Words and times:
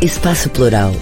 Espaço 0.00 0.48
Plural. 0.50 0.92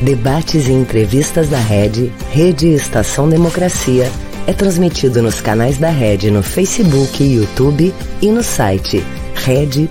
Debates 0.00 0.68
e 0.68 0.72
entrevistas 0.72 1.50
da 1.50 1.58
Rede, 1.58 2.06
Rede 2.30 2.68
Estação 2.68 3.28
Democracia, 3.28 4.04
é 4.46 4.52
transmitido 4.52 5.20
nos 5.20 5.40
canais 5.40 5.76
da 5.76 5.90
Rede 5.90 6.30
no 6.30 6.40
Facebook, 6.40 7.20
YouTube 7.20 7.92
e 8.22 8.30
no 8.30 8.44
site 8.44 8.98
rede.org.br. 9.44 9.88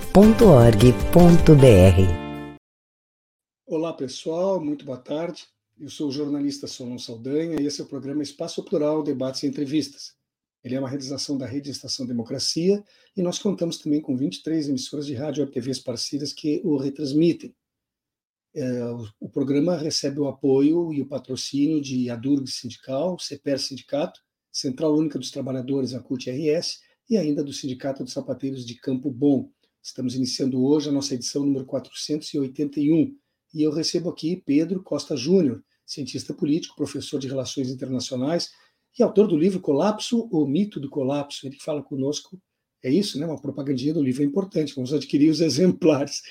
Olá 3.68 3.91
pessoal, 3.91 4.64
muito 4.64 4.86
boa 4.86 4.98
tarde. 4.98 5.45
Eu 5.77 5.89
sou 5.89 6.07
o 6.07 6.11
jornalista 6.11 6.66
Solon 6.66 6.98
Saldanha 6.98 7.59
e 7.59 7.65
esse 7.65 7.82
é 7.82 7.84
o 7.84 7.87
programa 7.87 8.23
Espaço 8.23 8.64
Plural, 8.64 9.04
Debates 9.04 9.43
e 9.43 9.48
Entrevistas. 9.48 10.14
Ele 10.64 10.75
é 10.75 10.79
uma 10.79 10.87
realização 10.87 11.37
da 11.37 11.45
Rede 11.45 11.70
Estação 11.70 12.06
Democracia 12.06 12.82
e 13.18 13.21
nós 13.21 13.39
contamos 13.39 13.78
também 13.78 14.00
com 14.00 14.15
23 14.15 14.70
emissoras 14.70 15.06
de 15.06 15.15
rádio 15.15 15.43
e 15.43 15.48
TVs 15.48 15.79
parceiras 15.79 16.32
que 16.32 16.61
o 16.64 16.78
retransmitem. 16.78 17.54
O, 19.20 19.28
programa 19.30 19.75
recebe 19.75 20.20
o 20.20 20.28
apoio 20.28 20.93
e 20.93 21.02
o 21.02 21.07
patrocínio 21.07 21.82
de 21.82 22.10
Adurg 22.12 22.48
Sindical, 22.48 23.18
CEPER 23.18 23.60
Sindicato, 23.60 24.21
Central 24.52 24.96
Única 24.96 25.18
dos 25.18 25.32
Trabalhadores, 25.32 25.96
a 25.96 26.00
CUT-RS, 26.00 26.79
e 27.10 27.18
ainda 27.18 27.43
do 27.43 27.52
Sindicato 27.52 28.04
dos 28.04 28.14
Sapateiros 28.14 28.66
de 28.66 28.76
Campo 28.76 29.10
Bom. 29.10 29.50
Estamos 29.82 30.16
iniciando 30.16 30.64
hoje 30.64 30.89
a 30.89 30.92
nossa 30.92 31.16
edição 31.16 31.43
número 31.43 31.66
481 31.66 33.16
e 33.53 33.64
eu 33.64 33.72
recebo 33.72 34.09
aqui 34.09 34.42
Pedro 34.45 34.81
Costa 34.81 35.17
Júnior, 35.17 35.64
cientista 35.86 36.34
político, 36.34 36.76
professor 36.76 37.20
de 37.20 37.28
Relações 37.28 37.70
Internacionais 37.70 38.52
e 38.98 39.04
autor 39.04 39.28
do 39.28 39.38
livro 39.38 39.60
Colapso, 39.60 40.30
o 40.32 40.45
Mito 40.48 40.80
do 40.80 40.90
Colapso. 40.90 41.45
Ele 41.48 41.58
fala 41.60 41.82
conosco, 41.82 42.40
é 42.84 42.92
isso, 42.92 43.17
né? 43.17 43.26
Uma 43.26 43.39
propagandinha 43.39 43.94
do 43.94 44.03
livro 44.03 44.22
é 44.22 44.26
importante, 44.26 44.76
vamos 44.76 44.94
adquirir 44.94 45.30
os 45.30 45.39
exemplares. 45.42 46.22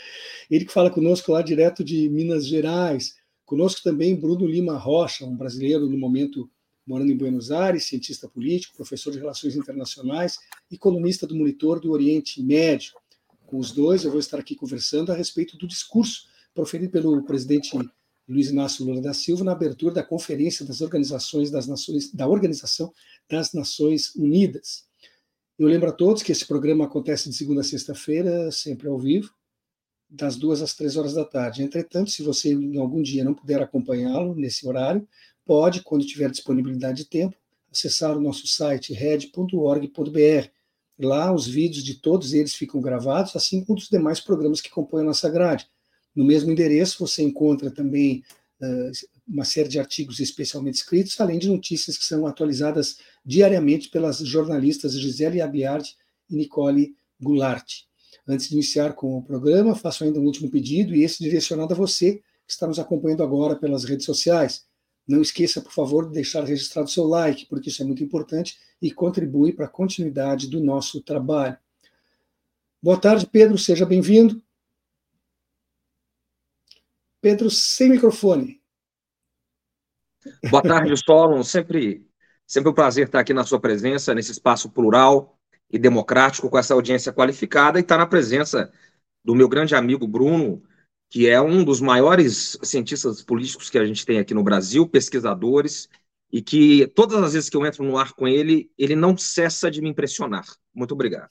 Ele 0.50 0.66
que 0.66 0.72
fala 0.72 0.90
conosco 0.90 1.32
lá 1.32 1.40
direto 1.40 1.82
de 1.82 2.08
Minas 2.10 2.46
Gerais. 2.46 3.16
Conosco 3.44 3.82
também 3.82 4.14
Bruno 4.14 4.46
Lima 4.46 4.76
Rocha, 4.76 5.24
um 5.24 5.36
brasileiro 5.36 5.88
no 5.88 5.98
momento 5.98 6.48
morando 6.86 7.10
em 7.10 7.16
Buenos 7.16 7.50
Aires, 7.50 7.84
cientista 7.84 8.28
político, 8.28 8.76
professor 8.76 9.12
de 9.12 9.18
Relações 9.18 9.56
Internacionais 9.56 10.38
e 10.70 10.76
colunista 10.76 11.26
do 11.26 11.34
Monitor 11.34 11.80
do 11.80 11.90
Oriente 11.90 12.42
Médio. 12.42 12.94
Com 13.46 13.58
os 13.58 13.70
dois, 13.70 14.04
eu 14.04 14.10
vou 14.10 14.20
estar 14.20 14.38
aqui 14.38 14.54
conversando 14.54 15.12
a 15.12 15.14
respeito 15.14 15.56
do 15.56 15.66
discurso 15.66 16.28
proferido 16.54 16.90
pelo 16.90 17.22
presidente 17.24 17.70
Luiz 18.28 18.50
Inácio 18.50 18.84
Lula 18.84 19.00
da 19.00 19.14
Silva 19.14 19.44
na 19.44 19.52
abertura 19.52 19.94
da 19.94 20.02
Conferência 20.02 20.64
das 20.64 20.80
Organizações 20.80 21.50
das 21.50 21.66
Nações, 21.66 22.12
da 22.12 22.26
Organização 22.26 22.92
das 23.28 23.52
Nações 23.52 24.14
Unidas. 24.14 24.86
Eu 25.58 25.68
lembro 25.68 25.88
a 25.88 25.92
todos 25.92 26.22
que 26.22 26.32
esse 26.32 26.46
programa 26.46 26.86
acontece 26.86 27.28
de 27.28 27.36
segunda 27.36 27.60
a 27.60 27.64
sexta-feira, 27.64 28.50
sempre 28.50 28.88
ao 28.88 28.98
vivo, 28.98 29.30
das 30.08 30.36
duas 30.36 30.62
às 30.62 30.74
três 30.74 30.96
horas 30.96 31.14
da 31.14 31.24
tarde. 31.24 31.62
Entretanto, 31.62 32.10
se 32.10 32.22
você 32.22 32.52
em 32.52 32.78
algum 32.78 33.02
dia 33.02 33.24
não 33.24 33.34
puder 33.34 33.62
acompanhá-lo 33.62 34.34
nesse 34.34 34.66
horário, 34.66 35.06
pode, 35.44 35.82
quando 35.82 36.06
tiver 36.06 36.30
disponibilidade 36.30 36.98
de 36.98 37.08
tempo, 37.08 37.36
acessar 37.70 38.16
o 38.16 38.20
nosso 38.20 38.46
site 38.46 38.92
red.org.br. 38.92 40.48
Lá 40.98 41.32
os 41.32 41.46
vídeos 41.46 41.82
de 41.82 41.94
todos 41.94 42.32
eles 42.32 42.54
ficam 42.54 42.80
gravados, 42.80 43.34
assim 43.34 43.64
como 43.64 43.78
dos 43.78 43.88
demais 43.88 44.20
programas 44.20 44.60
que 44.60 44.70
compõem 44.70 45.02
a 45.02 45.06
nossa 45.06 45.28
grade. 45.28 45.66
No 46.14 46.24
mesmo 46.24 46.52
endereço 46.52 47.06
você 47.06 47.22
encontra 47.22 47.70
também 47.70 48.22
uh, 48.60 48.90
uma 49.32 49.44
série 49.44 49.68
de 49.68 49.78
artigos 49.78 50.20
especialmente 50.20 50.74
escritos, 50.74 51.18
além 51.18 51.38
de 51.38 51.48
notícias 51.48 51.96
que 51.96 52.04
são 52.04 52.26
atualizadas 52.26 52.98
diariamente 53.24 53.88
pelas 53.88 54.18
jornalistas 54.18 54.92
Gisele 54.92 55.40
Abiard 55.40 55.96
e 56.28 56.36
Nicole 56.36 56.94
Goulart. 57.18 57.84
Antes 58.28 58.48
de 58.48 58.54
iniciar 58.54 58.92
com 58.92 59.16
o 59.16 59.22
programa, 59.22 59.74
faço 59.74 60.04
ainda 60.04 60.20
um 60.20 60.24
último 60.24 60.50
pedido, 60.50 60.94
e 60.94 61.02
esse 61.02 61.22
direcionado 61.22 61.72
a 61.72 61.76
você 61.76 62.16
que 62.46 62.52
está 62.52 62.66
nos 62.66 62.78
acompanhando 62.78 63.22
agora 63.22 63.56
pelas 63.56 63.84
redes 63.84 64.04
sociais. 64.04 64.66
Não 65.08 65.22
esqueça, 65.22 65.60
por 65.60 65.72
favor, 65.72 66.06
de 66.06 66.14
deixar 66.14 66.44
registrado 66.44 66.90
seu 66.90 67.04
like, 67.04 67.46
porque 67.46 67.70
isso 67.70 67.82
é 67.82 67.86
muito 67.86 68.04
importante 68.04 68.58
e 68.80 68.90
contribui 68.90 69.52
para 69.52 69.64
a 69.64 69.68
continuidade 69.68 70.46
do 70.46 70.60
nosso 70.60 71.00
trabalho. 71.00 71.56
Boa 72.80 73.00
tarde, 73.00 73.26
Pedro, 73.26 73.56
seja 73.56 73.86
bem-vindo. 73.86 74.42
Pedro, 77.20 77.50
sem 77.50 77.88
microfone. 77.88 78.61
Boa 80.50 80.62
tarde, 80.62 80.94
Solon. 80.96 81.42
Sempre, 81.42 82.06
sempre 82.46 82.70
um 82.70 82.74
prazer 82.74 83.06
estar 83.06 83.20
aqui 83.20 83.34
na 83.34 83.44
sua 83.44 83.60
presença, 83.60 84.14
nesse 84.14 84.32
espaço 84.32 84.70
plural 84.70 85.38
e 85.70 85.78
democrático, 85.78 86.50
com 86.50 86.58
essa 86.58 86.74
audiência 86.74 87.12
qualificada, 87.12 87.78
e 87.78 87.82
estar 87.82 87.98
na 87.98 88.06
presença 88.06 88.70
do 89.24 89.34
meu 89.34 89.48
grande 89.48 89.74
amigo 89.74 90.06
Bruno, 90.06 90.62
que 91.08 91.28
é 91.28 91.40
um 91.40 91.64
dos 91.64 91.80
maiores 91.80 92.58
cientistas 92.62 93.22
políticos 93.22 93.70
que 93.70 93.78
a 93.78 93.84
gente 93.84 94.04
tem 94.04 94.18
aqui 94.18 94.34
no 94.34 94.42
Brasil, 94.42 94.88
pesquisadores, 94.88 95.88
e 96.32 96.40
que 96.40 96.86
todas 96.88 97.22
as 97.22 97.34
vezes 97.34 97.50
que 97.50 97.56
eu 97.56 97.66
entro 97.66 97.84
no 97.84 97.98
ar 97.98 98.12
com 98.14 98.26
ele, 98.26 98.70
ele 98.78 98.96
não 98.96 99.16
cessa 99.16 99.70
de 99.70 99.82
me 99.82 99.90
impressionar. 99.90 100.46
Muito 100.74 100.92
obrigado. 100.92 101.28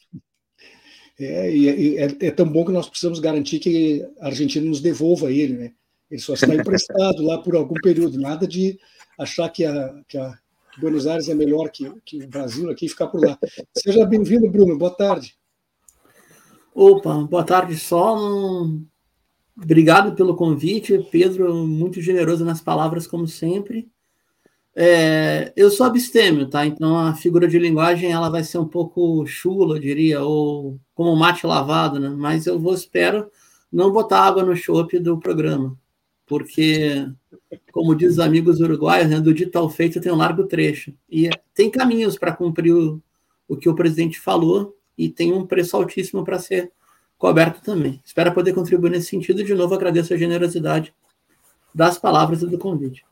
É, 1.19 1.55
e 1.55 1.97
é, 1.97 2.05
é, 2.19 2.31
tão 2.31 2.47
bom 2.47 2.65
que 2.65 2.71
nós 2.71 2.87
precisamos 2.87 3.19
garantir 3.19 3.59
que 3.59 4.03
a 4.19 4.27
Argentina 4.27 4.65
nos 4.65 4.81
devolva 4.81 5.31
ele, 5.31 5.53
né? 5.53 5.73
Ele 6.11 6.19
só 6.19 6.33
está 6.33 6.53
emprestado 6.53 7.23
lá 7.23 7.37
por 7.37 7.55
algum 7.55 7.75
período, 7.81 8.19
nada 8.19 8.45
de 8.45 8.77
achar 9.17 9.47
que 9.47 9.63
a, 9.63 9.95
que 10.09 10.17
a 10.17 10.37
Buenos 10.77 11.07
Aires 11.07 11.29
é 11.29 11.33
melhor 11.33 11.69
que, 11.69 11.89
que 12.03 12.21
o 12.23 12.27
Brasil 12.27 12.69
aqui 12.69 12.85
e 12.85 12.89
ficar 12.89 13.07
por 13.07 13.25
lá. 13.25 13.39
Seja 13.77 14.05
bem-vindo, 14.05 14.51
Bruno. 14.51 14.77
Boa 14.77 14.91
tarde. 14.91 15.37
Opa, 16.75 17.13
boa 17.23 17.45
tarde, 17.45 17.77
Solon. 17.77 18.81
Obrigado 19.55 20.13
pelo 20.13 20.35
convite, 20.35 21.07
Pedro, 21.11 21.65
muito 21.65 22.01
generoso 22.01 22.43
nas 22.43 22.61
palavras, 22.61 23.07
como 23.07 23.27
sempre. 23.27 23.89
É, 24.75 25.51
eu 25.55 25.69
sou 25.69 25.85
abstêmio, 25.85 26.49
tá? 26.49 26.65
Então 26.65 26.97
a 26.97 27.13
figura 27.13 27.47
de 27.47 27.59
linguagem 27.59 28.11
ela 28.11 28.29
vai 28.29 28.43
ser 28.43 28.57
um 28.57 28.67
pouco 28.67 29.25
chula, 29.25 29.75
eu 29.75 29.81
diria, 29.81 30.21
ou 30.21 30.79
como 30.95 31.15
mate 31.15 31.45
lavado, 31.45 31.99
né? 31.99 32.09
Mas 32.09 32.47
eu 32.47 32.57
vou, 32.57 32.73
espero, 32.73 33.29
não 33.71 33.91
botar 33.91 34.21
água 34.21 34.43
no 34.43 34.55
chope 34.55 34.97
do 34.97 35.19
programa, 35.19 35.77
porque, 36.31 37.11
como 37.73 37.93
diz 37.93 38.13
os 38.13 38.19
amigos 38.19 38.61
uruguaios, 38.61 39.09
né, 39.09 39.19
do 39.19 39.33
dito 39.33 39.53
ao 39.57 39.69
feito 39.69 39.99
tem 39.99 40.09
um 40.09 40.15
largo 40.15 40.45
trecho. 40.45 40.93
E 41.09 41.29
tem 41.53 41.69
caminhos 41.69 42.17
para 42.17 42.31
cumprir 42.31 42.73
o, 42.73 43.03
o 43.49 43.57
que 43.57 43.67
o 43.67 43.75
presidente 43.75 44.17
falou 44.17 44.73
e 44.97 45.09
tem 45.09 45.33
um 45.33 45.45
preço 45.45 45.75
altíssimo 45.75 46.23
para 46.23 46.39
ser 46.39 46.71
coberto 47.17 47.61
também. 47.61 47.99
Espero 48.05 48.33
poder 48.33 48.53
contribuir 48.53 48.91
nesse 48.91 49.07
sentido. 49.07 49.43
De 49.43 49.53
novo, 49.53 49.75
agradeço 49.75 50.13
a 50.13 50.17
generosidade 50.17 50.93
das 51.75 51.97
palavras 51.97 52.41
e 52.41 52.47
do 52.47 52.57
convite. 52.57 53.03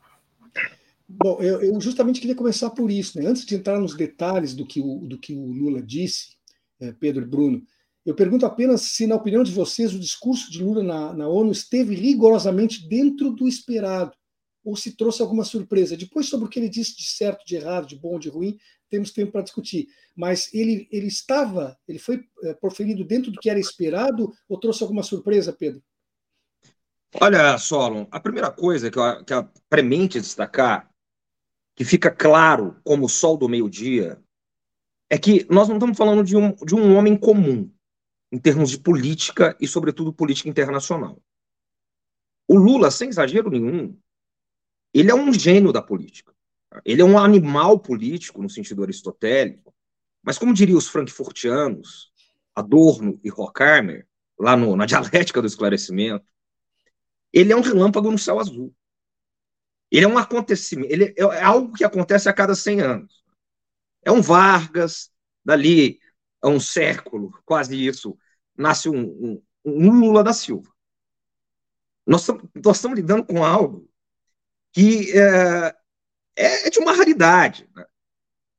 Bom, 1.06 1.40
eu, 1.42 1.62
eu, 1.62 1.82
justamente 1.82 2.22
queria 2.22 2.38
começar 2.38 2.70
por 2.70 2.90
isso. 2.90 3.20
Né? 3.20 3.28
Antes 3.28 3.46
de 3.46 3.54
entrar 3.54 3.82
nos 3.82 3.98
detalhes 3.98 4.56
do 4.56 4.66
que 4.66 4.80
o, 4.80 5.00
do 5.00 5.18
que 5.18 5.36
o 5.36 5.46
Lula 5.46 5.82
disse, 5.82 6.38
é, 6.80 6.94
Pedro 6.94 7.24
e 7.24 7.28
Bruno, 7.28 7.64
eu 8.06 8.16
pergunto 8.16 8.46
apenas 8.46 8.82
se, 8.82 9.06
na 9.06 9.16
opinião 9.16 9.44
de 9.44 9.52
vocês, 9.52 9.94
o 9.94 10.00
discurso 10.00 10.52
de 10.52 10.64
Lula 10.64 10.82
na, 10.82 11.14
na 11.14 11.28
ONU 11.28 11.52
esteve 11.52 11.96
rigorosamente 11.96 12.88
dentro 12.88 13.32
do 13.32 13.48
esperado 13.48 14.14
ou 14.64 14.76
se 14.76 14.96
trouxe 14.96 15.22
alguma 15.22 15.44
surpresa. 15.44 15.98
Depois, 15.98 16.28
sobre 16.28 16.46
o 16.46 16.50
que 16.50 16.60
ele 16.60 16.70
disse 16.70 16.96
de 16.96 17.04
certo, 17.04 17.46
de 17.46 17.56
errado, 17.56 17.88
de 17.88 17.96
bom, 17.96 18.20
de 18.20 18.30
ruim, 18.30 18.58
temos 18.90 19.12
tempo 19.12 19.32
para 19.32 19.42
discutir. 19.42 19.88
Mas 20.16 20.54
ele, 20.54 20.88
ele 20.92 21.08
estava, 21.08 21.78
ele 21.88 22.00
foi 22.00 22.24
é, 22.44 22.54
proferido 22.54 23.04
dentro 23.04 23.32
do 23.32 23.40
que 23.40 23.50
era 23.50 23.60
esperado 23.60 24.32
ou 24.48 24.60
trouxe 24.60 24.84
alguma 24.84 25.04
surpresa, 25.04 25.54
Pedro? 25.54 25.82
Olha, 27.20 27.58
Solon, 27.58 28.06
a 28.12 28.20
primeira 28.20 28.52
coisa 28.52 28.92
que, 28.92 29.00
eu, 29.00 29.24
que 29.24 29.34
premente 29.68 30.20
destacar, 30.20 30.90
que 31.76 31.84
fica 31.84 32.12
claro 32.12 32.80
como 32.84 33.06
o 33.06 33.10
sol 33.10 33.38
do 33.38 33.50
meio-dia, 33.50 34.22
é 35.10 35.18
que 35.18 35.48
nós 35.50 35.68
não 35.68 35.78
estamos 35.78 35.98
falando 35.98 36.24
de 36.24 36.38
um, 36.38 36.54
de 36.54 36.76
um 36.76 36.96
homem 36.96 37.18
comum, 37.18 37.72
em 38.32 38.38
termos 38.38 38.70
de 38.70 38.80
política 38.80 39.56
e, 39.60 39.68
sobretudo, 39.68 40.14
política 40.14 40.50
internacional. 40.50 41.22
O 42.48 42.58
Lula, 42.58 42.92
sem 42.92 43.10
exagero 43.10 43.50
nenhum, 43.50 43.98
ele 44.94 45.12
é 45.12 45.16
um 45.16 45.32
gênio 45.34 45.72
da 45.72 45.82
política. 45.82 46.34
Ele 46.86 47.02
é 47.02 47.06
um 47.06 47.18
animal 47.18 47.80
político, 47.80 48.42
no 48.42 48.50
sentido 48.50 48.84
aristotélico, 48.84 49.74
mas 50.22 50.38
como 50.38 50.54
diriam 50.54 50.78
os 50.78 50.88
frankfurtianos, 50.88 52.12
Adorno 52.54 53.20
e 53.24 53.32
Horkheimer, 53.32 54.08
lá 54.38 54.56
no, 54.56 54.76
na 54.76 54.86
dialética 54.88 55.42
do 55.42 55.48
esclarecimento, 55.48 56.26
ele 57.32 57.52
é 57.52 57.56
um 57.56 57.62
relâmpago 57.62 58.12
no 58.12 58.18
céu 58.18 58.40
azul. 58.40 58.74
Ele 59.92 60.06
é 60.06 60.08
um 60.08 60.18
acontecimento, 60.18 60.92
ele 60.92 61.06
é, 61.18 61.22
é 61.22 61.44
algo 61.44 61.74
que 61.74 61.84
acontece 61.84 62.30
a 62.30 62.34
cada 62.34 62.54
100 62.54 62.82
anos. 62.82 63.24
É 64.04 64.12
um 64.12 64.22
Vargas, 64.22 65.12
dali 65.44 66.00
a 66.42 66.48
um 66.48 66.60
século, 66.60 67.32
quase 67.46 67.86
isso, 67.86 68.18
nasce 68.58 68.90
um, 68.90 69.02
um, 69.02 69.44
um 69.66 69.92
Lula 69.92 70.24
da 70.24 70.34
Silva. 70.34 70.72
Nós, 72.06 72.28
nós 72.56 72.78
estamos 72.78 72.98
lidando 72.98 73.26
com 73.26 73.44
algo 73.44 73.88
que 74.72 75.12
é, 75.18 75.76
é, 76.36 76.68
é 76.68 76.70
de 76.70 76.80
uma 76.80 76.94
raridade, 76.94 77.70
né? 77.76 77.86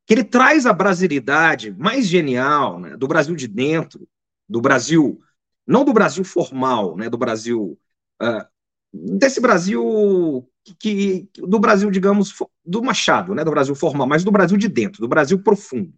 que 0.07 0.15
ele 0.15 0.25
traz 0.25 0.67
a 0.67 0.73
brasilidade 0.73 1.71
mais 1.79 2.07
genial 2.07 2.81
né, 2.81 2.97
do 2.97 3.07
Brasil 3.07 3.37
de 3.37 3.47
dentro, 3.47 4.09
do 4.49 4.61
Brasil, 4.61 5.21
não 5.65 5.85
do 5.85 5.93
Brasil 5.93 6.25
formal, 6.25 6.97
né, 6.97 7.09
do 7.09 7.17
Brasil 7.17 7.79
uh, 8.21 8.45
desse 8.93 9.41
Brasil 9.41 10.51
que, 10.65 10.75
que, 10.75 11.31
do 11.37 11.61
Brasil, 11.61 11.91
digamos, 11.93 12.35
do 12.65 12.83
Machado, 12.83 13.37
né, 13.37 13.45
do 13.45 13.53
Brasil 13.53 13.75
formal, 13.77 14.07
mas 14.07 14.25
do 14.25 14.33
Brasil 14.33 14.57
de 14.57 14.69
dentro, 14.69 15.01
do 15.01 15.07
Brasil 15.07 15.41
profundo. 15.43 15.95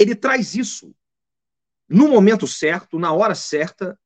Ele 0.00 0.14
traz 0.14 0.54
isso 0.54 0.94
no 1.86 2.08
momento 2.08 2.46
certo, 2.46 2.98
na 2.98 3.12
hora 3.12 3.34
certa, 3.34 4.00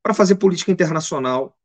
para 0.00 0.14
fazer 0.14 0.36
política 0.36 0.70
internacional 0.70 1.58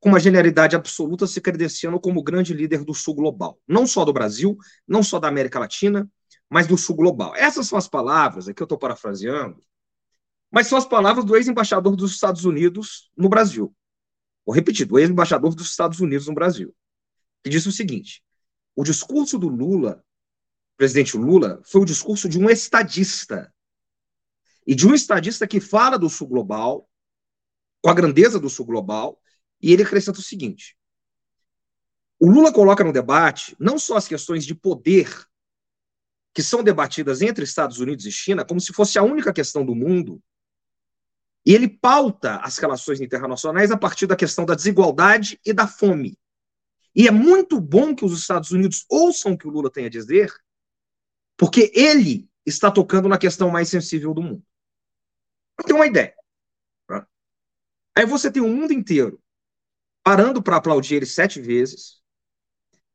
com 0.00 0.08
uma 0.08 0.18
genialidade 0.18 0.74
absoluta, 0.74 1.28
se 1.28 1.40
credenciando 1.40 2.00
como 2.00 2.24
grande 2.24 2.52
líder 2.52 2.84
do 2.84 2.92
Sul 2.92 3.14
global. 3.14 3.60
Não 3.68 3.86
só 3.86 4.04
do 4.04 4.12
Brasil, 4.12 4.58
não 4.88 5.04
só 5.04 5.20
da 5.20 5.28
América 5.28 5.60
Latina, 5.60 6.10
mas 6.50 6.66
do 6.66 6.76
Sul 6.76 6.96
global. 6.96 7.32
Essas 7.36 7.68
são 7.68 7.78
as 7.78 7.86
palavras, 7.86 8.48
aqui 8.48 8.60
eu 8.60 8.64
estou 8.64 8.76
parafraseando, 8.76 9.62
mas 10.50 10.66
são 10.66 10.76
as 10.76 10.84
palavras 10.84 11.24
do 11.24 11.36
ex-embaixador 11.36 11.94
dos 11.94 12.10
Estados 12.10 12.44
Unidos 12.44 13.08
no 13.16 13.28
Brasil. 13.28 13.72
Vou 14.44 14.52
repetir, 14.52 14.84
do 14.84 14.98
ex-embaixador 14.98 15.54
dos 15.54 15.70
Estados 15.70 16.00
Unidos 16.00 16.26
no 16.26 16.34
Brasil, 16.34 16.74
que 17.44 17.50
disse 17.50 17.68
o 17.68 17.72
seguinte: 17.72 18.20
o 18.74 18.82
discurso 18.82 19.38
do 19.38 19.46
Lula, 19.46 20.04
presidente 20.82 21.16
Lula, 21.16 21.60
foi 21.62 21.82
o 21.82 21.84
discurso 21.84 22.28
de 22.28 22.40
um 22.40 22.50
estadista. 22.50 23.54
E 24.66 24.74
de 24.74 24.84
um 24.84 24.92
estadista 24.92 25.46
que 25.46 25.60
fala 25.60 25.96
do 25.96 26.10
Sul 26.10 26.26
global, 26.26 26.90
com 27.80 27.88
a 27.88 27.94
grandeza 27.94 28.40
do 28.40 28.50
Sul 28.50 28.66
global, 28.66 29.20
e 29.60 29.72
ele 29.72 29.84
acrescenta 29.84 30.18
o 30.18 30.22
seguinte: 30.22 30.76
o 32.18 32.28
Lula 32.28 32.52
coloca 32.52 32.82
no 32.82 32.92
debate 32.92 33.54
não 33.60 33.78
só 33.78 33.96
as 33.96 34.08
questões 34.08 34.44
de 34.44 34.56
poder 34.56 35.08
que 36.34 36.42
são 36.42 36.64
debatidas 36.64 37.22
entre 37.22 37.44
Estados 37.44 37.78
Unidos 37.78 38.04
e 38.04 38.10
China, 38.10 38.44
como 38.44 38.60
se 38.60 38.72
fosse 38.72 38.98
a 38.98 39.04
única 39.04 39.32
questão 39.32 39.64
do 39.64 39.76
mundo, 39.76 40.20
e 41.46 41.54
ele 41.54 41.68
pauta 41.68 42.38
as 42.38 42.58
relações 42.58 43.00
internacionais 43.00 43.70
a 43.70 43.76
partir 43.76 44.08
da 44.08 44.16
questão 44.16 44.44
da 44.44 44.56
desigualdade 44.56 45.38
e 45.46 45.52
da 45.52 45.68
fome. 45.68 46.18
E 46.92 47.06
é 47.06 47.12
muito 47.12 47.60
bom 47.60 47.94
que 47.94 48.04
os 48.04 48.18
Estados 48.18 48.50
Unidos 48.50 48.84
ouçam 48.90 49.32
o 49.32 49.38
que 49.38 49.46
o 49.46 49.50
Lula 49.50 49.70
tem 49.70 49.86
a 49.86 49.88
dizer, 49.88 50.32
porque 51.42 51.72
ele 51.74 52.30
está 52.46 52.70
tocando 52.70 53.08
na 53.08 53.18
questão 53.18 53.50
mais 53.50 53.68
sensível 53.68 54.14
do 54.14 54.22
mundo. 54.22 54.46
Tem 55.66 55.74
uma 55.74 55.88
ideia. 55.88 56.14
Tá? 56.86 57.04
Aí 57.96 58.06
você 58.06 58.30
tem 58.30 58.40
o 58.40 58.46
mundo 58.46 58.72
inteiro 58.72 59.20
parando 60.04 60.40
para 60.40 60.58
aplaudir 60.58 60.94
ele 60.94 61.06
sete 61.06 61.40
vezes. 61.40 62.00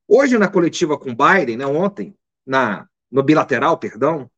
Hoje, 0.07 0.37
na 0.37 0.49
coletiva 0.49 0.97
com 0.97 1.13
Biden, 1.13 1.57
né, 1.57 1.65
ontem, 1.65 2.17
na, 2.45 2.87
no 3.11 3.21
bilateral, 3.21 3.77
perdão, 3.77 4.31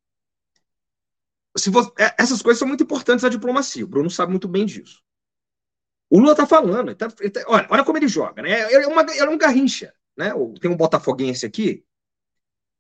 se 1.56 1.69
você, 1.69 1.91
é, 2.00 2.15
essas 2.17 2.41
coisas 2.41 2.57
são 2.57 2.67
muito 2.67 2.83
importantes 2.83 3.21
na 3.21 3.29
diplomacia. 3.29 3.85
O 3.85 3.88
Bruno 3.88 4.09
sabe 4.09 4.31
muito 4.31 4.47
bem 4.47 4.65
disso. 4.65 5.03
O 6.09 6.17
Lula 6.17 6.31
está 6.31 6.47
falando. 6.47 6.89
Ele 6.89 6.95
tá, 6.95 7.13
ele 7.19 7.29
tá, 7.29 7.44
olha, 7.45 7.67
olha 7.69 7.85
como 7.85 8.00
ele 8.00 8.07
joga. 8.07 8.41
Né? 8.41 8.59
Ele, 8.73 8.85
é 8.85 8.88
uma, 8.88 9.01
ele 9.03 9.19
é 9.19 9.29
um 9.29 9.38
garrincha. 9.38 9.94
Né? 10.17 10.31
Tem 10.59 10.71
um 10.71 10.75
botafoguense 10.75 11.45
aqui. 11.45 11.85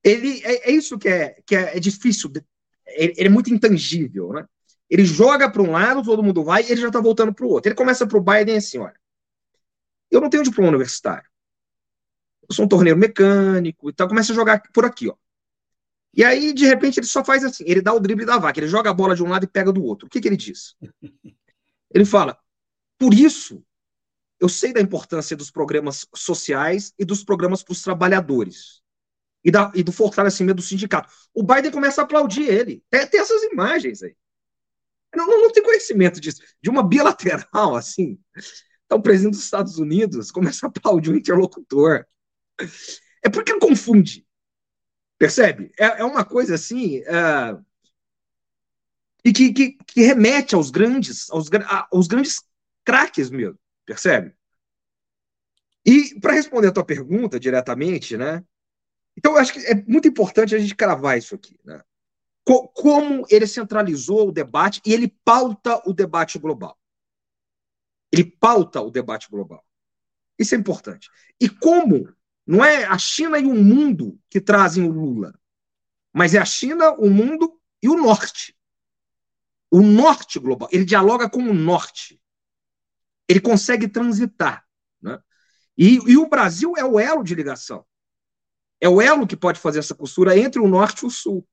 Ele, 0.03 0.41
é, 0.43 0.69
é 0.69 0.71
isso 0.71 0.97
que 0.97 1.09
é, 1.09 1.41
que 1.45 1.55
é, 1.55 1.77
é 1.77 1.79
difícil. 1.79 2.31
Ele, 2.87 3.13
ele, 3.17 3.27
é 3.27 3.29
muito 3.29 3.53
intangível. 3.53 4.33
Né? 4.33 4.45
Ele 4.89 5.05
joga 5.05 5.49
para 5.49 5.61
um 5.61 5.71
lado, 5.71 6.03
todo 6.03 6.23
mundo 6.23 6.43
vai, 6.43 6.63
e 6.63 6.71
ele 6.71 6.81
já 6.81 6.87
está 6.87 6.99
voltando 6.99 7.33
para 7.33 7.45
o 7.45 7.49
outro. 7.49 7.69
Ele 7.69 7.75
começa 7.75 8.07
para 8.07 8.17
o 8.17 8.21
Biden 8.21 8.57
assim: 8.57 8.79
olha, 8.79 8.99
eu 10.09 10.21
não 10.21 10.29
tenho 10.29 10.43
diploma 10.43 10.69
universitário. 10.69 11.29
Eu 12.49 12.55
sou 12.55 12.65
um 12.65 12.67
torneiro 12.67 12.97
mecânico 12.97 13.89
e 13.89 13.93
tal. 13.93 14.07
Começa 14.07 14.31
a 14.31 14.35
jogar 14.35 14.61
por 14.73 14.85
aqui, 14.85 15.09
ó. 15.09 15.15
E 16.13 16.23
aí, 16.23 16.53
de 16.53 16.65
repente, 16.65 16.99
ele 16.99 17.07
só 17.07 17.23
faz 17.23 17.43
assim: 17.43 17.63
ele 17.67 17.81
dá 17.81 17.93
o 17.93 17.99
drible 17.99 18.25
da 18.25 18.37
vaca, 18.37 18.59
ele 18.59 18.67
joga 18.67 18.89
a 18.89 18.93
bola 18.93 19.15
de 19.15 19.23
um 19.23 19.29
lado 19.29 19.43
e 19.43 19.47
pega 19.47 19.71
do 19.71 19.83
outro. 19.83 20.07
O 20.07 20.09
que, 20.09 20.19
que 20.19 20.27
ele 20.27 20.37
diz? 20.37 20.75
Ele 21.91 22.05
fala: 22.05 22.37
por 22.99 23.15
isso, 23.15 23.63
eu 24.39 24.47
sei 24.47 24.71
da 24.71 24.81
importância 24.81 25.35
dos 25.35 25.49
programas 25.49 26.05
sociais 26.13 26.93
e 26.99 27.05
dos 27.05 27.23
programas 27.23 27.63
para 27.63 27.71
os 27.71 27.81
trabalhadores. 27.81 28.81
E, 29.43 29.51
da, 29.51 29.71
e, 29.73 29.83
do 29.83 29.91
fortalecimento 29.91 30.57
do 30.57 30.61
sindicato. 30.61 31.11
O 31.33 31.43
Biden 31.43 31.71
começa 31.71 32.01
a 32.01 32.03
aplaudir 32.03 32.43
ele. 32.43 32.83
Tem, 32.89 33.07
tem 33.07 33.21
essas 33.21 33.43
imagens 33.43 34.03
aí. 34.03 34.15
Não, 35.15 35.25
não, 35.25 35.41
não 35.43 35.51
tem 35.51 35.63
conhecimento 35.63 36.19
disso. 36.19 36.41
De 36.61 36.69
uma 36.69 36.83
bilateral, 36.83 37.75
assim. 37.75 38.19
Então, 38.85 38.97
o 38.97 39.01
presidente 39.01 39.33
dos 39.33 39.43
Estados 39.43 39.77
Unidos 39.77 40.31
começa 40.31 40.65
a 40.65 40.69
aplaudir 40.69 41.11
o 41.11 41.15
interlocutor. 41.15 42.05
É 43.23 43.29
porque 43.29 43.57
confunde. 43.59 44.25
Percebe? 45.17 45.71
É, 45.77 46.01
é 46.01 46.03
uma 46.03 46.23
coisa 46.23 46.55
assim. 46.55 46.99
Uh, 46.99 47.63
e 49.23 49.33
que, 49.33 49.53
que, 49.53 49.77
que, 49.85 50.01
remete 50.01 50.55
aos 50.55 50.71
grandes, 50.71 51.29
aos, 51.29 51.49
aos 51.91 52.07
grandes 52.07 52.41
craques 52.85 53.29
mesmo. 53.29 53.59
Percebe? 53.85 54.33
E 55.85 56.19
para 56.19 56.33
responder 56.33 56.67
a 56.67 56.71
tua 56.71 56.85
pergunta 56.85 57.39
diretamente, 57.39 58.15
né? 58.15 58.43
Então, 59.19 59.33
eu 59.33 59.39
acho 59.39 59.51
que 59.51 59.59
é 59.59 59.75
muito 59.85 60.07
importante 60.07 60.55
a 60.55 60.57
gente 60.57 60.73
cravar 60.73 61.17
isso 61.17 61.35
aqui, 61.35 61.59
né? 61.65 61.81
como 62.73 63.25
ele 63.29 63.45
centralizou 63.45 64.29
o 64.29 64.31
debate 64.31 64.81
e 64.85 64.93
ele 64.93 65.13
pauta 65.25 65.81
o 65.85 65.93
debate 65.93 66.39
global. 66.39 66.79
Ele 68.13 68.23
pauta 68.23 68.81
o 68.81 68.89
debate 68.89 69.29
global. 69.29 69.63
Isso 70.39 70.55
é 70.55 70.57
importante. 70.57 71.09
E 71.37 71.49
como 71.49 72.11
não 72.47 72.63
é 72.63 72.85
a 72.85 72.97
China 72.97 73.37
e 73.37 73.45
o 73.45 73.53
mundo 73.53 74.17
que 74.29 74.39
trazem 74.39 74.85
o 74.85 74.91
Lula, 74.91 75.37
mas 76.13 76.33
é 76.33 76.39
a 76.39 76.45
China, 76.45 76.93
o 76.93 77.09
mundo 77.09 77.59
e 77.83 77.89
o 77.89 77.97
norte. 77.97 78.57
O 79.69 79.81
norte 79.81 80.39
global. 80.39 80.69
Ele 80.71 80.85
dialoga 80.85 81.29
com 81.29 81.43
o 81.43 81.53
norte. 81.53 82.19
Ele 83.27 83.41
consegue 83.41 83.89
transitar. 83.89 84.65
Né? 85.01 85.21
E, 85.77 85.95
e 86.09 86.17
o 86.17 86.27
Brasil 86.29 86.73
é 86.77 86.85
o 86.85 86.97
elo 86.97 87.21
de 87.21 87.35
ligação. 87.35 87.85
É 88.81 88.87
o 88.87 89.01
elo 89.01 89.27
que 89.27 89.35
pode 89.35 89.59
fazer 89.59 89.79
essa 89.79 89.95
costura 89.95 90.37
entre 90.37 90.61
o 90.61 90.67
norte 90.67 91.03
e 91.03 91.07
o 91.07 91.09
sul. 91.09 91.47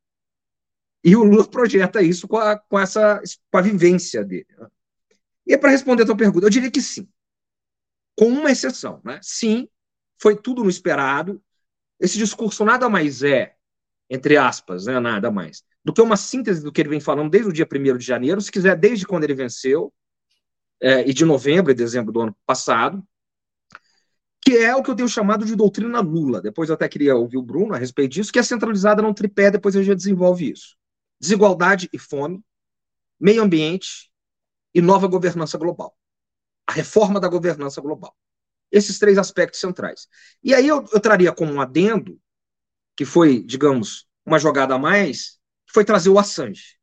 E 1.03 1.15
o 1.15 1.23
Lula 1.23 1.47
projeta 1.47 2.03
isso 2.03 2.27
com 2.27 2.37
a, 2.37 2.59
com 2.59 2.79
essa 2.79 3.23
com 3.51 3.59
a 3.59 3.63
vivência 3.63 4.25
dele. 4.25 4.47
Né? 4.59 4.67
E 5.47 5.59
para 5.59 5.71
responder 5.71 6.03
a 6.03 6.07
tua 6.07 6.17
pergunta, 6.17 6.47
eu 6.47 6.51
diria 6.51 6.71
que 6.71 6.81
sim. 6.81 7.09
Com 8.17 8.27
uma 8.27 8.51
exceção. 8.51 9.01
Né? 9.05 9.21
Sim, 9.23 9.69
foi 10.21 10.37
tudo 10.37 10.65
no 10.65 10.71
esperado. 10.71 11.43
Esse 12.01 12.19
discurso 12.19 12.65
nada 12.65 12.89
mais 12.89 13.23
é, 13.23 13.55
entre 14.11 14.37
aspas, 14.37 14.87
né, 14.87 15.01
nada 15.01 15.31
mais, 15.31 15.63
do 15.85 15.93
que 15.93 16.03
uma 16.03 16.17
síntese 16.17 16.63
do 16.63 16.71
que 16.71 16.81
ele 16.81 16.91
vem 16.91 17.01
falando 17.01 17.31
desde 17.31 17.49
o 17.49 17.53
dia 17.53 17.67
1 17.67 17.97
de 17.97 18.05
janeiro, 18.05 18.41
se 18.41 18.53
quiser, 18.53 18.77
desde 18.77 19.07
quando 19.07 19.25
ele 19.25 19.35
venceu, 19.35 19.93
é, 20.81 21.09
e 21.09 21.13
de 21.13 21.25
novembro 21.25 21.71
e 21.71 21.75
dezembro 21.75 22.13
do 22.13 22.21
ano 22.21 22.37
passado, 22.45 23.03
que 24.47 24.57
é 24.57 24.77
o 24.77 24.81
que 24.81 24.89
eu 24.89 24.95
tenho 24.95 25.09
chamado 25.09 25.45
de 25.45 25.57
doutrina 25.57 25.99
Lula. 25.99 26.41
Depois 26.41 26.69
eu 26.69 26.77
até 26.77 26.89
queria 26.89 27.17
ouvir 27.17 27.37
o 27.37 27.43
Bruno 27.43 27.75
a 27.75 27.79
respeito 27.79 28.13
disso, 28.13 28.33
que 28.33 28.39
é 28.39 28.45
centralizada 28.45 29.03
num 29.03 29.13
tripé, 29.13 29.51
depois 29.51 29.75
a 29.75 29.83
gente 29.83 29.97
desenvolve 29.97 30.53
isso. 30.53 30.77
Desigualdade 31.19 31.89
e 31.93 31.99
fome, 31.99 32.41
meio 33.19 33.43
ambiente 33.43 34.09
e 34.73 34.81
nova 34.81 35.09
governança 35.09 35.59
global. 35.59 35.99
A 36.65 36.73
reforma 36.73 37.19
da 37.19 37.27
governança 37.27 37.81
global. 37.81 38.17
Esses 38.71 39.01
três 39.01 39.19
aspectos 39.19 39.59
centrais. 39.59 40.07
E 40.45 40.55
aí 40.55 40.69
eu, 40.69 40.85
eu 40.93 41.01
traria 41.01 41.33
como 41.33 41.53
um 41.53 41.61
adendo, 41.61 42.17
que 42.97 43.05
foi, 43.05 43.43
digamos, 43.43 44.07
uma 44.25 44.39
jogada 44.39 44.77
a 44.77 44.79
mais, 44.79 45.41
que 45.67 45.73
foi 45.75 45.85
trazer 45.85 46.11
o 46.11 46.21
Assange, 46.21 46.79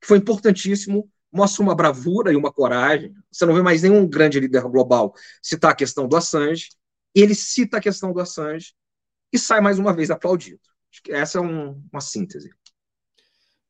que 0.00 0.06
foi 0.06 0.16
importantíssimo, 0.16 1.12
mostra 1.30 1.62
uma 1.62 1.74
bravura 1.74 2.32
e 2.32 2.36
uma 2.36 2.50
coragem. 2.50 3.12
Você 3.30 3.44
não 3.44 3.52
vê 3.52 3.60
mais 3.60 3.82
nenhum 3.82 4.08
grande 4.08 4.40
líder 4.40 4.62
global 4.62 5.12
citar 5.42 5.72
a 5.72 5.76
questão 5.76 6.08
do 6.08 6.16
Assange, 6.16 6.77
ele 7.14 7.34
cita 7.34 7.78
a 7.78 7.80
questão 7.80 8.12
do 8.12 8.20
Assange 8.20 8.72
e 9.32 9.38
sai 9.38 9.60
mais 9.60 9.78
uma 9.78 9.92
vez 9.92 10.10
aplaudido. 10.10 10.60
Acho 10.90 11.02
que 11.02 11.12
essa 11.12 11.38
é 11.38 11.40
um, 11.40 11.82
uma 11.92 12.00
síntese. 12.00 12.50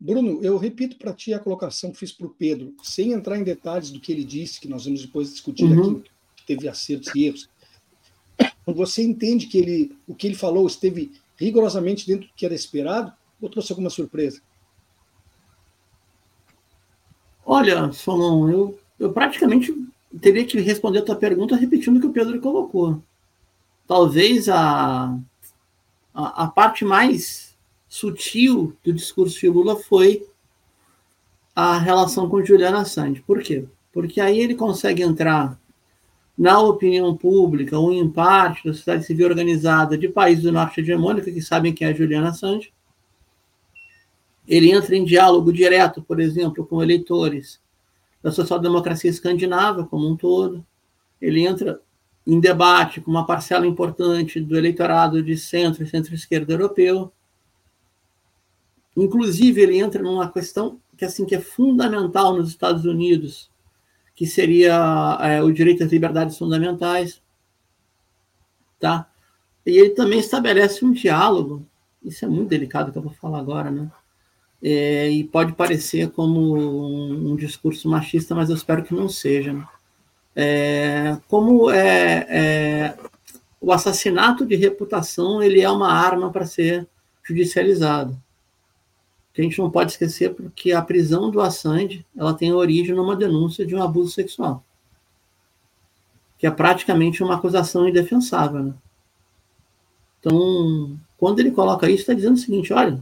Bruno, 0.01 0.41
eu 0.43 0.57
repito 0.57 0.97
para 0.97 1.13
ti 1.13 1.35
a 1.35 1.41
colocação 1.41 1.91
que 1.91 1.99
fiz 1.99 2.13
para 2.13 2.27
o 2.27 2.31
Pedro, 2.31 2.73
sem 2.83 3.13
entrar 3.13 3.37
em 3.37 3.43
detalhes 3.43 3.91
do 3.91 3.99
que 3.99 4.13
ele 4.13 4.23
disse, 4.23 4.61
que 4.61 4.69
nós 4.69 4.85
vamos 4.85 5.03
depois 5.03 5.33
discutir 5.33 5.65
uhum. 5.65 5.99
aqui, 5.99 6.11
que 6.37 6.47
teve 6.47 6.69
acertos 6.69 7.13
e 7.15 7.25
erros. 7.25 7.51
Você 8.65 9.03
entende 9.03 9.47
que 9.47 9.59
ele, 9.59 9.99
o 10.07 10.15
que 10.15 10.27
ele 10.27 10.37
falou 10.37 10.67
esteve 10.67 11.11
rigorosamente 11.37 12.07
dentro 12.07 12.29
do 12.29 12.35
que 12.35 12.47
era 12.47 12.55
esperado 12.55 13.13
ou 13.41 13.49
trouxe 13.49 13.73
alguma 13.73 13.91
surpresa? 13.91 14.41
Olha, 17.45 17.91
Solon, 17.93 18.51
eu, 18.51 18.79
eu 19.01 19.13
praticamente 19.13 19.75
teria 20.21 20.45
que 20.45 20.61
responder 20.61 20.99
a 20.99 21.05
tua 21.05 21.17
pergunta 21.17 21.57
repetindo 21.57 21.97
o 21.97 22.01
que 22.01 22.07
o 22.07 22.13
Pedro 22.13 22.41
colocou. 22.41 23.03
Talvez 23.89 24.51
a, 24.51 25.19
a, 26.15 26.45
a 26.45 26.47
parte 26.49 26.85
mais 26.85 27.57
sutil 27.89 28.77
do 28.85 28.93
discurso 28.93 29.41
de 29.41 29.49
Lula 29.49 29.77
foi 29.77 30.29
a 31.57 31.79
relação 31.79 32.29
com 32.29 32.45
Juliana 32.45 32.83
Assange. 32.83 33.23
Por 33.27 33.43
quê? 33.43 33.65
Porque 33.91 34.21
aí 34.21 34.39
ele 34.39 34.55
consegue 34.55 35.03
entrar 35.03 35.59
na 36.37 36.61
opinião 36.61 37.17
pública 37.17 37.79
ou 37.79 37.91
em 37.91 38.09
parte 38.09 38.69
da 38.69 38.75
sociedade 38.75 39.07
civil 39.07 39.27
organizada 39.27 39.97
de 39.97 40.07
países 40.07 40.45
do 40.45 40.53
norte 40.53 40.83
hegemônico 40.83 41.33
que 41.33 41.41
sabem 41.41 41.73
quem 41.73 41.89
é 41.89 41.95
Juliana 41.95 42.29
Assange. 42.29 42.71
Ele 44.47 44.71
entra 44.71 44.95
em 44.95 45.05
diálogo 45.05 45.51
direto, 45.51 46.03
por 46.03 46.21
exemplo, 46.21 46.67
com 46.67 46.83
eleitores 46.83 47.59
da 48.23 48.31
social-democracia 48.31 49.11
escandinava 49.11 49.87
como 49.87 50.07
um 50.07 50.17
todo. 50.17 50.65
ele 51.21 51.47
entra 51.47 51.81
em 52.29 52.39
debate 52.39 53.01
com 53.01 53.11
uma 53.11 53.25
parcela 53.25 53.67
importante 53.67 54.39
do 54.39 54.55
eleitorado 54.55 55.23
de 55.23 55.35
centro 55.35 55.83
e 55.83 55.89
centro-esquerda 55.89 56.53
europeu. 56.53 57.11
Inclusive, 58.95 59.63
ele 59.63 59.79
entra 59.79 60.03
numa 60.03 60.31
questão 60.31 60.79
que 60.95 61.07
assim 61.07 61.25
que 61.25 61.35
é 61.35 61.41
fundamental 61.41 62.37
nos 62.37 62.51
Estados 62.51 62.85
Unidos, 62.85 63.51
que 64.15 64.27
seria 64.27 65.19
é, 65.23 65.43
o 65.43 65.51
direito 65.51 65.83
às 65.83 65.91
liberdades 65.91 66.37
fundamentais, 66.37 67.23
tá? 68.79 69.09
E 69.65 69.79
ele 69.79 69.91
também 69.91 70.19
estabelece 70.19 70.85
um 70.85 70.93
diálogo. 70.93 71.67
Isso 72.05 72.27
é 72.27 72.29
muito 72.29 72.49
delicado 72.49 72.93
que 72.93 72.99
eu 72.99 73.03
vou 73.03 73.13
falar 73.13 73.39
agora, 73.39 73.71
né? 73.71 73.91
É, 74.63 75.09
e 75.09 75.25
pode 75.25 75.55
parecer 75.55 76.11
como 76.11 76.59
um, 76.59 77.33
um, 77.33 77.37
discurso 77.37 77.89
machista, 77.89 78.35
mas 78.35 78.51
eu 78.51 78.57
espero 78.57 78.83
que 78.83 78.93
não 78.93 79.09
seja. 79.09 79.53
Né? 79.53 79.67
É, 80.37 81.17
como 81.29 81.71
é, 81.71 82.27
é, 82.29 82.99
o 83.61 83.73
assassinato 83.73 84.47
de 84.47 84.55
reputação 84.55 85.43
ele 85.43 85.61
é 85.61 85.71
uma 85.71 85.93
arma 85.93 86.31
para 86.31 86.47
ser 86.47 86.87
judicializado 87.25 88.17
que 89.39 89.43
a 89.43 89.45
gente 89.45 89.61
não 89.61 89.71
pode 89.71 89.93
esquecer 89.93 90.35
porque 90.35 90.73
a 90.73 90.83
prisão 90.83 91.31
do 91.31 91.41
Assange 91.41 92.05
ela 92.17 92.35
tem 92.35 92.53
origem 92.53 92.93
numa 92.93 93.15
denúncia 93.15 93.65
de 93.65 93.73
um 93.73 93.81
abuso 93.81 94.11
sexual, 94.11 94.65
que 96.37 96.45
é 96.45 96.51
praticamente 96.51 97.23
uma 97.23 97.37
acusação 97.37 97.89
indefensável. 97.89 98.65
Né? 98.65 98.75
Então, 100.19 100.99
quando 101.17 101.39
ele 101.39 101.53
coloca 101.53 101.89
isso, 101.89 102.01
está 102.01 102.15
dizendo 102.15 102.35
o 102.35 102.41
seguinte: 102.41 102.73
olha, 102.73 103.01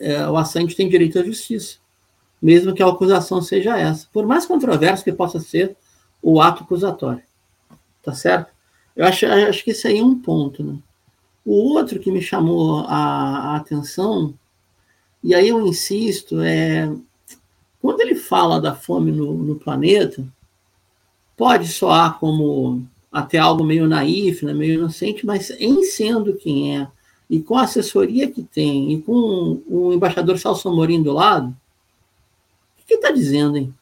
é, 0.00 0.28
o 0.28 0.36
Assange 0.36 0.74
tem 0.74 0.88
direito 0.88 1.16
à 1.16 1.22
justiça, 1.22 1.78
mesmo 2.40 2.74
que 2.74 2.82
a 2.82 2.86
acusação 2.86 3.42
seja 3.42 3.78
essa, 3.78 4.06
por 4.12 4.26
mais 4.26 4.46
controverso 4.46 5.04
que 5.04 5.12
possa 5.12 5.40
ser 5.40 5.76
o 6.22 6.40
ato 6.40 6.62
acusatório. 6.64 7.22
Tá 8.02 8.14
certo? 8.14 8.52
Eu 8.94 9.04
acho, 9.06 9.26
acho 9.26 9.64
que 9.64 9.70
isso 9.72 9.86
aí 9.86 9.98
é 9.98 10.02
um 10.02 10.18
ponto. 10.18 10.62
Né? 10.62 10.78
O 11.44 11.52
outro 11.74 11.98
que 11.98 12.10
me 12.10 12.22
chamou 12.22 12.84
a, 12.86 13.52
a 13.52 13.56
atenção 13.56 14.34
e 15.22 15.34
aí 15.34 15.48
eu 15.48 15.66
insisto, 15.66 16.40
é, 16.40 16.90
quando 17.80 18.00
ele 18.00 18.14
fala 18.14 18.60
da 18.60 18.74
fome 18.74 19.10
no, 19.10 19.34
no 19.34 19.56
planeta, 19.56 20.24
pode 21.36 21.68
soar 21.68 22.18
como 22.18 22.86
até 23.10 23.38
algo 23.38 23.64
meio 23.64 23.88
naif, 23.88 24.44
né, 24.44 24.52
meio 24.52 24.74
inocente, 24.74 25.26
mas 25.26 25.50
em 25.58 25.82
sendo 25.82 26.34
quem 26.34 26.78
é, 26.78 26.88
e 27.28 27.40
com 27.40 27.56
a 27.56 27.62
assessoria 27.62 28.30
que 28.30 28.42
tem, 28.42 28.92
e 28.92 29.02
com 29.02 29.60
o 29.66 29.92
embaixador 29.92 30.38
Celso 30.38 30.68
Amorim 30.68 31.02
do 31.02 31.12
lado, 31.12 31.54
que 32.88 32.94
está 32.94 33.10
dizendo, 33.10 33.58
hein? 33.58 33.74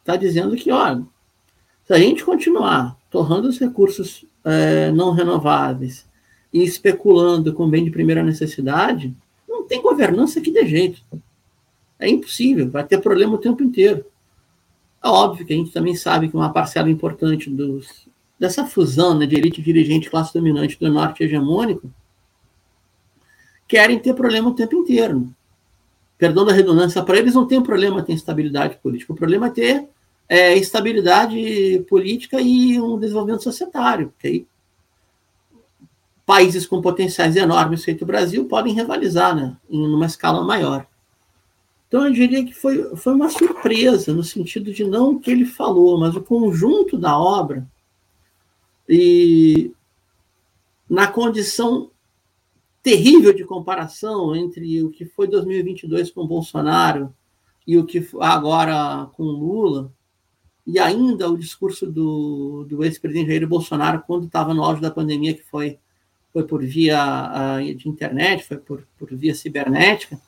Está 0.00 0.16
dizendo 0.16 0.56
que, 0.56 0.70
olha, 0.70 1.04
se 1.84 1.92
a 1.92 1.98
gente 1.98 2.24
continuar 2.24 2.96
torrando 3.10 3.48
os 3.48 3.58
recursos 3.58 4.24
é, 4.44 4.90
não 4.92 5.10
renováveis 5.10 6.06
e 6.52 6.62
especulando 6.62 7.52
com 7.52 7.68
bem 7.68 7.84
de 7.84 7.90
primeira 7.90 8.22
necessidade, 8.22 9.14
tem 9.68 9.82
governança 9.82 10.40
que 10.40 10.50
dê 10.50 10.66
jeito. 10.66 11.02
É 11.98 12.08
impossível, 12.08 12.70
vai 12.70 12.84
ter 12.84 13.00
problema 13.00 13.34
o 13.34 13.38
tempo 13.38 13.62
inteiro. 13.62 14.04
É 15.02 15.08
óbvio 15.08 15.44
que 15.44 15.52
a 15.52 15.56
gente 15.56 15.72
também 15.72 15.94
sabe 15.94 16.28
que 16.28 16.36
uma 16.36 16.52
parcela 16.52 16.88
importante 16.88 17.50
dos, 17.50 18.08
dessa 18.38 18.64
fusão 18.64 19.18
né, 19.18 19.26
de 19.26 19.36
elite 19.36 19.60
dirigente 19.60 20.08
classe 20.08 20.32
dominante 20.32 20.78
do 20.78 20.90
norte 20.90 21.22
hegemônico 21.22 21.90
querem 23.66 23.98
ter 23.98 24.14
problema 24.14 24.48
o 24.48 24.54
tempo 24.54 24.76
inteiro. 24.76 25.28
Perdão 26.18 26.44
da 26.44 26.52
redundância, 26.52 27.02
para 27.02 27.16
eles 27.16 27.34
não 27.34 27.46
tem 27.46 27.62
problema 27.62 28.02
ter 28.02 28.12
estabilidade 28.12 28.76
política. 28.82 29.12
O 29.12 29.16
problema 29.16 29.46
é 29.46 29.50
ter 29.50 29.88
é, 30.28 30.56
estabilidade 30.56 31.86
política 31.88 32.40
e 32.40 32.80
um 32.80 32.98
desenvolvimento 32.98 33.44
societário. 33.44 34.12
Países 36.26 36.66
com 36.66 36.82
potenciais 36.82 37.36
enormes 37.36 37.84
feito 37.84 38.02
o 38.02 38.06
Brasil 38.06 38.44
podem 38.46 38.74
rivalizar 38.74 39.34
né, 39.34 39.56
em 39.70 39.86
uma 39.86 40.06
escala 40.06 40.44
maior. 40.44 40.86
Então 41.86 42.04
eu 42.04 42.12
diria 42.12 42.44
que 42.44 42.52
foi, 42.52 42.94
foi 42.96 43.14
uma 43.14 43.30
surpresa, 43.30 44.12
no 44.12 44.22
sentido 44.22 44.72
de 44.72 44.84
não 44.84 45.12
o 45.12 45.20
que 45.20 45.30
ele 45.30 45.46
falou, 45.46 45.98
mas 45.98 46.14
o 46.14 46.20
conjunto 46.20 46.98
da 46.98 47.18
obra, 47.18 47.66
e 48.88 49.72
na 50.88 51.06
condição 51.06 51.90
terrível 52.88 53.34
de 53.34 53.44
comparação 53.44 54.34
entre 54.34 54.82
o 54.82 54.88
que 54.88 55.04
foi 55.04 55.28
2022 55.28 56.10
com 56.10 56.26
Bolsonaro 56.26 57.14
e 57.66 57.76
o 57.76 57.84
que 57.84 58.08
agora 58.18 59.10
com 59.12 59.24
Lula, 59.24 59.92
e 60.66 60.78
ainda 60.78 61.28
o 61.28 61.36
discurso 61.36 61.86
do, 61.86 62.64
do 62.66 62.82
ex-presidente 62.82 63.28
Jair 63.28 63.46
Bolsonaro 63.46 64.02
quando 64.06 64.24
estava 64.24 64.54
no 64.54 64.64
auge 64.64 64.80
da 64.80 64.90
pandemia, 64.90 65.34
que 65.34 65.42
foi 65.42 65.78
foi 66.32 66.44
por 66.44 66.64
via 66.64 67.58
de 67.76 67.88
internet, 67.88 68.44
foi 68.44 68.56
por, 68.56 68.86
por 68.98 69.14
via 69.14 69.34
cibernética, 69.34 70.18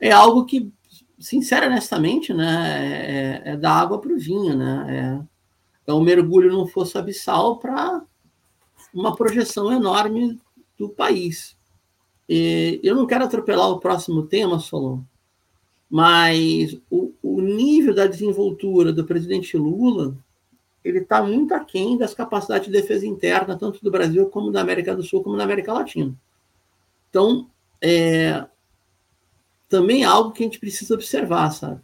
é 0.00 0.10
algo 0.10 0.46
que, 0.46 0.72
sincero 1.18 1.66
honestamente, 1.66 2.32
né, 2.32 3.42
é, 3.44 3.52
é 3.52 3.56
da 3.56 3.72
água 3.72 4.00
para 4.00 4.12
o 4.12 4.18
vinho, 4.18 4.56
né, 4.56 5.22
é, 5.86 5.90
é 5.90 5.94
um 5.94 6.00
mergulho 6.00 6.50
num 6.52 6.66
fosso 6.66 6.98
abissal 6.98 7.58
para 7.58 8.02
uma 8.92 9.14
projeção 9.14 9.72
enorme 9.72 10.40
do 10.78 10.88
país. 10.88 11.56
E 12.28 12.80
eu 12.82 12.94
não 12.94 13.06
quero 13.06 13.24
atropelar 13.24 13.68
o 13.70 13.80
próximo 13.80 14.22
tema, 14.22 14.60
Solon, 14.60 15.00
mas 15.90 16.78
o, 16.90 17.12
o 17.22 17.40
nível 17.40 17.94
da 17.94 18.06
desenvoltura 18.06 18.92
do 18.92 19.04
presidente 19.04 19.56
Lula 19.56 20.16
ele 20.84 21.00
está 21.00 21.22
muito 21.22 21.52
aquém 21.54 21.98
das 21.98 22.14
capacidades 22.14 22.66
de 22.66 22.72
defesa 22.72 23.06
interna, 23.06 23.58
tanto 23.58 23.82
do 23.82 23.90
Brasil 23.90 24.26
como 24.26 24.50
da 24.50 24.60
América 24.60 24.94
do 24.94 25.02
Sul, 25.02 25.22
como 25.22 25.36
da 25.36 25.44
América 25.44 25.72
Latina. 25.72 26.14
Então, 27.10 27.48
é, 27.80 28.46
também 29.68 30.02
é 30.02 30.06
algo 30.06 30.32
que 30.32 30.42
a 30.42 30.46
gente 30.46 30.58
precisa 30.58 30.94
observar, 30.94 31.50
sabe? 31.50 31.80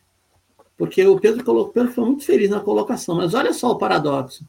Porque 0.77 1.07
o 1.07 1.19
Pedro, 1.19 1.45
colocou, 1.45 1.73
Pedro 1.73 1.93
foi 1.93 2.05
muito 2.05 2.25
feliz 2.25 2.51
na 2.51 2.61
colocação, 2.61 3.15
mas 3.15 3.35
olha 3.35 3.53
só 3.53 3.71
o 3.71 3.79
paradoxo. 3.79 4.47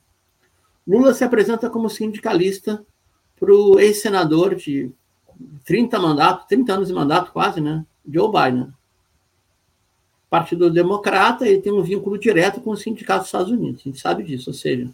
Lula 0.87 1.13
se 1.13 1.23
apresenta 1.23 1.69
como 1.69 1.89
sindicalista 1.89 2.85
para 3.39 3.53
o 3.53 3.79
ex-senador 3.79 4.55
de 4.55 4.91
30 5.65 5.99
mandatos, 5.99 6.45
30 6.47 6.73
anos 6.73 6.87
de 6.87 6.93
mandato 6.93 7.31
quase, 7.31 7.59
né? 7.59 7.85
Joe 8.07 8.31
Biden. 8.31 8.67
Partido 10.29 10.69
Democrata 10.69 11.47
ele 11.47 11.61
tem 11.61 11.71
um 11.71 11.83
vínculo 11.83 12.17
direto 12.17 12.59
com 12.61 12.71
o 12.71 12.77
sindicato 12.77 13.19
dos 13.19 13.27
Estados 13.27 13.51
Unidos, 13.51 13.81
a 13.81 13.83
gente 13.89 13.99
sabe 13.99 14.23
disso, 14.23 14.49
ou 14.49 14.53
seja, 14.53 14.89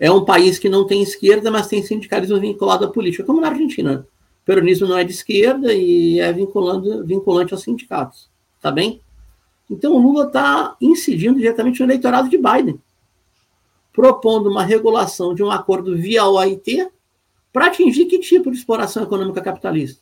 é 0.00 0.10
um 0.10 0.24
país 0.24 0.58
que 0.58 0.68
não 0.68 0.86
tem 0.86 1.02
esquerda, 1.02 1.50
mas 1.50 1.66
tem 1.66 1.82
sindicalismo 1.82 2.38
vinculado 2.38 2.84
à 2.84 2.88
política, 2.88 3.24
como 3.24 3.40
na 3.40 3.48
Argentina. 3.48 4.06
O 4.42 4.44
peronismo 4.44 4.86
não 4.86 4.96
é 4.96 5.04
de 5.04 5.12
esquerda 5.12 5.72
e 5.74 6.20
é 6.20 6.32
vinculando, 6.32 7.04
vinculante 7.04 7.52
aos 7.52 7.62
sindicatos, 7.62 8.28
tá 8.60 8.70
bem? 8.70 9.00
Então 9.68 9.94
o 9.94 9.98
Lula 9.98 10.26
está 10.26 10.76
incidindo 10.80 11.38
diretamente 11.38 11.80
no 11.80 11.86
eleitorado 11.86 12.28
de 12.28 12.38
Biden, 12.38 12.80
propondo 13.92 14.48
uma 14.48 14.62
regulação 14.62 15.34
de 15.34 15.42
um 15.42 15.50
acordo 15.50 15.96
via 15.96 16.24
OIT 16.24 16.88
para 17.58 17.66
atingir 17.66 18.04
que 18.06 18.20
tipo 18.20 18.52
de 18.52 18.56
exploração 18.56 19.02
econômica 19.02 19.40
capitalista? 19.40 20.00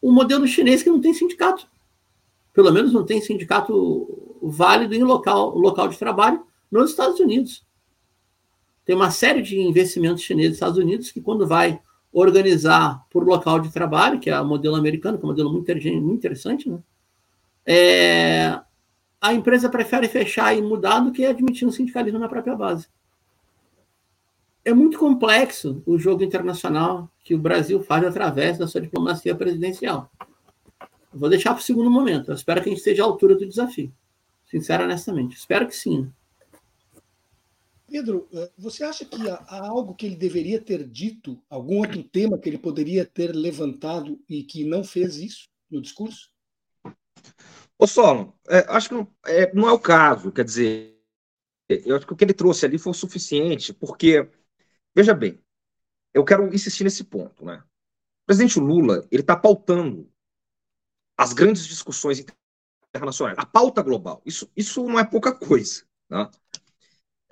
O 0.00 0.10
modelo 0.10 0.46
chinês 0.46 0.82
que 0.82 0.88
não 0.88 1.02
tem 1.02 1.12
sindicato 1.12 1.66
pelo 2.52 2.70
menos 2.70 2.94
não 2.94 3.04
tem 3.04 3.20
sindicato 3.20 4.38
válido 4.42 4.94
em 4.94 5.02
local, 5.02 5.56
local 5.56 5.88
de 5.88 5.98
trabalho 5.98 6.44
nos 6.70 6.90
Estados 6.90 7.20
Unidos. 7.20 7.64
Tem 8.84 8.96
uma 8.96 9.10
série 9.10 9.42
de 9.42 9.58
investimentos 9.60 10.22
chineses 10.22 10.50
nos 10.50 10.56
Estados 10.56 10.78
Unidos 10.78 11.12
que, 11.12 11.20
quando 11.20 11.46
vai 11.46 11.80
organizar 12.12 13.06
por 13.10 13.24
local 13.24 13.60
de 13.60 13.70
trabalho, 13.72 14.18
que 14.18 14.28
é 14.28 14.40
o 14.40 14.46
modelo 14.46 14.76
americano, 14.76 15.18
que 15.18 15.24
é 15.24 15.26
um 15.26 15.30
modelo 15.30 15.52
muito, 15.52 15.72
muito 15.72 16.14
interessante, 16.14 16.68
né? 16.68 16.78
É, 17.64 18.60
a 19.20 19.32
empresa 19.32 19.68
prefere 19.68 20.08
fechar 20.08 20.56
e 20.56 20.60
mudar 20.60 21.00
do 21.00 21.12
que 21.12 21.24
admitir 21.24 21.66
um 21.66 21.70
sindicalismo 21.70 22.18
na 22.18 22.28
própria 22.28 22.56
base. 22.56 22.88
É 24.64 24.72
muito 24.72 24.98
complexo 24.98 25.82
o 25.84 25.98
jogo 25.98 26.22
internacional 26.22 27.10
que 27.24 27.34
o 27.34 27.38
Brasil 27.38 27.82
faz 27.82 28.04
através 28.04 28.58
da 28.58 28.66
sua 28.66 28.80
diplomacia 28.80 29.34
presidencial. 29.34 30.10
Vou 31.12 31.28
deixar 31.28 31.52
para 31.52 31.60
o 31.60 31.64
segundo 31.64 31.90
momento. 31.90 32.30
Eu 32.30 32.34
espero 32.34 32.62
que 32.62 32.68
a 32.68 32.70
gente 32.70 32.78
esteja 32.78 33.02
à 33.02 33.06
altura 33.06 33.34
do 33.34 33.46
desafio. 33.46 33.92
Sincero, 34.46 34.84
honestamente. 34.84 35.36
Espero 35.36 35.66
que 35.66 35.74
sim. 35.74 36.10
Pedro, 37.88 38.26
eh, 38.32 38.50
você 38.56 38.84
acha 38.84 39.04
que 39.04 39.28
há 39.28 39.66
algo 39.66 39.94
que 39.94 40.06
ele 40.06 40.16
deveria 40.16 40.58
ter 40.58 40.86
dito, 40.88 41.38
algum 41.50 41.78
outro 41.78 42.02
tema 42.02 42.38
que 42.38 42.48
ele 42.48 42.56
poderia 42.56 43.04
ter 43.04 43.34
levantado 43.34 44.18
e 44.28 44.42
que 44.42 44.64
não 44.64 44.82
fez 44.82 45.16
isso 45.16 45.48
no 45.70 45.82
discurso? 45.82 46.30
Ô, 47.78 47.86
Solon, 47.86 48.32
é, 48.48 48.64
acho 48.68 48.88
que 48.88 48.94
não 48.94 49.08
é, 49.26 49.54
não 49.54 49.68
é 49.68 49.72
o 49.72 49.78
caso. 49.78 50.32
Quer 50.32 50.44
dizer, 50.44 50.98
eu 51.68 51.96
acho 51.96 52.06
que 52.06 52.12
o 52.12 52.16
que 52.16 52.24
ele 52.24 52.32
trouxe 52.32 52.64
ali 52.64 52.78
foi 52.78 52.92
o 52.92 52.94
suficiente, 52.94 53.74
porque, 53.74 54.26
veja 54.94 55.14
bem, 55.14 55.42
eu 56.14 56.24
quero 56.24 56.52
insistir 56.54 56.84
nesse 56.84 57.04
ponto. 57.04 57.44
Né? 57.44 57.62
O 58.22 58.26
presidente 58.26 58.58
Lula 58.58 59.06
ele 59.10 59.22
está 59.22 59.36
pautando 59.36 60.10
as 61.16 61.32
grandes 61.32 61.66
discussões 61.66 62.24
internacionais, 62.88 63.38
a 63.38 63.46
pauta 63.46 63.82
global. 63.82 64.22
Isso, 64.24 64.50
isso 64.56 64.84
não 64.86 64.98
é 64.98 65.04
pouca 65.04 65.34
coisa. 65.34 65.84
Né? 66.08 66.30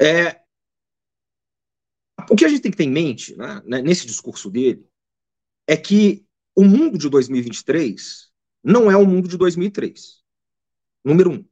É, 0.00 0.42
o 2.30 2.36
que 2.36 2.44
a 2.44 2.48
gente 2.48 2.62
tem 2.62 2.70
que 2.70 2.76
ter 2.76 2.84
em 2.84 2.90
mente, 2.90 3.36
né, 3.36 3.62
né 3.64 3.82
nesse 3.82 4.06
discurso 4.06 4.50
dele, 4.50 4.86
é 5.66 5.76
que 5.76 6.26
o 6.54 6.64
mundo 6.64 6.98
de 6.98 7.08
2023 7.08 8.30
não 8.62 8.90
é 8.90 8.96
o 8.96 9.06
mundo 9.06 9.28
de 9.28 9.36
2003. 9.36 10.22
Número 11.04 11.30
um. 11.30 11.49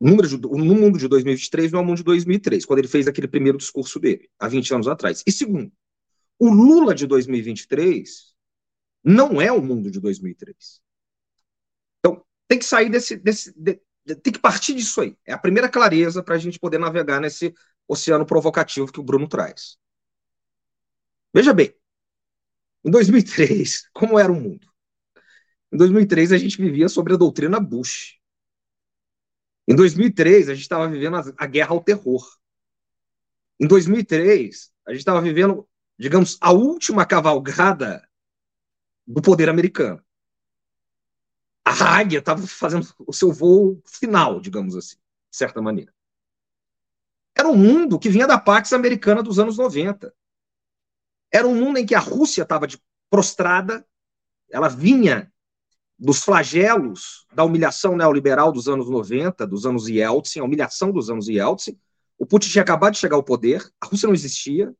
O, 0.00 0.08
número 0.08 0.26
de, 0.26 0.46
o 0.46 0.58
mundo 0.58 0.98
de 0.98 1.06
2023 1.06 1.72
não 1.72 1.80
é 1.80 1.82
o 1.82 1.86
mundo 1.86 1.98
de 1.98 2.04
2003, 2.04 2.64
quando 2.64 2.78
ele 2.78 2.88
fez 2.88 3.06
aquele 3.06 3.28
primeiro 3.28 3.58
discurso 3.58 4.00
dele, 4.00 4.30
há 4.38 4.48
20 4.48 4.74
anos 4.74 4.88
atrás. 4.88 5.22
E 5.26 5.30
segundo, 5.30 5.70
o 6.38 6.48
Lula 6.50 6.94
de 6.94 7.06
2023 7.06 8.34
não 9.04 9.40
é 9.40 9.52
o 9.52 9.60
mundo 9.62 9.90
de 9.90 10.00
2003. 10.00 10.80
Então, 11.98 12.24
tem 12.48 12.58
que 12.58 12.64
sair 12.64 12.88
desse. 12.88 13.16
desse 13.16 13.52
de, 13.54 13.80
de, 14.04 14.14
tem 14.16 14.32
que 14.32 14.38
partir 14.38 14.74
disso 14.74 15.02
aí. 15.02 15.16
É 15.26 15.34
a 15.34 15.38
primeira 15.38 15.68
clareza 15.68 16.22
para 16.22 16.34
a 16.34 16.38
gente 16.38 16.58
poder 16.58 16.78
navegar 16.78 17.20
nesse 17.20 17.52
oceano 17.86 18.24
provocativo 18.24 18.90
que 18.90 19.00
o 19.00 19.02
Bruno 19.02 19.28
traz. 19.28 19.76
Veja 21.34 21.52
bem, 21.52 21.74
em 22.84 22.90
2003, 22.90 23.88
como 23.92 24.18
era 24.18 24.32
o 24.32 24.34
mundo? 24.34 24.66
Em 25.72 25.76
2003, 25.76 26.32
a 26.32 26.38
gente 26.38 26.60
vivia 26.60 26.88
sobre 26.88 27.14
a 27.14 27.16
doutrina 27.16 27.60
Bush. 27.60 28.19
Em 29.70 29.76
2003, 29.76 30.48
a 30.48 30.54
gente 30.54 30.62
estava 30.62 30.88
vivendo 30.88 31.14
a, 31.38 31.46
guerra 31.46 31.70
ao 31.70 31.80
terror. 31.80 32.28
Em 33.60 33.68
2003, 33.68 34.72
a 34.84 34.90
gente 34.90 34.98
estava 34.98 35.20
vivendo, 35.20 35.64
digamos, 35.96 36.36
a 36.40 36.50
última 36.50 37.06
cavalgada 37.06 38.04
do 39.06 39.22
poder 39.22 39.48
americano. 39.48 40.04
A 41.64 41.98
águia 41.98 42.18
estava 42.18 42.44
fazendo 42.48 42.84
o 43.06 43.12
seu 43.12 43.32
voo 43.32 43.80
final, 43.86 44.40
digamos 44.40 44.74
assim, 44.74 44.96
de 44.96 45.36
certa 45.36 45.62
maneira. 45.62 45.94
Era 47.38 47.46
um 47.46 47.56
mundo 47.56 47.96
que 47.96 48.08
vinha 48.08 48.26
da 48.26 48.40
Pax 48.40 48.72
americana 48.72 49.22
dos 49.22 49.38
anos 49.38 49.56
90. 49.56 50.12
Era 51.32 51.46
um 51.46 51.54
mundo 51.54 51.78
em 51.78 51.86
que 51.86 51.94
a 51.94 52.00
Rússia 52.00 52.42
estava 52.42 52.66
prostrada, 53.08 53.86
ela 54.50 54.66
vinha 54.66 55.32
dos 56.00 56.24
flagelos 56.24 57.26
da 57.34 57.44
humilhação 57.44 57.94
neoliberal 57.94 58.50
dos 58.50 58.68
anos 58.68 58.88
90, 58.88 59.46
dos 59.46 59.66
anos 59.66 59.86
Yeltsin, 59.86 60.40
a 60.40 60.44
humilhação 60.44 60.90
dos 60.90 61.10
anos 61.10 61.28
Yeltsin. 61.28 61.78
O 62.18 62.24
Putin 62.24 62.48
tinha 62.48 62.62
acabado 62.62 62.94
de 62.94 62.98
chegar 62.98 63.16
ao 63.16 63.22
poder, 63.22 63.70
a 63.78 63.86
Rússia 63.86 64.06
não 64.06 64.14
existia, 64.14 64.74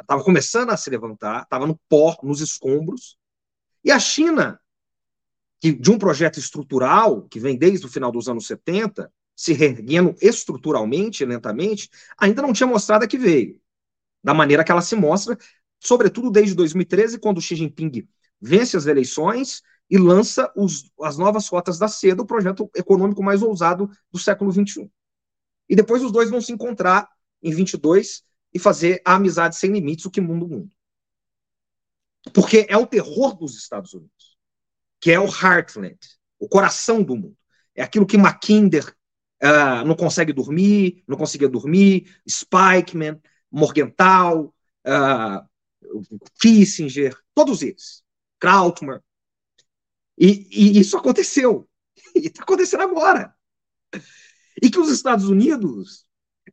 estava 0.00 0.22
começando 0.22 0.70
a 0.70 0.76
se 0.76 0.88
levantar, 0.88 1.42
estava 1.42 1.66
no 1.66 1.78
pó, 1.88 2.16
nos 2.22 2.40
escombros. 2.40 3.18
E 3.84 3.90
a 3.90 3.98
China, 3.98 4.60
que 5.60 5.72
de 5.72 5.90
um 5.90 5.98
projeto 5.98 6.38
estrutural, 6.38 7.22
que 7.22 7.40
vem 7.40 7.58
desde 7.58 7.86
o 7.86 7.88
final 7.88 8.12
dos 8.12 8.28
anos 8.28 8.46
70, 8.46 9.12
se 9.34 9.52
reerguendo 9.52 10.14
estruturalmente, 10.20 11.24
lentamente, 11.24 11.90
ainda 12.16 12.40
não 12.40 12.52
tinha 12.52 12.68
mostrado 12.68 13.04
a 13.04 13.08
que 13.08 13.18
veio 13.18 13.60
da 14.22 14.32
maneira 14.32 14.62
que 14.62 14.70
ela 14.70 14.82
se 14.82 14.94
mostra, 14.94 15.36
sobretudo 15.80 16.30
desde 16.30 16.54
2013, 16.54 17.18
quando 17.18 17.40
Xi 17.40 17.56
Jinping 17.56 18.06
vence 18.40 18.76
as 18.76 18.86
eleições 18.86 19.62
e 19.90 19.98
lança 19.98 20.52
os, 20.54 20.90
as 21.02 21.18
novas 21.18 21.48
rotas 21.48 21.78
da 21.78 21.88
seda, 21.88 22.22
o 22.22 22.26
projeto 22.26 22.70
econômico 22.76 23.22
mais 23.22 23.42
ousado 23.42 23.90
do 24.12 24.18
século 24.18 24.52
XXI. 24.52 24.88
E 25.68 25.74
depois 25.74 26.02
os 26.02 26.12
dois 26.12 26.30
vão 26.30 26.40
se 26.40 26.52
encontrar 26.52 27.08
em 27.42 27.52
22 27.52 28.22
e 28.54 28.58
fazer 28.58 29.02
a 29.04 29.14
amizade 29.14 29.56
sem 29.56 29.72
limites, 29.72 30.04
o 30.04 30.10
que 30.10 30.20
muda 30.20 30.44
o 30.44 30.48
mundo. 30.48 30.70
Porque 32.32 32.66
é 32.68 32.76
o 32.76 32.86
terror 32.86 33.36
dos 33.36 33.56
Estados 33.56 33.92
Unidos, 33.92 34.36
que 35.00 35.10
é 35.10 35.18
o 35.18 35.26
heartland, 35.26 35.98
o 36.38 36.48
coração 36.48 37.02
do 37.02 37.16
mundo. 37.16 37.36
É 37.74 37.82
aquilo 37.82 38.06
que 38.06 38.18
Mackinder 38.18 38.94
uh, 39.42 39.84
não 39.86 39.96
consegue 39.96 40.32
dormir, 40.32 41.02
não 41.06 41.16
conseguia 41.16 41.48
dormir, 41.48 42.14
Spikeman, 42.28 43.20
Morgenthau, 43.50 44.54
uh, 44.86 45.50
Kissinger, 46.40 47.16
todos 47.34 47.62
eles, 47.62 48.04
Krautmann. 48.38 49.00
E, 50.20 50.46
e 50.50 50.78
isso 50.78 50.98
aconteceu. 50.98 51.66
E 52.14 52.26
está 52.26 52.42
acontecendo 52.42 52.82
agora. 52.82 53.34
E 54.60 54.68
que 54.68 54.80
os 54.80 54.90
Estados 54.90 55.28
Unidos 55.28 56.04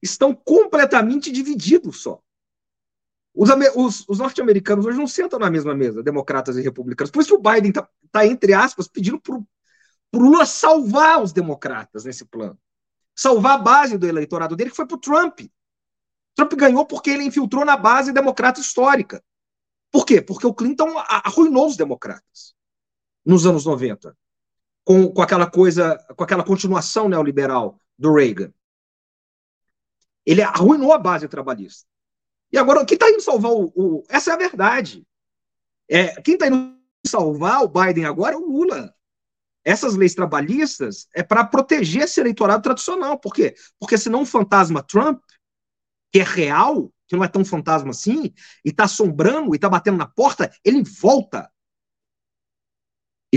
estão 0.04 0.34
completamente 0.34 1.32
divididos 1.32 2.02
só. 2.02 2.22
Os, 3.34 3.50
os, 3.76 4.06
os 4.08 4.20
norte-americanos 4.20 4.86
hoje 4.86 4.98
não 4.98 5.08
sentam 5.08 5.40
na 5.40 5.50
mesma 5.50 5.74
mesa, 5.74 6.04
democratas 6.04 6.58
e 6.58 6.62
republicanos. 6.62 7.10
Por 7.10 7.22
isso 7.22 7.36
o 7.36 7.42
Biden 7.42 7.70
está, 7.70 7.90
tá, 8.12 8.26
entre 8.26 8.54
aspas, 8.54 8.88
pedindo 8.88 9.20
para 9.20 9.36
o 9.36 9.46
Lula 10.14 10.46
salvar 10.46 11.24
os 11.24 11.34
democratas 11.34 12.06
nesse 12.06 12.24
plano. 12.26 12.58
Salvar 13.16 13.56
a 13.56 13.62
base 13.62 13.98
do 13.98 14.08
eleitorado 14.08 14.56
dele, 14.56 14.70
que 14.70 14.76
foi 14.76 14.86
para 14.86 14.98
o 14.98 15.02
Trump. 15.02 15.40
Trump 16.36 16.54
ganhou 16.54 16.86
porque 16.86 17.10
ele 17.10 17.24
infiltrou 17.24 17.66
na 17.66 17.76
base 17.76 18.14
democrata 18.14 18.62
histórica. 18.62 19.24
Por 19.92 20.06
quê? 20.06 20.22
Porque 20.22 20.46
o 20.46 20.54
Clinton 20.54 20.94
arruinou 20.98 21.68
os 21.68 21.76
democratas 21.76 22.57
nos 23.28 23.46
anos 23.46 23.66
90, 23.66 24.18
com, 24.86 25.12
com 25.12 25.22
aquela 25.22 25.52
coisa, 25.52 25.98
com 26.16 26.24
aquela 26.24 26.46
continuação 26.46 27.10
neoliberal 27.10 27.78
do 28.00 28.14
Reagan. 28.14 28.54
Ele 30.26 30.42
arruinou 30.42 30.94
a 30.94 30.98
base 30.98 31.28
trabalhista. 31.28 31.86
E 32.52 32.58
agora, 32.58 32.86
quem 32.86 32.96
está 32.96 33.10
indo 33.10 33.20
salvar 33.20 33.52
o, 33.52 33.72
o, 33.76 34.04
Essa 34.08 34.32
é 34.32 34.34
a 34.34 34.38
verdade. 34.38 35.06
É, 35.90 36.22
quem 36.22 36.36
está 36.36 36.48
indo 36.48 36.78
salvar 37.06 37.64
o 37.64 37.68
Biden 37.68 38.06
agora 38.06 38.36
é 38.36 38.38
o 38.38 38.46
Lula. 38.46 38.94
Essas 39.64 39.96
leis 39.96 40.16
trabalhistas 40.16 41.10
é 41.14 41.22
para 41.22 41.44
proteger 41.44 42.04
esse 42.04 42.22
eleitorado 42.22 42.64
tradicional. 42.64 43.20
Por 43.20 43.34
quê? 43.34 43.56
Porque 43.78 43.98
senão 43.98 44.22
o 44.22 44.26
fantasma 44.26 44.82
Trump 44.82 45.22
que 46.12 46.20
é 46.20 46.24
real, 46.24 46.92
que 47.08 47.16
não 47.16 47.24
é 47.24 47.28
tão 47.28 47.44
fantasma 47.44 47.90
assim, 47.92 48.34
e 48.64 48.70
está 48.70 48.86
assombrando, 48.86 49.54
e 49.54 49.58
está 49.58 49.68
batendo 49.70 49.98
na 49.98 50.08
porta, 50.08 50.50
ele 50.64 50.82
volta. 50.84 51.52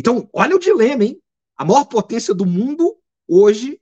Então, 0.01 0.27
olha 0.33 0.57
o 0.57 0.59
dilema, 0.59 1.05
hein? 1.05 1.23
A 1.55 1.63
maior 1.63 1.85
potência 1.85 2.33
do 2.33 2.47
mundo 2.47 2.99
hoje 3.29 3.79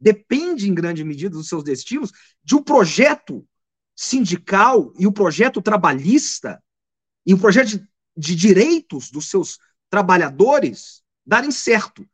depende, 0.00 0.66
em 0.66 0.74
grande 0.74 1.04
medida, 1.04 1.36
dos 1.36 1.46
seus 1.46 1.62
destinos 1.62 2.10
de 2.42 2.54
um 2.54 2.62
projeto 2.62 3.46
sindical 3.94 4.94
e 4.98 5.06
o 5.06 5.10
um 5.10 5.12
projeto 5.12 5.60
trabalhista 5.60 6.58
e 7.26 7.34
o 7.34 7.36
um 7.36 7.38
projeto 7.38 7.68
de, 7.68 7.88
de 8.16 8.34
direitos 8.34 9.10
dos 9.10 9.28
seus 9.28 9.58
trabalhadores 9.90 11.02
darem 11.26 11.50
certo. 11.50 12.08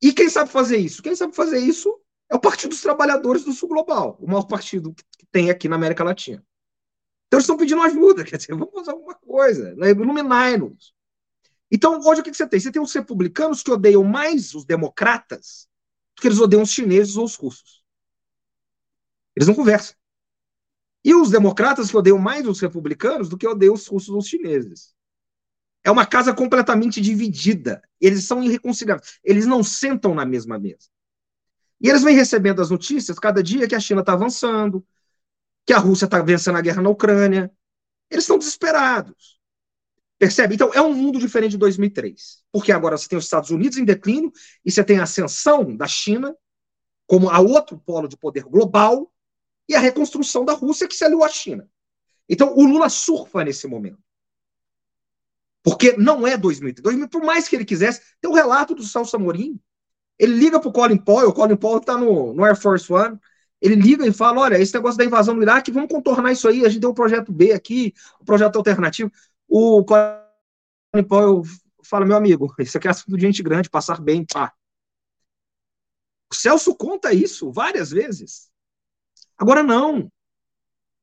E 0.00 0.12
quem 0.12 0.30
sabe 0.30 0.48
fazer 0.48 0.76
isso? 0.76 1.02
Quem 1.02 1.16
sabe 1.16 1.34
fazer 1.34 1.58
isso 1.58 1.92
é 2.30 2.36
o 2.36 2.40
Partido 2.40 2.70
dos 2.70 2.82
Trabalhadores 2.82 3.42
do 3.42 3.52
Sul 3.52 3.68
Global, 3.68 4.16
o 4.20 4.28
maior 4.28 4.44
partido 4.44 4.94
que 4.94 5.26
tem 5.32 5.50
aqui 5.50 5.68
na 5.68 5.74
América 5.74 6.04
Latina. 6.04 6.46
Então 7.26 7.38
eles 7.38 7.46
estão 7.46 7.56
pedindo 7.56 7.82
ajuda, 7.82 8.22
quer 8.22 8.36
dizer, 8.36 8.54
vamos 8.54 8.72
fazer 8.72 8.92
alguma 8.92 9.16
coisa, 9.16 9.74
né? 9.74 9.90
iluminai-nos. 9.90 10.94
Então, 11.70 11.98
hoje 12.00 12.20
o 12.20 12.24
que 12.24 12.32
você 12.32 12.46
tem? 12.46 12.60
Você 12.60 12.70
tem 12.70 12.82
os 12.82 12.92
republicanos 12.92 13.62
que 13.62 13.70
odeiam 13.70 14.04
mais 14.04 14.54
os 14.54 14.64
democratas 14.64 15.68
do 16.16 16.22
que 16.22 16.28
eles 16.28 16.38
odeiam 16.38 16.62
os 16.62 16.70
chineses 16.70 17.16
ou 17.16 17.24
os 17.24 17.34
russos. 17.34 17.82
Eles 19.34 19.48
não 19.48 19.54
conversam. 19.54 19.96
E 21.04 21.14
os 21.14 21.30
democratas 21.30 21.90
que 21.90 21.96
odeiam 21.96 22.18
mais 22.18 22.46
os 22.46 22.60
republicanos 22.60 23.28
do 23.28 23.36
que 23.36 23.46
odeiam 23.46 23.74
os 23.74 23.86
russos 23.86 24.08
ou 24.10 24.18
os 24.18 24.26
chineses. 24.26 24.94
É 25.84 25.90
uma 25.90 26.06
casa 26.06 26.32
completamente 26.32 27.00
dividida. 27.00 27.82
Eles 28.00 28.24
são 28.24 28.42
irreconciliáveis. 28.42 29.18
Eles 29.22 29.44
não 29.44 29.62
sentam 29.62 30.14
na 30.14 30.24
mesma 30.24 30.58
mesa. 30.58 30.88
E 31.80 31.90
eles 31.90 32.02
vêm 32.02 32.16
recebendo 32.16 32.62
as 32.62 32.70
notícias 32.70 33.18
cada 33.18 33.42
dia 33.42 33.68
que 33.68 33.74
a 33.74 33.80
China 33.80 34.00
está 34.00 34.14
avançando, 34.14 34.86
que 35.66 35.72
a 35.74 35.78
Rússia 35.78 36.06
está 36.06 36.22
vencendo 36.22 36.56
a 36.56 36.62
guerra 36.62 36.80
na 36.80 36.88
Ucrânia. 36.88 37.52
Eles 38.10 38.24
estão 38.24 38.38
desesperados. 38.38 39.38
Percebe? 40.24 40.54
Então, 40.54 40.70
é 40.72 40.80
um 40.80 40.94
mundo 40.94 41.18
diferente 41.18 41.50
de 41.50 41.58
2003. 41.58 42.42
Porque 42.50 42.72
agora 42.72 42.96
você 42.96 43.06
tem 43.06 43.18
os 43.18 43.24
Estados 43.24 43.50
Unidos 43.50 43.76
em 43.76 43.84
declínio 43.84 44.32
e 44.64 44.72
você 44.72 44.82
tem 44.82 44.98
a 44.98 45.02
ascensão 45.02 45.76
da 45.76 45.86
China 45.86 46.34
como 47.06 47.28
a 47.28 47.40
outro 47.40 47.76
polo 47.76 48.08
de 48.08 48.16
poder 48.16 48.44
global 48.44 49.12
e 49.68 49.74
a 49.74 49.78
reconstrução 49.78 50.42
da 50.42 50.54
Rússia 50.54 50.88
que 50.88 50.96
se 50.96 51.04
aliou 51.04 51.22
à 51.22 51.28
China. 51.28 51.68
Então, 52.26 52.56
o 52.56 52.64
Lula 52.64 52.88
surfa 52.88 53.44
nesse 53.44 53.66
momento. 53.66 53.98
Porque 55.62 55.94
não 55.98 56.26
é 56.26 56.38
2003. 56.38 57.06
Por 57.08 57.22
mais 57.22 57.46
que 57.46 57.56
ele 57.56 57.66
quisesse, 57.66 58.00
tem 58.18 58.30
o 58.30 58.32
um 58.32 58.34
relato 58.34 58.74
do 58.74 58.82
Celso 58.82 59.16
Amorim, 59.16 59.60
ele 60.18 60.36
liga 60.36 60.58
pro 60.58 60.72
Colin 60.72 60.96
Powell, 60.96 61.28
o 61.28 61.34
Colin 61.34 61.56
Powell 61.56 61.80
tá 61.80 61.98
no, 61.98 62.32
no 62.32 62.42
Air 62.42 62.56
Force 62.56 62.90
One, 62.90 63.18
ele 63.60 63.74
liga 63.74 64.06
e 64.06 64.12
fala: 64.12 64.40
olha, 64.40 64.58
esse 64.58 64.72
negócio 64.72 64.96
da 64.96 65.04
invasão 65.04 65.34
do 65.34 65.42
Iraque, 65.42 65.70
vamos 65.70 65.90
contornar 65.90 66.32
isso 66.32 66.48
aí. 66.48 66.64
A 66.64 66.68
gente 66.70 66.80
tem 66.80 66.88
um 66.88 66.94
projeto 66.94 67.30
B 67.30 67.52
aqui, 67.52 67.92
um 68.20 68.24
projeto 68.24 68.56
alternativo. 68.56 69.10
O 69.48 69.84
Colin 69.84 71.04
Powell 71.08 71.42
fala: 71.82 72.06
meu 72.06 72.16
amigo, 72.16 72.52
isso 72.58 72.76
aqui 72.76 72.88
é 72.88 72.90
assunto 72.90 73.16
de 73.16 73.22
gente 73.22 73.42
grande, 73.42 73.70
passar 73.70 74.00
bem, 74.00 74.24
pá. 74.24 74.52
O 76.30 76.34
Celso 76.34 76.74
conta 76.74 77.12
isso 77.12 77.52
várias 77.52 77.90
vezes. 77.90 78.50
Agora 79.38 79.62
não. 79.62 80.10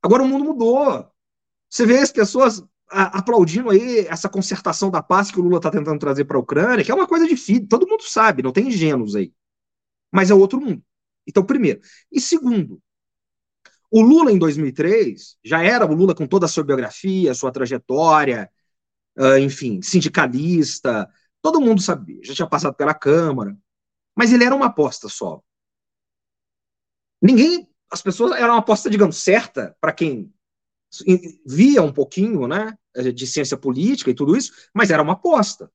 Agora 0.02 0.24
o 0.24 0.28
mundo 0.28 0.46
mudou. 0.46 1.10
Você 1.70 1.86
vê 1.86 2.00
as 2.00 2.12
pessoas 2.12 2.64
aplaudindo 2.92 3.70
aí 3.70 4.00
essa 4.08 4.28
concertação 4.28 4.92
da 4.92 5.02
paz 5.02 5.32
que 5.32 5.40
o 5.40 5.44
Lula 5.44 5.58
está 5.58 5.72
tentando 5.72 6.00
trazer 6.00 6.26
para 6.26 6.36
a 6.36 6.42
Ucrânia, 6.42 6.84
que 6.84 6.92
é 6.92 6.96
uma 6.96 7.08
coisa 7.08 7.26
difícil, 7.26 7.68
todo 7.68 7.88
mundo 7.88 8.04
sabe, 8.04 8.44
não 8.44 8.52
tem 8.52 8.68
ingênuos 8.68 9.16
aí. 9.16 9.34
Mas 10.12 10.30
é 10.30 10.34
outro 10.34 10.60
mundo. 10.60 10.84
Então, 11.26 11.46
primeiro. 11.46 11.80
E 12.12 12.20
segundo, 12.20 12.82
o 13.92 14.02
Lula 14.02 14.32
em 14.32 14.40
2003 14.40 15.38
já 15.44 15.62
era 15.62 15.86
o 15.86 15.94
Lula 15.94 16.16
com 16.16 16.26
toda 16.26 16.46
a 16.46 16.50
sua 16.50 16.64
biografia, 16.64 17.34
sua 17.34 17.52
trajetória, 17.52 18.50
uh, 19.18 19.38
enfim, 19.38 19.82
sindicalista, 19.82 21.10
todo 21.42 21.60
mundo 21.60 21.82
sabia, 21.82 22.22
já 22.24 22.34
tinha 22.34 22.48
passado 22.48 22.74
pela 22.74 22.94
Câmara, 22.94 23.56
mas 24.16 24.32
ele 24.32 24.46
era 24.46 24.56
uma 24.56 24.68
aposta 24.68 25.10
só. 25.10 25.42
Ninguém, 27.22 27.68
as 27.92 28.02
pessoas 28.02 28.32
era 28.32 28.52
uma 28.52 28.60
aposta, 28.60 28.90
digamos, 28.90 29.18
certa 29.18 29.76
para 29.82 29.92
quem 29.92 30.34
via 31.46 31.82
um 31.82 31.92
pouquinho, 31.92 32.48
né, 32.48 32.78
de 33.14 33.28
ciência 33.28 33.58
política 33.58 34.10
e 34.10 34.14
tudo 34.16 34.36
isso, 34.36 34.52
mas 34.74 34.90
era 34.90 35.04
uma 35.04 35.14
aposta. 35.14 35.72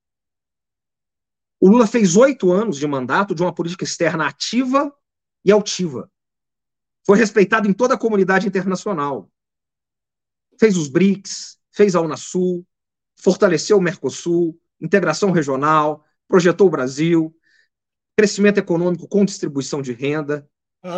O 1.60 1.68
Lula 1.68 1.86
fez 1.86 2.16
oito 2.16 2.52
anos 2.52 2.76
de 2.76 2.86
mandato 2.86 3.34
de 3.34 3.42
uma 3.42 3.54
política 3.54 3.84
externa 3.84 4.26
ativa 4.26 4.94
e 5.44 5.50
altiva. 5.50 6.10
Foi 7.06 7.16
respeitado 7.16 7.68
em 7.68 7.72
toda 7.72 7.94
a 7.94 7.98
comunidade 7.98 8.48
internacional. 8.48 9.30
Fez 10.58 10.76
os 10.76 10.88
BRICS, 10.88 11.58
fez 11.70 11.94
a 11.94 12.00
Unasul, 12.00 12.66
fortaleceu 13.14 13.78
o 13.78 13.80
Mercosul, 13.80 14.58
integração 14.80 15.30
regional, 15.30 16.04
projetou 16.26 16.66
o 16.66 16.70
Brasil, 16.70 17.34
crescimento 18.16 18.58
econômico 18.58 19.06
com 19.06 19.24
distribuição 19.24 19.80
de 19.80 19.92
renda, 19.92 20.48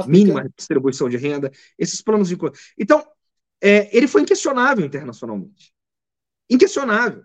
mínima 0.06 0.48
distribuição 0.56 1.08
de 1.08 1.16
renda, 1.16 1.50
esses 1.76 2.00
planos 2.00 2.28
de. 2.28 2.38
Então, 2.78 3.06
é, 3.60 3.94
ele 3.96 4.06
foi 4.06 4.22
inquestionável 4.22 4.86
internacionalmente. 4.86 5.74
Inquestionável. 6.48 7.24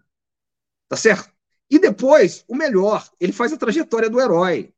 Tá 0.90 0.98
certo? 0.98 1.32
E 1.70 1.80
depois, 1.80 2.44
o 2.48 2.56
melhor, 2.56 3.10
ele 3.20 3.32
faz 3.32 3.54
a 3.54 3.58
trajetória 3.58 4.10
do 4.10 4.20
herói. 4.20 4.73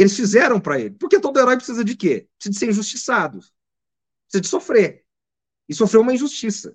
Eles 0.00 0.16
fizeram 0.16 0.58
para 0.58 0.80
ele. 0.80 0.94
Porque 0.94 1.20
todo 1.20 1.38
herói 1.38 1.56
precisa 1.56 1.84
de 1.84 1.94
quê? 1.94 2.26
Precisa 2.38 2.52
de 2.54 2.58
ser 2.58 2.70
injustiçado. 2.70 3.40
Precisa 4.22 4.40
de 4.40 4.48
sofrer. 4.48 5.04
E 5.68 5.74
sofreu 5.74 6.00
uma 6.00 6.14
injustiça. 6.14 6.74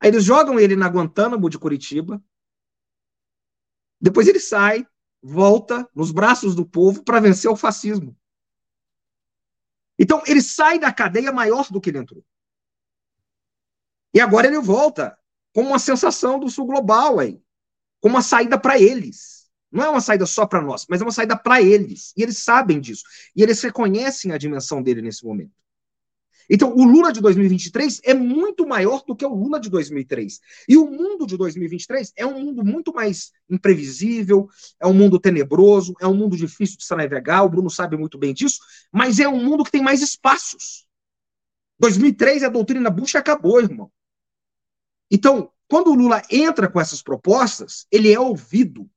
Aí 0.00 0.08
eles 0.08 0.24
jogam 0.24 0.58
ele 0.58 0.74
na 0.74 0.88
Guantánamo 0.88 1.50
de 1.50 1.58
Curitiba. 1.58 2.24
Depois 4.00 4.26
ele 4.26 4.40
sai, 4.40 4.86
volta 5.22 5.86
nos 5.94 6.10
braços 6.10 6.54
do 6.54 6.64
povo 6.64 7.04
para 7.04 7.20
vencer 7.20 7.50
o 7.50 7.56
fascismo. 7.56 8.16
Então 9.98 10.22
ele 10.26 10.40
sai 10.40 10.78
da 10.78 10.90
cadeia 10.90 11.30
maior 11.30 11.70
do 11.70 11.78
que 11.78 11.90
ele 11.90 11.98
entrou. 11.98 12.24
E 14.14 14.20
agora 14.20 14.46
ele 14.46 14.60
volta 14.60 15.14
com 15.54 15.60
uma 15.60 15.78
sensação 15.78 16.40
do 16.40 16.48
sul 16.48 16.64
global 16.64 17.18
aí, 17.18 17.38
com 18.00 18.08
uma 18.08 18.22
saída 18.22 18.58
para 18.58 18.80
eles. 18.80 19.37
Não 19.70 19.84
é 19.84 19.88
uma 19.88 20.00
saída 20.00 20.26
só 20.26 20.46
para 20.46 20.62
nós, 20.62 20.86
mas 20.88 21.00
é 21.00 21.04
uma 21.04 21.12
saída 21.12 21.36
para 21.36 21.60
eles. 21.60 22.12
E 22.16 22.22
eles 22.22 22.38
sabem 22.38 22.80
disso. 22.80 23.02
E 23.36 23.42
eles 23.42 23.60
reconhecem 23.60 24.32
a 24.32 24.38
dimensão 24.38 24.82
dele 24.82 25.02
nesse 25.02 25.24
momento. 25.24 25.52
Então, 26.50 26.74
o 26.74 26.82
Lula 26.82 27.12
de 27.12 27.20
2023 27.20 28.00
é 28.04 28.14
muito 28.14 28.66
maior 28.66 29.04
do 29.06 29.14
que 29.14 29.24
o 29.24 29.34
Lula 29.34 29.60
de 29.60 29.68
2003. 29.68 30.40
E 30.66 30.78
o 30.78 30.86
mundo 30.86 31.26
de 31.26 31.36
2023 31.36 32.12
é 32.16 32.24
um 32.24 32.42
mundo 32.42 32.64
muito 32.64 32.92
mais 32.92 33.32
imprevisível, 33.50 34.48
é 34.80 34.86
um 34.86 34.94
mundo 34.94 35.20
tenebroso, 35.20 35.94
é 36.00 36.06
um 36.06 36.14
mundo 36.14 36.36
difícil 36.36 36.78
de 36.78 36.84
se 36.84 36.96
navegar, 36.96 37.42
o 37.42 37.50
Bruno 37.50 37.68
sabe 37.68 37.98
muito 37.98 38.16
bem 38.16 38.32
disso, 38.32 38.60
mas 38.90 39.18
é 39.18 39.28
um 39.28 39.44
mundo 39.44 39.62
que 39.62 39.70
tem 39.70 39.82
mais 39.82 40.00
espaços. 40.00 40.86
2003 41.78 42.42
a 42.42 42.48
doutrina 42.48 42.88
Bush 42.88 43.14
acabou, 43.14 43.60
irmão. 43.60 43.90
Então, 45.10 45.50
quando 45.68 45.90
o 45.90 45.94
Lula 45.94 46.22
entra 46.30 46.66
com 46.68 46.80
essas 46.80 47.02
propostas, 47.02 47.86
ele 47.90 48.10
é 48.10 48.18
ouvido. 48.18 48.88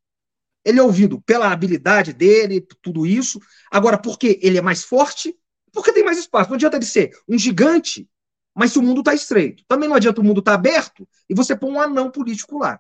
Ele 0.64 0.80
é 0.80 0.84
ouvido 0.84 1.20
pela 1.22 1.52
habilidade 1.52 2.14
dele, 2.14 2.66
tudo 2.82 3.06
isso. 3.06 3.40
Agora, 3.72 3.98
porque 3.98 4.40
ele 4.42 4.58
é 4.58 4.62
mais 4.62 4.84
forte, 4.84 5.36
porque 5.72 5.94
tem 5.94 6.04
mais 6.04 6.20
espaço. 6.20 6.50
Não 6.50 6.56
adianta 6.56 6.78
ele 6.78 6.86
ser 6.86 7.12
um 7.28 7.38
gigante, 7.38 8.08
mas 8.54 8.72
se 8.72 8.80
o 8.80 8.84
mundo 8.84 9.00
está 9.00 9.14
estreito. 9.14 9.64
Também 9.68 9.90
não 9.90 9.96
adianta 9.96 10.22
o 10.22 10.24
mundo 10.24 10.40
estar 10.40 10.52
tá 10.52 10.56
aberto 10.58 11.08
e 11.30 11.34
você 11.34 11.56
pôr 11.56 11.72
um 11.72 11.82
anão 11.82 12.12
político 12.12 12.60
lá. 12.60 12.80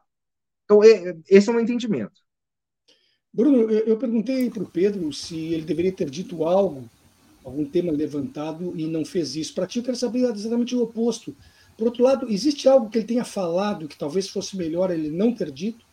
Então, 0.66 0.84
é, 0.84 1.18
esse 1.30 1.50
é 1.50 1.52
o 1.52 1.56
meu 1.56 1.64
entendimento. 1.64 2.22
Bruno, 3.34 3.72
eu 3.72 3.98
perguntei 3.98 4.50
para 4.50 4.64
o 4.64 4.70
Pedro 4.70 5.12
se 5.14 5.54
ele 5.54 5.64
deveria 5.64 5.92
ter 5.92 6.10
dito 6.10 6.44
algo, 6.44 6.90
algum 7.46 7.66
tema 7.66 7.92
levantado, 7.92 8.74
e 8.78 8.86
não 8.86 9.06
fez 9.06 9.36
isso. 9.36 9.54
Para 9.54 9.66
ti, 9.66 9.80
eu 9.80 9.86
quero 9.86 9.96
saber 9.96 10.30
exatamente 10.30 10.76
o 10.76 10.82
oposto. 10.82 11.36
Por 11.78 11.88
outro 11.88 12.04
lado, 12.04 12.30
existe 12.30 12.68
algo 12.68 12.90
que 12.90 12.98
ele 12.98 13.08
tenha 13.08 13.24
falado 13.24 13.88
que 13.88 13.98
talvez 13.98 14.28
fosse 14.28 14.58
melhor 14.58 14.92
ele 14.92 15.10
não 15.10 15.34
ter 15.34 15.50
dito? 15.50 15.86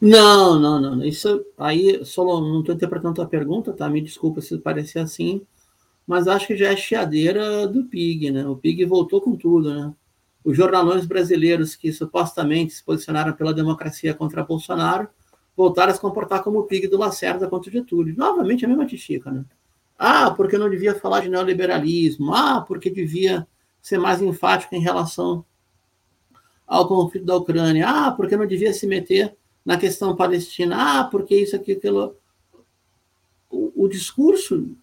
Não, 0.00 0.58
não, 0.58 0.80
não. 0.80 1.04
Isso 1.04 1.44
aí, 1.56 2.04
só 2.04 2.24
não 2.24 2.60
estou 2.60 2.74
interpretando 2.74 3.12
a 3.12 3.14
tua 3.16 3.26
pergunta, 3.26 3.72
tá? 3.72 3.88
Me 3.88 4.00
desculpa 4.00 4.40
se 4.40 4.56
parecer 4.58 5.00
assim 5.00 5.46
mas 6.08 6.26
acho 6.26 6.46
que 6.46 6.56
já 6.56 6.72
é 6.72 6.76
chiadeira 6.76 7.68
do 7.68 7.84
PIG, 7.84 8.30
né? 8.30 8.46
O 8.48 8.56
PIG 8.56 8.86
voltou 8.86 9.20
com 9.20 9.36
tudo, 9.36 9.74
né? 9.74 9.92
Os 10.42 10.56
jornalões 10.56 11.04
brasileiros 11.04 11.76
que 11.76 11.92
supostamente 11.92 12.72
se 12.72 12.82
posicionaram 12.82 13.34
pela 13.34 13.52
democracia 13.52 14.14
contra 14.14 14.42
Bolsonaro 14.42 15.06
voltaram 15.54 15.92
a 15.92 15.94
se 15.94 16.00
comportar 16.00 16.42
como 16.42 16.60
o 16.60 16.64
PIG 16.64 16.88
do 16.88 16.96
Lacerda 16.96 17.46
contra 17.46 17.68
o 17.68 17.72
Getúlio. 17.72 18.14
Novamente 18.16 18.64
a 18.64 18.68
mesma 18.68 18.86
tichica, 18.86 19.30
né? 19.30 19.44
Ah, 19.98 20.30
porque 20.30 20.56
não 20.56 20.70
devia 20.70 20.94
falar 20.94 21.20
de 21.20 21.28
neoliberalismo. 21.28 22.32
Ah, 22.34 22.64
porque 22.66 22.88
devia 22.88 23.46
ser 23.82 23.98
mais 23.98 24.22
enfático 24.22 24.74
em 24.74 24.80
relação 24.80 25.44
ao 26.66 26.88
conflito 26.88 27.26
da 27.26 27.36
Ucrânia. 27.36 27.86
Ah, 27.86 28.12
porque 28.12 28.34
não 28.34 28.46
devia 28.46 28.72
se 28.72 28.86
meter 28.86 29.36
na 29.64 29.76
questão 29.76 30.16
palestina. 30.16 31.00
Ah, 31.00 31.04
porque 31.04 31.36
isso 31.36 31.56
aqui, 31.56 31.72
aquilo. 31.72 32.16
O, 33.50 33.84
o 33.84 33.88
discurso 33.88 34.76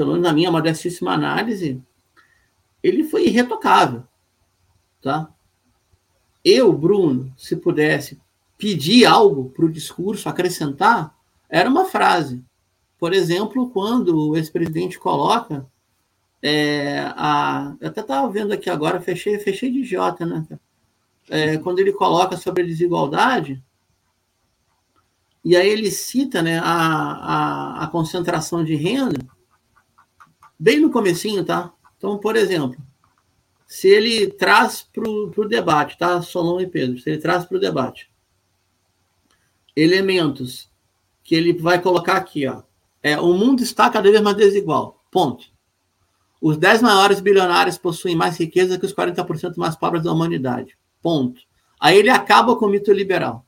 pelo 0.00 0.12
menos 0.12 0.26
na 0.26 0.32
minha 0.32 0.50
modestíssima 0.50 1.12
análise, 1.12 1.78
ele 2.82 3.04
foi 3.04 3.26
irretocável. 3.26 4.02
Tá? 5.02 5.28
Eu, 6.42 6.72
Bruno, 6.72 7.30
se 7.36 7.54
pudesse 7.54 8.18
pedir 8.56 9.04
algo 9.04 9.50
para 9.50 9.66
o 9.66 9.70
discurso, 9.70 10.26
acrescentar, 10.26 11.14
era 11.50 11.68
uma 11.68 11.84
frase. 11.84 12.42
Por 12.98 13.12
exemplo, 13.12 13.68
quando 13.68 14.30
o 14.30 14.36
ex-presidente 14.38 14.98
coloca 14.98 15.66
é, 16.42 17.00
a. 17.14 17.76
Eu 17.78 17.88
até 17.88 18.00
estava 18.00 18.26
vendo 18.30 18.54
aqui 18.54 18.70
agora, 18.70 19.02
fechei, 19.02 19.38
fechei 19.38 19.70
de 19.70 19.80
idiota, 19.80 20.24
né? 20.24 20.46
É, 21.28 21.58
quando 21.58 21.78
ele 21.78 21.92
coloca 21.92 22.38
sobre 22.38 22.62
a 22.62 22.66
desigualdade, 22.66 23.62
e 25.44 25.56
aí 25.56 25.68
ele 25.68 25.90
cita 25.90 26.42
né, 26.42 26.58
a, 26.58 26.64
a, 26.64 27.84
a 27.84 27.86
concentração 27.88 28.62
de 28.62 28.74
renda, 28.74 29.18
bem 30.58 30.80
no 30.80 30.90
comecinho, 30.90 31.44
tá? 31.44 31.72
Então, 31.96 32.18
por 32.18 32.36
exemplo, 32.36 32.76
se 33.66 33.88
ele 33.88 34.28
traz 34.28 34.82
para 34.82 35.08
o 35.08 35.48
debate, 35.48 35.96
tá, 35.96 36.20
Solon 36.20 36.60
e 36.60 36.66
Pedro, 36.66 36.98
se 36.98 37.08
ele 37.08 37.18
traz 37.18 37.44
para 37.44 37.56
o 37.56 37.60
debate 37.60 38.10
elementos 39.74 40.68
que 41.22 41.34
ele 41.34 41.52
vai 41.52 41.80
colocar 41.80 42.16
aqui, 42.16 42.46
ó, 42.46 42.62
é, 43.02 43.18
o 43.18 43.32
mundo 43.32 43.62
está 43.62 43.88
cada 43.88 44.10
vez 44.10 44.20
mais 44.20 44.36
desigual, 44.36 45.02
ponto. 45.10 45.46
Os 46.40 46.56
10 46.56 46.82
maiores 46.82 47.20
bilionários 47.20 47.78
possuem 47.78 48.16
mais 48.16 48.38
riqueza 48.38 48.78
que 48.78 48.86
os 48.86 48.94
40% 48.94 49.56
mais 49.56 49.76
pobres 49.76 50.02
da 50.02 50.12
humanidade, 50.12 50.76
ponto. 51.02 51.40
Aí 51.78 51.98
ele 51.98 52.10
acaba 52.10 52.56
com 52.56 52.66
o 52.66 52.68
mito 52.68 52.92
liberal. 52.92 53.46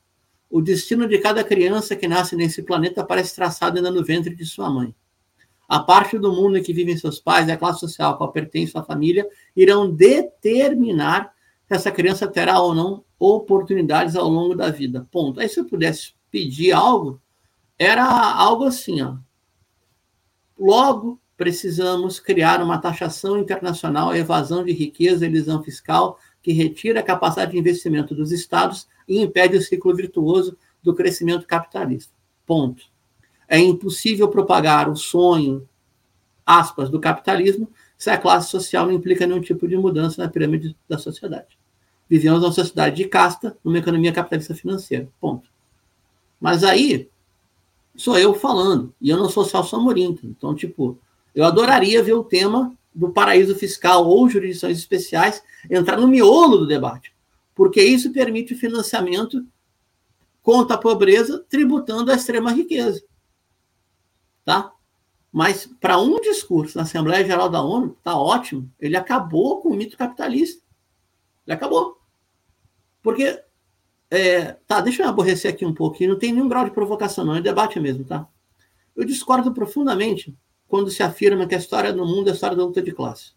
O 0.53 0.61
destino 0.61 1.07
de 1.07 1.17
cada 1.17 1.43
criança 1.43 1.95
que 1.95 2.07
nasce 2.07 2.35
nesse 2.35 2.61
planeta 2.61 3.03
parece 3.03 3.35
traçado 3.35 3.77
ainda 3.77 3.89
no 3.89 4.03
ventre 4.03 4.35
de 4.35 4.45
sua 4.45 4.69
mãe 4.69 4.93
a 5.67 5.79
parte 5.79 6.19
do 6.19 6.31
mundo 6.31 6.55
em 6.55 6.61
que 6.61 6.71
vivem 6.71 6.95
seus 6.95 7.19
pais 7.19 7.49
a 7.49 7.57
classe 7.57 7.79
social 7.79 8.13
a 8.13 8.17
qual 8.17 8.31
pertence 8.31 8.73
sua 8.73 8.83
família 8.83 9.27
irão 9.55 9.89
determinar 9.89 11.33
se 11.67 11.73
essa 11.73 11.91
criança 11.91 12.27
terá 12.27 12.59
ou 12.59 12.75
não 12.75 13.03
oportunidades 13.17 14.15
ao 14.15 14.29
longo 14.29 14.53
da 14.53 14.69
vida. 14.69 15.07
Ponto. 15.11 15.39
Aí 15.39 15.49
se 15.49 15.59
eu 15.59 15.65
pudesse 15.65 16.13
pedir 16.29 16.73
algo, 16.73 17.19
era 17.79 18.05
algo 18.05 18.65
assim, 18.65 19.01
ó. 19.01 19.15
Logo, 20.59 21.19
precisamos 21.35 22.19
criar 22.19 22.61
uma 22.61 22.77
taxação 22.77 23.39
internacional 23.39 24.11
à 24.11 24.17
evasão 24.17 24.63
de 24.63 24.71
riqueza 24.73 25.25
e 25.25 25.27
elisão 25.27 25.63
fiscal 25.63 26.19
que 26.41 26.51
retira 26.51 26.99
a 26.99 27.03
capacidade 27.03 27.53
de 27.53 27.57
investimento 27.57 28.13
dos 28.13 28.31
estados 28.31 28.87
e 29.07 29.21
impede 29.21 29.57
o 29.57 29.61
ciclo 29.61 29.95
virtuoso 29.95 30.57
do 30.81 30.93
crescimento 30.93 31.47
capitalista. 31.47 32.13
Ponto. 32.45 32.83
É 33.47 33.57
impossível 33.57 34.27
propagar 34.27 34.89
o 34.89 34.95
sonho, 34.95 35.67
aspas, 36.45 36.89
do 36.89 36.99
capitalismo 36.99 37.69
se 37.97 38.09
a 38.09 38.17
classe 38.17 38.49
social 38.49 38.85
não 38.85 38.93
implica 38.93 39.25
nenhum 39.25 39.41
tipo 39.41 39.67
de 39.67 39.77
mudança 39.77 40.21
na 40.21 40.29
pirâmide 40.29 40.75
da 40.89 40.97
sociedade. 40.97 41.57
Vivemos 42.09 42.43
uma 42.43 42.51
sociedade 42.51 42.97
de 42.97 43.05
casta, 43.05 43.57
numa 43.63 43.77
economia 43.77 44.11
capitalista 44.11 44.53
financeira. 44.53 45.07
Ponto. 45.21 45.49
Mas 46.39 46.63
aí, 46.63 47.09
sou 47.95 48.17
eu 48.17 48.33
falando, 48.33 48.93
e 48.99 49.09
eu 49.09 49.17
não 49.17 49.29
sou 49.29 49.45
Celso 49.45 49.75
Amorim. 49.75 50.19
Então, 50.23 50.53
tipo, 50.53 50.99
eu 51.33 51.45
adoraria 51.45 52.03
ver 52.03 52.13
o 52.13 52.23
tema 52.23 52.75
do 52.93 53.09
paraíso 53.09 53.55
fiscal 53.55 54.05
ou 54.05 54.29
jurisdições 54.29 54.77
especiais 54.77 55.41
entrar 55.69 55.97
no 55.97 56.07
miolo 56.07 56.57
do 56.57 56.67
debate, 56.67 57.12
porque 57.53 57.81
isso 57.81 58.11
permite 58.11 58.53
o 58.53 58.57
financiamento 58.57 59.45
contra 60.41 60.75
a 60.75 60.79
pobreza, 60.79 61.45
tributando 61.49 62.11
a 62.11 62.15
extrema 62.15 62.51
riqueza 62.51 63.03
tá? 64.43 64.73
Mas 65.31 65.67
para 65.79 65.99
um 65.99 66.19
discurso 66.21 66.77
na 66.77 66.83
Assembleia 66.83 67.25
Geral 67.25 67.49
da 67.49 67.61
ONU, 67.61 67.97
tá 68.03 68.15
ótimo. 68.15 68.69
Ele 68.79 68.95
acabou 68.95 69.61
com 69.61 69.69
o 69.69 69.75
mito 69.75 69.97
capitalista. 69.97 70.63
Ele 71.45 71.55
acabou. 71.55 71.99
Porque. 73.01 73.41
É, 74.11 74.51
tá, 74.67 74.79
deixa 74.79 75.01
eu 75.01 75.09
aborrecer 75.09 75.51
aqui 75.51 75.65
um 75.65 75.73
pouquinho. 75.73 76.11
Não 76.11 76.19
tem 76.19 76.31
nenhum 76.31 76.47
grau 76.47 76.65
de 76.65 76.71
provocação, 76.71 77.25
não. 77.25 77.35
É 77.35 77.41
debate 77.41 77.79
mesmo, 77.79 78.05
tá? 78.05 78.27
Eu 78.95 79.03
discordo 79.05 79.51
profundamente 79.51 80.37
quando 80.67 80.91
se 80.91 81.01
afirma 81.01 81.47
que 81.47 81.55
a 81.55 81.57
história 81.57 81.91
do 81.91 82.05
mundo 82.05 82.27
é 82.27 82.31
a 82.31 82.33
história 82.35 82.55
da 82.55 82.63
luta 82.63 82.81
de 82.81 82.91
classe. 82.91 83.31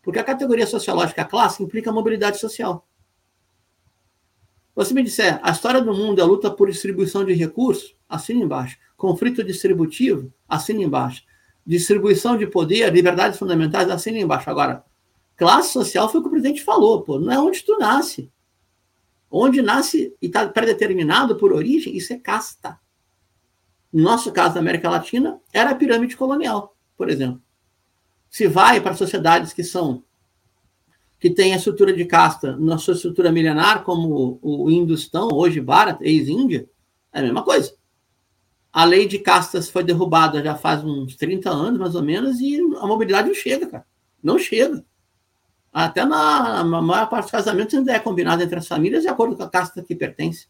Porque 0.00 0.20
a 0.20 0.24
categoria 0.24 0.66
sociológica 0.66 1.24
classe 1.24 1.60
implica 1.60 1.90
mobilidade 1.90 2.38
social. 2.38 2.86
Você 4.74 4.94
me 4.94 5.02
disser, 5.02 5.38
a 5.42 5.50
história 5.50 5.80
do 5.80 5.94
mundo 5.94 6.18
é 6.18 6.22
a 6.22 6.26
luta 6.26 6.50
por 6.50 6.70
distribuição 6.70 7.24
de 7.24 7.34
recursos? 7.34 7.94
Assina 8.08 8.42
embaixo. 8.42 8.78
Conflito 8.96 9.44
distributivo? 9.44 10.32
Assina 10.48 10.82
embaixo 10.82 11.22
distribuição 11.64 12.36
de 12.36 12.46
poder, 12.46 12.92
liberdades 12.92 13.38
fundamentais, 13.38 13.88
assina 13.88 14.18
embaixo. 14.18 14.50
Agora, 14.50 14.84
classe 15.36 15.72
social 15.72 16.08
foi 16.08 16.20
o 16.20 16.22
que 16.22 16.28
o 16.28 16.32
presidente 16.32 16.62
falou, 16.62 17.02
pô, 17.02 17.18
não 17.18 17.32
é 17.32 17.38
onde 17.38 17.62
tu 17.62 17.78
nasce. 17.78 18.30
Onde 19.30 19.62
nasce 19.62 20.14
e 20.20 20.26
está 20.26 20.46
predeterminado 20.48 21.36
por 21.36 21.52
origem, 21.52 21.96
isso 21.96 22.12
é 22.12 22.18
casta. 22.18 22.78
No 23.92 24.02
nosso 24.02 24.32
caso 24.32 24.54
da 24.54 24.60
América 24.60 24.90
Latina, 24.90 25.40
era 25.52 25.70
a 25.70 25.74
pirâmide 25.74 26.16
colonial, 26.16 26.76
por 26.96 27.08
exemplo. 27.08 27.40
Se 28.28 28.46
vai 28.46 28.80
para 28.80 28.94
sociedades 28.94 29.52
que 29.52 29.62
são 29.62 30.04
que 31.22 31.30
têm 31.30 31.54
a 31.54 31.56
estrutura 31.56 31.94
de 31.94 32.04
casta 32.04 32.54
na 32.58 32.76
sua 32.76 32.92
estrutura 32.92 33.32
milenar, 33.32 33.84
como 33.84 34.38
o 34.42 34.70
Hindustão, 34.70 35.30
hoje 35.32 35.60
Bharat, 35.60 36.02
ex-Índia, 36.02 36.68
é 37.12 37.20
a 37.20 37.22
mesma 37.22 37.42
coisa 37.42 37.72
a 38.72 38.84
lei 38.84 39.06
de 39.06 39.18
castas 39.18 39.68
foi 39.68 39.84
derrubada 39.84 40.42
já 40.42 40.54
faz 40.54 40.82
uns 40.82 41.14
30 41.16 41.50
anos, 41.50 41.78
mais 41.78 41.94
ou 41.94 42.02
menos, 42.02 42.40
e 42.40 42.58
a 42.80 42.86
mobilidade 42.86 43.28
não 43.28 43.34
chega, 43.34 43.66
cara. 43.66 43.84
Não 44.22 44.38
chega. 44.38 44.82
Até 45.70 46.04
na, 46.04 46.64
na 46.64 46.80
maior 46.80 47.08
parte 47.08 47.24
dos 47.24 47.32
casamentos 47.32 47.74
ainda 47.74 47.92
é 47.92 47.98
combinado 47.98 48.42
entre 48.42 48.58
as 48.58 48.66
famílias 48.66 49.02
de 49.02 49.08
acordo 49.08 49.36
com 49.36 49.42
a 49.42 49.48
casta 49.48 49.82
que 49.82 49.94
pertence. 49.94 50.48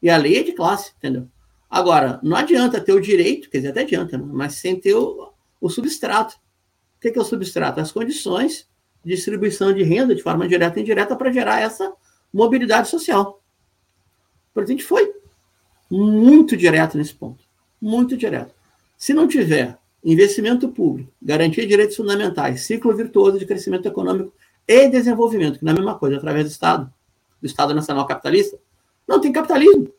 E 0.00 0.08
a 0.08 0.16
lei 0.16 0.38
é 0.38 0.42
de 0.42 0.52
classe, 0.52 0.92
entendeu? 0.96 1.28
Agora, 1.68 2.18
não 2.22 2.36
adianta 2.36 2.80
ter 2.80 2.92
o 2.92 3.00
direito, 3.00 3.50
quer 3.50 3.58
dizer, 3.58 3.70
até 3.70 3.82
adianta, 3.82 4.16
né? 4.16 4.24
mas 4.26 4.54
sem 4.54 4.80
ter 4.80 4.94
o, 4.94 5.30
o 5.60 5.68
substrato. 5.68 6.36
O 6.96 7.00
que 7.00 7.08
é 7.08 7.20
o 7.20 7.24
substrato? 7.24 7.80
As 7.80 7.92
condições 7.92 8.68
distribuição 9.04 9.72
de 9.72 9.82
renda 9.82 10.14
de 10.14 10.22
forma 10.22 10.48
direta 10.48 10.78
e 10.78 10.82
indireta 10.82 11.16
para 11.16 11.32
gerar 11.32 11.60
essa 11.60 11.92
mobilidade 12.32 12.88
social. 12.88 13.42
O 14.50 14.54
presidente 14.54 14.84
foi 14.84 15.12
muito 15.90 16.56
direto 16.56 16.96
nesse 16.96 17.14
ponto 17.14 17.50
muito 17.80 18.16
direto. 18.16 18.54
Se 18.96 19.14
não 19.14 19.26
tiver 19.26 19.78
investimento 20.04 20.68
público, 20.68 21.10
garantia 21.20 21.62
de 21.62 21.68
direitos 21.68 21.96
fundamentais, 21.96 22.62
ciclo 22.62 22.94
virtuoso 22.94 23.38
de 23.38 23.46
crescimento 23.46 23.86
econômico 23.86 24.32
e 24.68 24.88
desenvolvimento, 24.88 25.58
que 25.58 25.64
não 25.64 25.72
é 25.72 25.74
a 25.74 25.78
mesma 25.78 25.98
coisa, 25.98 26.16
através 26.16 26.44
do 26.44 26.50
Estado, 26.50 26.92
do 27.40 27.46
Estado 27.46 27.74
Nacional 27.74 28.06
Capitalista, 28.06 28.58
não 29.08 29.20
tem 29.20 29.32
capitalismo. 29.32 29.90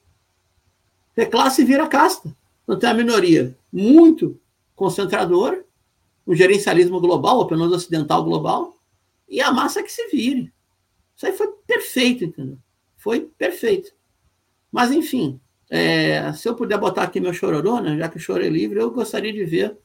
É 1.17 1.25
classe 1.25 1.63
vira 1.63 1.87
casta. 1.87 2.33
Não 2.67 2.79
tem 2.79 2.89
a 2.89 2.93
minoria 2.93 3.55
muito 3.71 4.39
concentradora, 4.75 5.63
um 6.25 6.33
gerencialismo 6.33 6.99
global, 6.99 7.37
ou 7.37 7.47
pelo 7.47 7.59
menos 7.59 7.75
ocidental 7.75 8.23
global, 8.23 8.75
e 9.31 9.39
a 9.39 9.49
massa 9.49 9.81
que 9.81 9.91
se 9.91 10.09
vire. 10.09 10.53
Isso 11.15 11.25
aí 11.25 11.31
foi 11.31 11.47
perfeito, 11.65 12.25
entendeu? 12.25 12.57
Foi 12.97 13.21
perfeito. 13.21 13.93
Mas, 14.69 14.91
enfim, 14.91 15.39
é, 15.69 16.33
se 16.33 16.49
eu 16.49 16.53
puder 16.53 16.77
botar 16.77 17.03
aqui 17.03 17.21
meu 17.21 17.33
chororô, 17.33 17.79
né, 17.79 17.97
já 17.97 18.09
que 18.09 18.17
o 18.17 18.19
choro 18.19 18.43
é 18.43 18.49
livre, 18.49 18.77
eu 18.79 18.91
gostaria 18.91 19.31
de 19.31 19.45
ver 19.45 19.77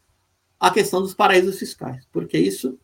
a 0.59 0.71
questão 0.71 1.01
dos 1.01 1.15
paraísos 1.15 1.59
fiscais, 1.61 2.05
porque 2.11 2.37
isso, 2.37 2.77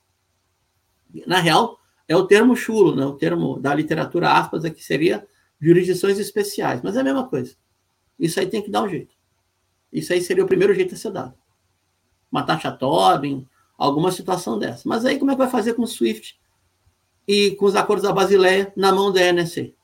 na 1.26 1.40
real, 1.40 1.80
é 2.06 2.14
o 2.14 2.26
termo 2.26 2.54
chulo, 2.54 2.94
né, 2.94 3.04
o 3.04 3.14
termo 3.14 3.58
da 3.58 3.74
literatura 3.74 4.32
aspas, 4.32 4.64
aqui 4.64 4.84
seria 4.84 5.26
jurisdições 5.60 6.18
especiais, 6.18 6.80
mas 6.82 6.96
é 6.96 7.00
a 7.00 7.04
mesma 7.04 7.26
coisa. 7.26 7.56
Isso 8.18 8.38
aí 8.38 8.46
tem 8.46 8.62
que 8.62 8.70
dar 8.70 8.82
um 8.82 8.88
jeito. 8.88 9.14
Isso 9.92 10.12
aí 10.12 10.20
seria 10.22 10.44
o 10.44 10.48
primeiro 10.48 10.74
jeito 10.74 10.94
a 10.94 10.98
ser 10.98 11.10
dado. 11.10 11.34
Uma 12.30 12.44
taxa 12.44 12.70
Tobin, 12.70 13.48
alguma 13.76 14.12
situação 14.12 14.58
dessa. 14.58 14.88
Mas 14.88 15.04
aí 15.04 15.18
como 15.18 15.30
é 15.30 15.34
que 15.34 15.38
vai 15.38 15.50
fazer 15.50 15.74
com 15.74 15.82
o 15.82 15.86
SWIFT 15.86 16.40
e 17.26 17.52
com 17.52 17.66
os 17.66 17.76
acordos 17.76 18.04
da 18.04 18.12
Basileia 18.12 18.72
na 18.76 18.92
mão 18.92 19.12
da 19.12 19.20
NSC? 19.20 19.74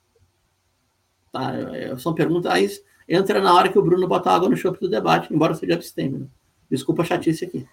Tá, 1.32 1.54
é, 1.54 1.96
são 1.98 2.14
perguntas 2.14 2.50
aí 2.50 2.68
entra 3.08 3.40
na 3.40 3.54
hora 3.54 3.72
que 3.72 3.78
o 3.78 3.82
Bruno 3.82 4.06
bota 4.06 4.30
água 4.30 4.48
no 4.48 4.56
chope 4.56 4.80
do 4.80 4.88
debate, 4.88 5.32
embora 5.32 5.54
seja 5.54 5.74
abstêmio. 5.74 6.30
Desculpa 6.70 7.02
a 7.02 7.04
chatice 7.06 7.46
aqui. 7.46 7.66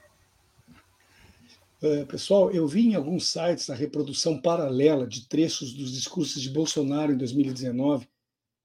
É, 1.81 2.05
pessoal, 2.05 2.49
eu 2.51 2.65
vi 2.65 2.87
em 2.87 2.95
alguns 2.95 3.27
sites 3.27 3.69
a 3.69 3.75
reprodução 3.75 4.41
paralela 4.41 5.05
de 5.05 5.27
trechos 5.27 5.73
dos 5.73 5.91
discursos 5.91 6.41
de 6.41 6.49
Bolsonaro 6.49 7.11
em 7.11 7.17
2019 7.17 8.07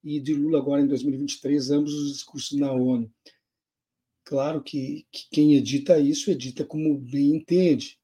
e 0.03 0.21
de 0.21 0.33
Lula 0.33 0.59
agora 0.59 0.81
em 0.81 0.87
2023, 0.87 1.71
ambos 1.73 1.93
os 1.93 2.13
discursos 2.13 2.59
na 2.59 2.73
ONU. 2.73 3.11
Claro 4.25 4.63
que, 4.63 5.05
que 5.11 5.27
quem 5.31 5.55
edita 5.55 5.99
isso 5.99 6.31
edita 6.31 6.65
como 6.65 6.97
bem 6.97 7.35
entende, 7.35 7.99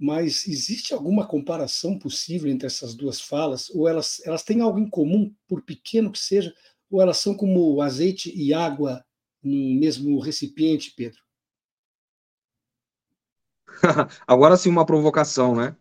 mas 0.00 0.48
existe 0.48 0.94
alguma 0.94 1.26
comparação 1.26 1.98
possível 1.98 2.50
entre 2.50 2.66
essas 2.66 2.94
duas 2.94 3.20
falas? 3.20 3.68
Ou 3.68 3.86
elas, 3.86 4.22
elas 4.24 4.42
têm 4.42 4.62
algo 4.62 4.78
em 4.78 4.88
comum, 4.88 5.30
por 5.46 5.60
pequeno 5.60 6.10
que 6.10 6.18
seja, 6.18 6.54
ou 6.90 7.02
elas 7.02 7.18
são 7.18 7.34
como 7.34 7.82
azeite 7.82 8.32
e 8.34 8.54
água 8.54 9.04
no 9.42 9.78
mesmo 9.78 10.18
recipiente, 10.18 10.94
Pedro? 10.96 11.20
Agora 14.26 14.56
sim, 14.56 14.70
uma 14.70 14.86
provocação, 14.86 15.54
né? 15.54 15.76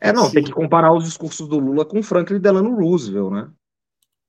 É, 0.00 0.12
não, 0.12 0.28
tem 0.32 0.42
que 0.42 0.52
comparar 0.52 0.92
os 0.92 1.04
discursos 1.04 1.48
do 1.48 1.60
Lula 1.60 1.84
com 1.84 2.02
Franklin 2.02 2.40
Delano 2.40 2.74
Roosevelt, 2.74 3.30
né? 3.30 3.52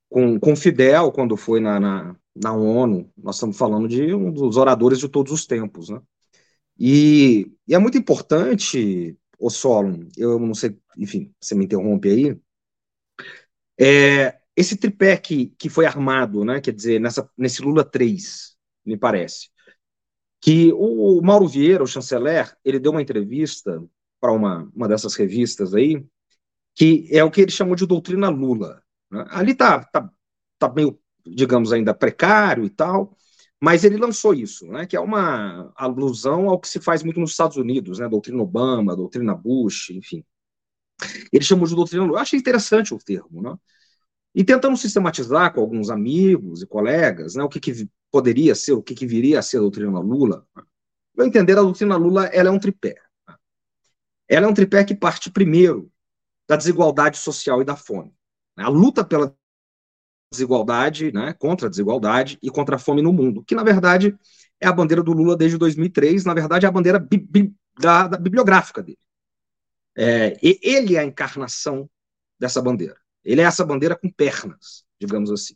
Com, 0.07 0.39
com 0.39 0.55
Fidel, 0.55 1.11
quando 1.11 1.35
foi 1.35 1.59
na, 1.59 1.79
na, 1.79 2.15
na 2.35 2.53
ONU. 2.53 3.11
Nós 3.17 3.37
estamos 3.37 3.57
falando 3.57 3.87
de 3.87 4.13
um 4.13 4.31
dos 4.31 4.55
oradores 4.55 4.99
de 4.99 5.09
todos 5.09 5.31
os 5.31 5.47
tempos, 5.47 5.89
né? 5.89 5.99
E, 6.79 7.51
e 7.67 7.75
é 7.75 7.79
muito 7.79 7.97
importante, 7.97 9.17
o 9.37 9.49
Solon, 9.49 10.07
eu 10.17 10.39
não 10.39 10.53
sei, 10.53 10.77
enfim, 10.97 11.33
você 11.39 11.53
me 11.53 11.65
interrompe 11.65 12.09
aí, 12.09 12.39
é, 13.77 14.39
esse 14.55 14.77
tripé 14.77 15.17
que, 15.17 15.47
que 15.57 15.69
foi 15.69 15.85
armado, 15.85 16.45
né, 16.45 16.61
quer 16.61 16.73
dizer, 16.73 16.99
nessa, 16.99 17.29
nesse 17.37 17.61
Lula 17.61 17.83
3, 17.83 18.55
me 18.85 18.97
parece, 18.97 19.49
que 20.41 20.71
o 20.73 21.21
Mauro 21.21 21.47
Vieira, 21.47 21.83
o 21.83 21.87
chanceler, 21.87 22.55
ele 22.63 22.79
deu 22.79 22.91
uma 22.91 23.01
entrevista 23.01 23.83
para 24.19 24.31
uma, 24.31 24.69
uma 24.73 24.87
dessas 24.87 25.15
revistas 25.15 25.73
aí, 25.73 26.05
que 26.75 27.07
é 27.11 27.23
o 27.23 27.31
que 27.31 27.41
ele 27.41 27.51
chamou 27.51 27.75
de 27.75 27.85
doutrina 27.85 28.29
Lula. 28.29 28.81
Né? 29.11 29.25
Ali 29.29 29.53
tá, 29.53 29.83
tá, 29.83 30.09
tá 30.57 30.73
meio, 30.73 30.97
digamos, 31.25 31.73
ainda 31.73 31.93
precário 31.93 32.63
e 32.63 32.69
tal, 32.69 33.17
mas 33.61 33.83
ele 33.83 33.97
lançou 33.97 34.33
isso, 34.33 34.65
né, 34.67 34.85
que 34.85 34.95
é 34.95 34.99
uma 34.99 35.71
alusão 35.75 36.49
ao 36.49 36.59
que 36.59 36.67
se 36.67 36.79
faz 36.79 37.03
muito 37.03 37.19
nos 37.19 37.31
Estados 37.31 37.57
Unidos, 37.57 37.99
né, 37.99 38.07
doutrina 38.07 38.41
Obama, 38.41 38.95
doutrina 38.95 39.35
Bush, 39.35 39.89
enfim. 39.91 40.23
Ele 41.31 41.43
chamou 41.43 41.65
de 41.67 41.75
doutrina. 41.75 42.05
Eu 42.05 42.17
achei 42.17 42.37
interessante 42.37 42.93
o 42.93 42.97
termo, 42.97 43.41
né? 43.41 43.55
e 44.33 44.43
tentamos 44.43 44.81
sistematizar 44.81 45.53
com 45.53 45.61
alguns 45.61 45.89
amigos 45.89 46.61
e 46.61 46.67
colegas 46.67 47.35
né, 47.35 47.43
o 47.43 47.49
que, 47.49 47.59
que 47.59 47.89
poderia 48.11 48.55
ser, 48.55 48.73
o 48.73 48.81
que, 48.81 48.93
que, 48.93 49.05
viria 49.05 49.39
a 49.39 49.41
ser 49.41 49.57
a 49.57 49.61
doutrina 49.61 49.99
Lula. 49.99 50.45
Para 51.15 51.25
entender, 51.25 51.57
a 51.57 51.61
doutrina 51.61 51.95
Lula 51.97 52.25
ela 52.27 52.49
é 52.49 52.51
um 52.51 52.59
tripé. 52.59 52.95
Ela 54.27 54.45
é 54.45 54.49
um 54.49 54.53
tripé 54.53 54.83
que 54.83 54.95
parte 54.95 55.31
primeiro 55.31 55.91
da 56.47 56.55
desigualdade 56.55 57.17
social 57.17 57.61
e 57.61 57.65
da 57.65 57.75
fome. 57.75 58.13
A 58.57 58.69
luta 58.69 59.03
pela 59.03 59.35
desigualdade, 60.31 61.11
né, 61.11 61.33
contra 61.33 61.67
a 61.67 61.69
desigualdade 61.69 62.37
e 62.41 62.49
contra 62.49 62.75
a 62.75 62.79
fome 62.79 63.01
no 63.01 63.11
mundo, 63.11 63.43
que 63.43 63.55
na 63.55 63.63
verdade 63.63 64.17
é 64.59 64.67
a 64.67 64.73
bandeira 64.73 65.01
do 65.01 65.11
Lula 65.11 65.35
desde 65.35 65.57
2003, 65.57 66.25
na 66.25 66.33
verdade 66.33 66.65
é 66.65 66.69
a 66.69 66.71
bandeira 66.71 66.99
bi 66.99 67.17
bi 67.17 67.53
da, 67.79 68.07
da, 68.07 68.17
bibliográfica 68.17 68.83
dele. 68.83 68.99
É, 69.97 70.37
ele 70.41 70.95
é 70.95 70.99
a 70.99 71.05
encarnação 71.05 71.89
dessa 72.37 72.61
bandeira. 72.61 72.97
Ele 73.23 73.41
é 73.41 73.43
essa 73.43 73.65
bandeira 73.65 73.95
com 73.95 74.09
pernas, 74.09 74.85
digamos 74.99 75.31
assim. 75.31 75.55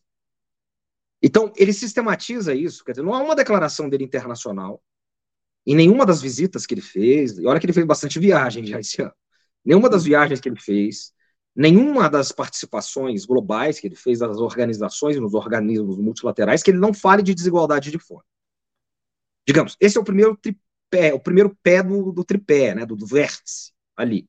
Então, 1.22 1.54
ele 1.56 1.72
sistematiza 1.72 2.54
isso, 2.54 2.84
quer 2.84 2.92
dizer, 2.92 3.04
não 3.04 3.14
há 3.14 3.22
uma 3.22 3.36
declaração 3.36 3.88
dele 3.88 4.04
internacional, 4.04 4.84
em 5.66 5.76
nenhuma 5.76 6.06
das 6.06 6.22
visitas 6.22 6.66
que 6.66 6.74
ele 6.74 6.82
fez, 6.82 7.38
e 7.38 7.46
olha 7.46 7.60
que 7.60 7.66
ele 7.66 7.74
fez 7.74 7.86
bastante 7.86 8.20
viagem 8.20 8.66
já 8.66 8.80
esse 8.80 9.02
ano, 9.02 9.14
nenhuma 9.64 9.90
das 9.90 10.04
viagens 10.04 10.42
que 10.42 10.50
ele 10.50 10.60
fez, 10.60 11.14
nenhuma 11.56 12.10
das 12.10 12.32
participações 12.32 13.26
globais 13.26 13.80
que 13.80 13.88
ele 13.88 13.96
fez 13.96 14.20
das 14.20 14.38
organizações 14.38 15.16
e 15.16 15.20
nos 15.20 15.34
organismos 15.34 15.98
multilaterais, 15.98 16.64
que 16.64 16.72
ele 16.72 16.80
não 16.80 16.94
fale 16.94 17.22
de 17.22 17.34
desigualdade 17.34 17.92
de 17.92 18.00
fome. 18.00 18.24
Digamos, 19.48 19.78
esse 19.80 19.98
é 19.98 20.02
o 20.02 20.04
primeiro 20.04 20.36
tripé, 20.38 21.14
o 21.14 21.20
primeiro 21.20 21.56
pé 21.62 21.84
do, 21.84 22.12
do 22.12 22.24
tripé, 22.24 22.74
né, 22.74 22.86
do, 22.86 22.96
do 22.96 23.06
vértice 23.06 23.72
ali, 23.96 24.28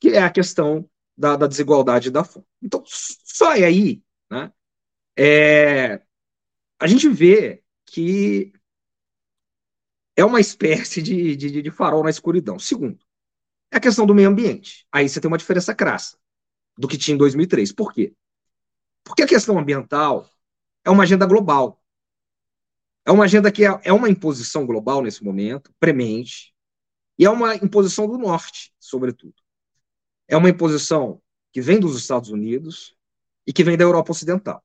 que 0.00 0.10
é 0.10 0.22
a 0.22 0.30
questão 0.30 0.88
da, 1.16 1.36
da 1.36 1.46
desigualdade 1.46 2.10
da 2.10 2.24
fome. 2.24 2.46
Então, 2.60 2.82
só 2.86 3.52
aí, 3.52 4.02
né, 4.30 4.52
é, 5.16 6.02
a 6.78 6.86
gente 6.86 7.08
vê 7.08 7.62
que 7.86 8.52
é 10.16 10.24
uma 10.24 10.40
espécie 10.40 11.00
de, 11.00 11.36
de, 11.36 11.62
de 11.62 11.70
farol 11.70 12.02
na 12.02 12.10
escuridão. 12.10 12.58
Segundo, 12.58 12.98
é 13.70 13.76
a 13.76 13.80
questão 13.80 14.06
do 14.06 14.14
meio 14.14 14.28
ambiente. 14.28 14.86
Aí 14.90 15.08
você 15.08 15.20
tem 15.20 15.28
uma 15.28 15.38
diferença 15.38 15.74
crassa 15.74 16.16
do 16.76 16.88
que 16.88 16.98
tinha 16.98 17.14
em 17.14 17.18
2003. 17.18 17.72
Por 17.72 17.92
quê? 17.92 18.14
Porque 19.04 19.22
a 19.22 19.26
questão 19.26 19.58
ambiental 19.58 20.28
é 20.84 20.90
uma 20.90 21.02
agenda 21.02 21.26
global. 21.26 21.82
É 23.04 23.10
uma 23.10 23.24
agenda 23.24 23.50
que 23.50 23.64
é, 23.64 23.80
é 23.84 23.92
uma 23.92 24.08
imposição 24.08 24.66
global 24.66 25.02
nesse 25.02 25.24
momento, 25.24 25.72
premente, 25.80 26.54
e 27.18 27.24
é 27.24 27.30
uma 27.30 27.54
imposição 27.56 28.06
do 28.06 28.18
norte, 28.18 28.72
sobretudo. 28.78 29.34
É 30.28 30.36
uma 30.36 30.50
imposição 30.50 31.20
que 31.52 31.60
vem 31.60 31.80
dos 31.80 31.96
Estados 31.98 32.30
Unidos 32.30 32.94
e 33.46 33.52
que 33.52 33.64
vem 33.64 33.76
da 33.76 33.84
Europa 33.84 34.12
Ocidental. 34.12 34.62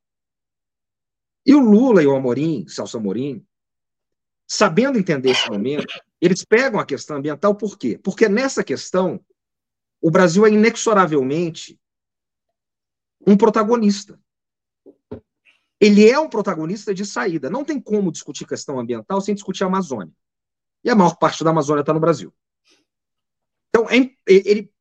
E 1.46 1.56
o 1.56 1.60
Lula 1.60 2.04
e 2.04 2.08
o 2.08 2.16
Amorim, 2.16 2.68
Celso 2.68 2.98
Amorim, 2.98 3.46
sabendo 4.48 5.00
entender 5.00 5.32
esse 5.32 5.50
momento, 5.50 5.94
eles 6.26 6.46
pegam 6.46 6.80
a 6.80 6.86
questão 6.86 7.18
ambiental 7.18 7.54
por 7.54 7.78
quê? 7.78 8.00
Porque 8.02 8.30
nessa 8.30 8.64
questão, 8.64 9.20
o 10.02 10.10
Brasil 10.10 10.46
é 10.46 10.50
inexoravelmente 10.50 11.78
um 13.28 13.36
protagonista. 13.36 14.18
Ele 15.82 16.10
é 16.10 16.18
um 16.18 16.30
protagonista 16.30 16.94
de 16.94 17.06
saída. 17.06 17.50
Não 17.50 17.66
tem 17.66 17.78
como 17.78 18.10
discutir 18.10 18.48
questão 18.48 18.80
ambiental 18.80 19.20
sem 19.20 19.36
discutir 19.36 19.66
a 19.66 19.68
Amazônia. 19.68 20.14
E 20.82 20.90
a 20.90 20.96
maior 20.96 21.18
parte 21.18 21.44
da 21.44 21.50
Amazônia 21.50 21.82
está 21.82 21.94
no 21.94 22.00
Brasil. 22.00 22.34
Então, 23.68 23.90
é, 23.90 24.10
ele, 24.26 24.72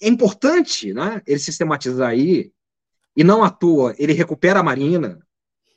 é 0.00 0.08
importante 0.08 0.94
né, 0.94 1.20
ele 1.26 1.38
sistematizar 1.38 2.08
aí, 2.08 2.50
e 3.14 3.22
não 3.22 3.44
à 3.44 3.50
toa, 3.50 3.94
ele 3.98 4.14
recupera 4.14 4.60
a 4.60 4.62
Marina 4.62 5.18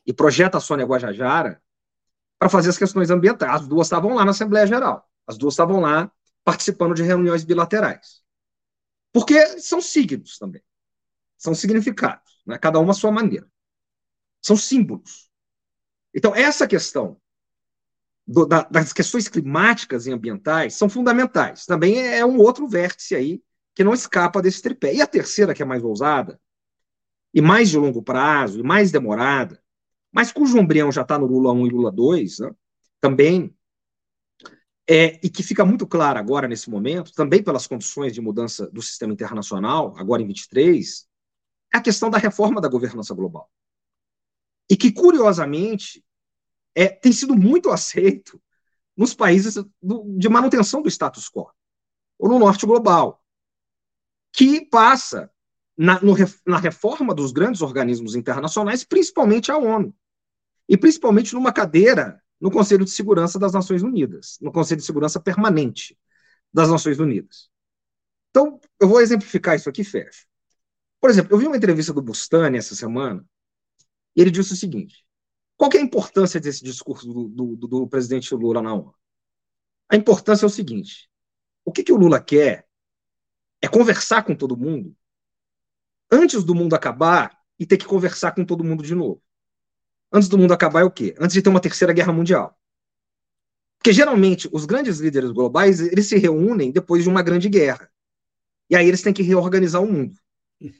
e 0.06 0.14
projeta 0.14 0.58
a 0.58 0.62
Sônia 0.62 0.86
Guajajara 0.86 1.62
para 2.42 2.50
fazer 2.50 2.72
as 2.72 2.78
questões 2.78 3.12
ambientais. 3.12 3.62
As 3.62 3.68
duas 3.68 3.86
estavam 3.86 4.16
lá 4.16 4.26
na 4.26 4.32
Assembleia 4.32 4.66
Geral. 4.66 5.08
As 5.28 5.38
duas 5.38 5.54
estavam 5.54 5.80
lá 5.80 6.12
participando 6.44 6.96
de 6.96 7.04
reuniões 7.04 7.44
bilaterais. 7.44 8.24
Porque 9.14 9.60
são 9.60 9.80
signos 9.80 10.40
também. 10.40 10.64
São 11.38 11.54
significados, 11.54 12.42
né? 12.44 12.58
cada 12.58 12.80
uma 12.80 12.94
à 12.94 12.96
sua 12.96 13.12
maneira. 13.12 13.48
São 14.42 14.58
símbolos. 14.58 15.30
Então, 16.16 16.36
essa 16.36 16.68
questão 16.68 17.22
do, 18.26 18.48
da, 18.48 18.64
das 18.64 18.92
questões 18.92 19.28
climáticas 19.28 20.08
e 20.08 20.12
ambientais 20.12 20.74
são 20.74 20.90
fundamentais. 20.90 21.68
Também 21.68 22.00
é, 22.00 22.18
é 22.18 22.26
um 22.26 22.40
outro 22.40 22.68
vértice 22.68 23.14
aí 23.14 23.44
que 23.76 23.84
não 23.84 23.94
escapa 23.94 24.42
desse 24.42 24.64
tripé. 24.64 24.96
E 24.96 25.00
a 25.00 25.06
terceira, 25.06 25.54
que 25.54 25.62
é 25.62 25.66
mais 25.66 25.84
ousada, 25.84 26.42
e 27.36 27.40
mais 27.40 27.70
de 27.70 27.78
longo 27.78 28.02
prazo, 28.02 28.62
e 28.62 28.64
mais 28.64 28.92
demorada, 28.92 29.62
mas 30.12 30.32
cujo 30.32 30.58
embrião 30.58 30.92
já 30.92 31.02
está 31.02 31.18
no 31.18 31.26
Lula 31.26 31.52
1 31.54 31.68
e 31.68 31.70
Lula 31.70 31.92
2, 31.92 32.40
né, 32.40 32.52
também, 33.00 33.56
é, 34.90 35.20
e 35.24 35.30
que 35.30 35.42
fica 35.42 35.64
muito 35.64 35.88
clara 35.88 36.20
agora 36.20 36.48
nesse 36.48 36.70
momento, 36.70 37.14
também 37.14 37.42
pelas 37.42 37.66
condições 37.66 38.14
de 38.14 38.20
mudança 38.22 38.70
do 38.70 38.82
sistema 38.82 39.14
internacional, 39.14 39.96
agora 39.98 40.22
em 40.22 40.28
23, 40.28 41.08
é 41.74 41.78
a 41.78 41.82
questão 41.82 42.10
da 42.10 42.18
reforma 42.18 42.60
da 42.60 42.68
governança 42.68 43.14
global. 43.14 43.50
E 44.70 44.76
que, 44.76 44.92
curiosamente, 44.92 46.04
é, 46.76 46.88
tem 46.88 47.12
sido 47.12 47.36
muito 47.36 47.70
aceito 47.70 48.42
nos 48.96 49.14
países 49.14 49.56
do, 49.82 50.04
de 50.18 50.28
manutenção 50.28 50.82
do 50.82 50.90
status 50.90 51.30
quo, 51.30 51.50
ou 52.20 52.30
no 52.30 52.40
norte 52.40 52.66
global, 52.66 53.24
que 54.34 54.66
passa 54.66 55.32
na, 55.78 56.02
no, 56.02 56.14
na 56.46 56.58
reforma 56.58 57.14
dos 57.14 57.32
grandes 57.32 57.62
organismos 57.62 58.16
internacionais, 58.16 58.84
principalmente 58.84 59.52
a 59.52 59.58
ONU, 59.58 59.96
e 60.72 60.78
principalmente 60.78 61.34
numa 61.34 61.52
cadeira 61.52 62.24
no 62.40 62.50
Conselho 62.50 62.86
de 62.86 62.92
Segurança 62.92 63.38
das 63.38 63.52
Nações 63.52 63.84
Unidas, 63.84 64.38
no 64.40 64.54
Conselho 64.54 64.80
de 64.80 64.88
Segurança 64.88 65.20
Permanente 65.20 66.00
das 66.52 66.70
Nações 66.70 66.98
Unidas. 66.98 67.50
Então, 68.30 68.58
eu 68.80 68.88
vou 68.88 69.02
exemplificar 69.02 69.58
isso 69.58 69.68
aqui, 69.68 69.84
fecho. 69.84 70.26
Por 71.02 71.10
exemplo, 71.10 71.34
eu 71.34 71.38
vi 71.38 71.46
uma 71.46 71.58
entrevista 71.58 71.92
do 71.92 72.02
Bustani 72.02 72.58
essa 72.58 72.74
semana, 72.74 73.28
e 74.16 74.22
ele 74.22 74.32
disse 74.32 74.54
o 74.54 74.56
seguinte: 74.56 75.06
qual 75.58 75.70
é 75.74 75.78
a 75.78 75.82
importância 75.82 76.40
desse 76.40 76.64
discurso 76.64 77.06
do, 77.06 77.28
do, 77.28 77.68
do, 77.68 77.88
presidente 77.90 78.34
Lula 78.34 78.62
na 78.62 78.74
ONU? 78.74 78.96
A 79.90 79.98
importância 79.98 80.46
é 80.46 80.48
o 80.48 80.50
seguinte: 80.50 81.10
o 81.66 81.72
que, 81.74 81.84
que 81.84 81.92
o 81.92 81.98
Lula 81.98 82.22
quer 82.22 82.66
é 83.62 83.68
conversar 83.68 84.24
com 84.24 84.34
todo 84.34 84.56
mundo 84.56 84.96
antes 86.10 86.46
do 86.46 86.56
mundo 86.56 86.76
acabar 86.76 87.38
e 87.60 87.66
ter 87.66 87.76
que 87.76 87.86
conversar 87.86 88.32
com 88.32 88.46
todo 88.46 88.64
mundo 88.64 88.82
de 88.82 88.96
novo. 88.96 89.22
Antes 90.12 90.28
do 90.28 90.38
mundo 90.38 90.54
acabar 90.54 90.82
é 90.82 90.84
o 90.84 90.92
quê? 90.92 91.16
Antes 91.20 91.34
de 91.34 91.42
ter 91.42 91.50
uma 91.50 91.62
terceira 91.62 91.94
guerra 91.94 92.12
mundial. 92.12 92.58
Porque 93.78 93.94
geralmente 93.94 94.50
os 94.52 94.66
grandes 94.66 95.00
líderes 95.00 95.32
globais 95.32 95.80
eles 95.80 96.08
se 96.08 96.18
reúnem 96.18 96.72
depois 96.72 97.04
de 97.04 97.10
uma 97.10 97.24
grande 97.24 97.50
guerra. 97.50 97.92
E 98.70 98.76
aí 98.76 98.88
eles 98.88 99.02
têm 99.02 99.14
que 99.14 99.24
reorganizar 99.24 99.82
o 99.82 99.92
mundo. 99.92 100.16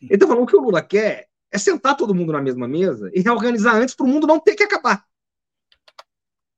Então, 0.04 0.30
o 0.40 0.46
que 0.46 0.56
o 0.56 0.62
Lula 0.62 0.82
quer 0.82 1.28
é 1.52 1.58
sentar 1.58 1.98
todo 1.98 2.14
mundo 2.14 2.32
na 2.32 2.42
mesma 2.42 2.68
mesa 2.68 3.12
e 3.14 3.22
reorganizar 3.22 3.76
antes 3.76 3.96
para 3.96 4.06
o 4.06 4.10
mundo 4.10 4.28
não 4.28 4.40
ter 4.40 4.56
que 4.56 4.64
acabar. 4.64 5.06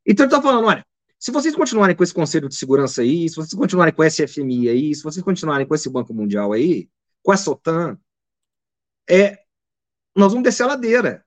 Então 0.05 0.25
ele 0.25 0.33
está 0.33 0.41
falando, 0.41 0.67
olha, 0.67 0.86
se 1.17 1.31
vocês 1.31 1.55
continuarem 1.55 1.95
com 1.95 2.03
esse 2.03 2.13
Conselho 2.13 2.49
de 2.49 2.55
Segurança 2.55 3.01
aí, 3.01 3.29
se 3.29 3.36
vocês 3.36 3.53
continuarem 3.53 3.93
com 3.93 4.03
esse 4.03 4.27
FMI 4.27 4.69
aí, 4.69 4.93
se 4.93 5.01
vocês 5.01 5.23
continuarem 5.23 5.65
com 5.65 5.73
esse 5.73 5.89
Banco 5.89 6.13
Mundial 6.13 6.51
aí, 6.51 6.89
com 7.23 7.33
essa 7.33 7.49
OTAN, 7.49 7.97
é, 9.09 9.39
nós 10.15 10.31
vamos 10.31 10.43
descer 10.43 10.63
a 10.63 10.67
ladeira. 10.67 11.25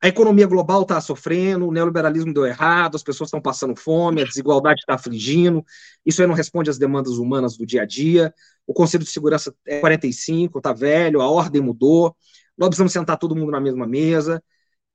A 0.00 0.06
economia 0.06 0.46
global 0.46 0.82
está 0.82 1.00
sofrendo, 1.00 1.66
o 1.66 1.72
neoliberalismo 1.72 2.32
deu 2.32 2.46
errado, 2.46 2.94
as 2.94 3.02
pessoas 3.02 3.28
estão 3.28 3.40
passando 3.40 3.74
fome, 3.74 4.22
a 4.22 4.24
desigualdade 4.24 4.80
está 4.80 4.94
afligindo, 4.94 5.64
isso 6.06 6.22
aí 6.22 6.28
não 6.28 6.36
responde 6.36 6.70
às 6.70 6.78
demandas 6.78 7.18
humanas 7.18 7.56
do 7.56 7.66
dia 7.66 7.82
a 7.82 7.86
dia. 7.86 8.32
O 8.64 8.72
Conselho 8.72 9.02
de 9.02 9.10
Segurança 9.10 9.52
é 9.66 9.80
45, 9.80 10.58
está 10.58 10.72
velho, 10.72 11.20
a 11.20 11.28
ordem 11.28 11.60
mudou, 11.60 12.16
nós 12.56 12.68
precisamos 12.68 12.92
sentar 12.92 13.18
todo 13.18 13.34
mundo 13.34 13.50
na 13.50 13.60
mesma 13.60 13.88
mesa. 13.88 14.42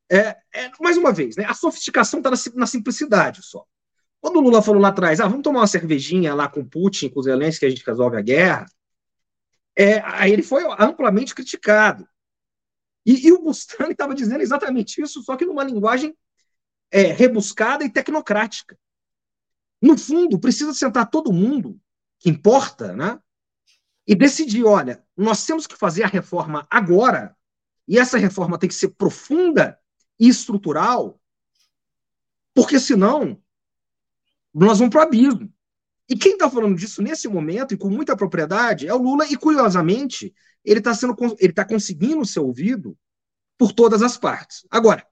É, 0.09 0.37
é 0.53 0.71
mais 0.79 0.95
uma 0.95 1.11
vez, 1.11 1.35
né, 1.35 1.45
a 1.45 1.53
sofisticação 1.53 2.19
está 2.19 2.31
na, 2.31 2.37
na, 2.55 2.67
simplicidade 2.67 3.41
só. 3.43 3.65
Quando 4.21 4.37
o 4.37 4.41
Lula 4.41 4.61
falou 4.61 4.81
lá 4.81 4.89
atrás, 4.89 5.19
ah, 5.19 5.27
vamos 5.27 5.43
tomar 5.43 5.61
uma 5.61 5.67
cervejinha 5.67 6.33
lá 6.33 6.47
com 6.47 6.63
Putin, 6.63 7.09
com 7.09 7.19
os 7.19 7.25
Zelensky, 7.25 7.61
que 7.61 7.65
a 7.65 7.69
gente 7.69 7.85
resolve 7.85 8.15
a 8.17 8.21
guerra, 8.21 8.65
é, 9.77 9.99
aí 10.05 10.31
ele 10.31 10.43
foi 10.43 10.63
amplamente 10.79 11.33
criticado. 11.35 12.07
E, 13.05 13.27
e 13.27 13.31
o 13.31 13.41
Bustani 13.41 13.91
estava 13.91 14.15
dizendo 14.15 14.41
exatamente 14.41 15.01
isso, 15.01 15.21
só 15.21 15.35
que 15.35 15.45
numa 15.45 15.63
linguagem 15.63 16.15
é, 16.91 17.03
rebuscada 17.03 17.83
e 17.83 17.89
tecnocrática. 17.89 18.77
No 19.81 19.97
fundo, 19.97 20.39
precisa 20.39 20.73
sentar 20.73 21.09
todo 21.09 21.33
mundo 21.33 21.79
que 22.19 22.29
importa, 22.29 22.95
né? 22.95 23.19
E 24.07 24.15
decidir, 24.15 24.63
olha, 24.63 25.05
nós 25.15 25.45
temos 25.45 25.67
que 25.67 25.75
fazer 25.75 26.03
a 26.03 26.07
reforma 26.07 26.65
agora, 26.69 27.35
e 27.87 27.99
essa 27.99 28.17
reforma 28.17 28.57
tem 28.57 28.69
que 28.69 28.75
ser 28.75 28.89
profunda 28.89 29.77
e 30.19 30.27
estrutural, 30.27 31.19
porque 32.53 32.79
senão 32.79 33.41
nós 34.53 34.79
vamos 34.79 34.91
para 34.91 35.01
o 35.01 35.07
abismo. 35.07 35.52
E 36.13 36.15
quem 36.15 36.33
está 36.33 36.47
falando 36.47 36.77
disso 36.77 37.01
nesse 37.01 37.27
momento 37.27 37.73
e 37.73 37.77
com 37.77 37.89
muita 37.89 38.15
propriedade 38.15 38.87
é 38.87 38.93
o 38.93 39.01
Lula, 39.01 39.25
e 39.31 39.35
curiosamente, 39.35 40.31
ele 40.63 40.77
está 40.77 40.93
sendo 40.93 41.15
ele 41.39 41.49
está 41.49 41.65
conseguindo 41.65 42.23
ser 42.23 42.39
ouvido 42.39 42.95
por 43.57 43.71
todas 43.71 44.03
as 44.03 44.15
partes. 44.15 44.63
Agora, 44.69 45.03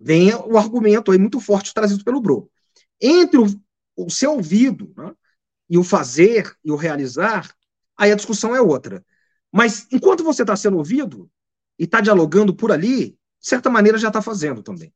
vem 0.00 0.34
o 0.34 0.56
argumento 0.56 1.12
aí 1.12 1.18
muito 1.18 1.38
forte 1.40 1.74
trazido 1.74 2.02
pelo 2.02 2.22
Bro. 2.22 2.50
Entre 2.98 3.38
o, 3.38 3.44
o 3.94 4.08
ser 4.08 4.28
ouvido 4.28 4.94
né, 4.96 5.12
e 5.68 5.76
o 5.76 5.84
fazer 5.84 6.56
e 6.64 6.72
o 6.72 6.76
realizar, 6.76 7.54
aí 7.94 8.10
a 8.10 8.16
discussão 8.16 8.56
é 8.56 8.62
outra. 8.62 9.04
Mas 9.52 9.86
enquanto 9.92 10.24
você 10.24 10.40
está 10.40 10.56
sendo 10.56 10.78
ouvido 10.78 11.30
e 11.78 11.84
está 11.84 12.00
dialogando 12.00 12.56
por 12.56 12.72
ali, 12.72 13.10
de 13.10 13.16
certa 13.46 13.68
maneira 13.68 13.98
já 13.98 14.08
está 14.08 14.22
fazendo 14.22 14.62
também. 14.62 14.90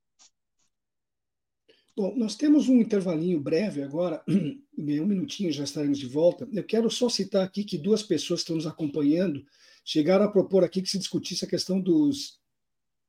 Bom, 1.99 2.15
nós 2.17 2.37
temos 2.37 2.69
um 2.69 2.81
intervalinho 2.81 3.41
breve 3.41 3.83
agora, 3.83 4.23
um 4.31 5.05
minutinho 5.05 5.51
já 5.51 5.65
estaremos 5.65 5.99
de 5.99 6.07
volta. 6.07 6.49
Eu 6.53 6.63
quero 6.63 6.89
só 6.89 7.09
citar 7.09 7.45
aqui 7.45 7.65
que 7.65 7.77
duas 7.77 8.05
pessoas 8.05 8.39
que 8.39 8.45
estão 8.45 8.55
nos 8.55 8.69
acompanhando 8.69 9.45
chegaram 9.85 10.25
a 10.25 10.31
propor 10.31 10.63
aqui 10.63 10.81
que 10.81 10.89
se 10.89 10.97
discutisse 10.97 11.45
a 11.45 11.49
questão 11.49 11.81
dos, 11.81 12.39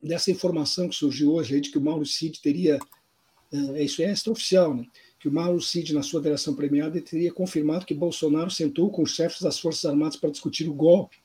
dessa 0.01 0.31
informação 0.31 0.89
que 0.89 0.95
surgiu 0.95 1.33
hoje 1.33 1.61
de 1.61 1.69
que 1.69 1.77
o 1.77 1.81
Mauro 1.81 2.03
Cid 2.03 2.41
teria, 2.41 2.79
é, 3.53 3.83
isso 3.83 4.01
é 4.01 4.11
extraoficial, 4.11 4.73
né? 4.73 4.87
que 5.19 5.27
o 5.27 5.31
Mauro 5.31 5.61
Cid, 5.61 5.93
na 5.93 6.01
sua 6.01 6.19
delação 6.19 6.55
premiada, 6.55 6.99
teria 6.99 7.31
confirmado 7.31 7.85
que 7.85 7.93
Bolsonaro 7.93 8.49
sentou 8.49 8.89
com 8.89 9.03
os 9.03 9.13
chefes 9.13 9.43
das 9.43 9.59
Forças 9.59 9.85
Armadas 9.85 10.15
para 10.15 10.31
discutir 10.31 10.67
o 10.67 10.73
golpe. 10.73 11.17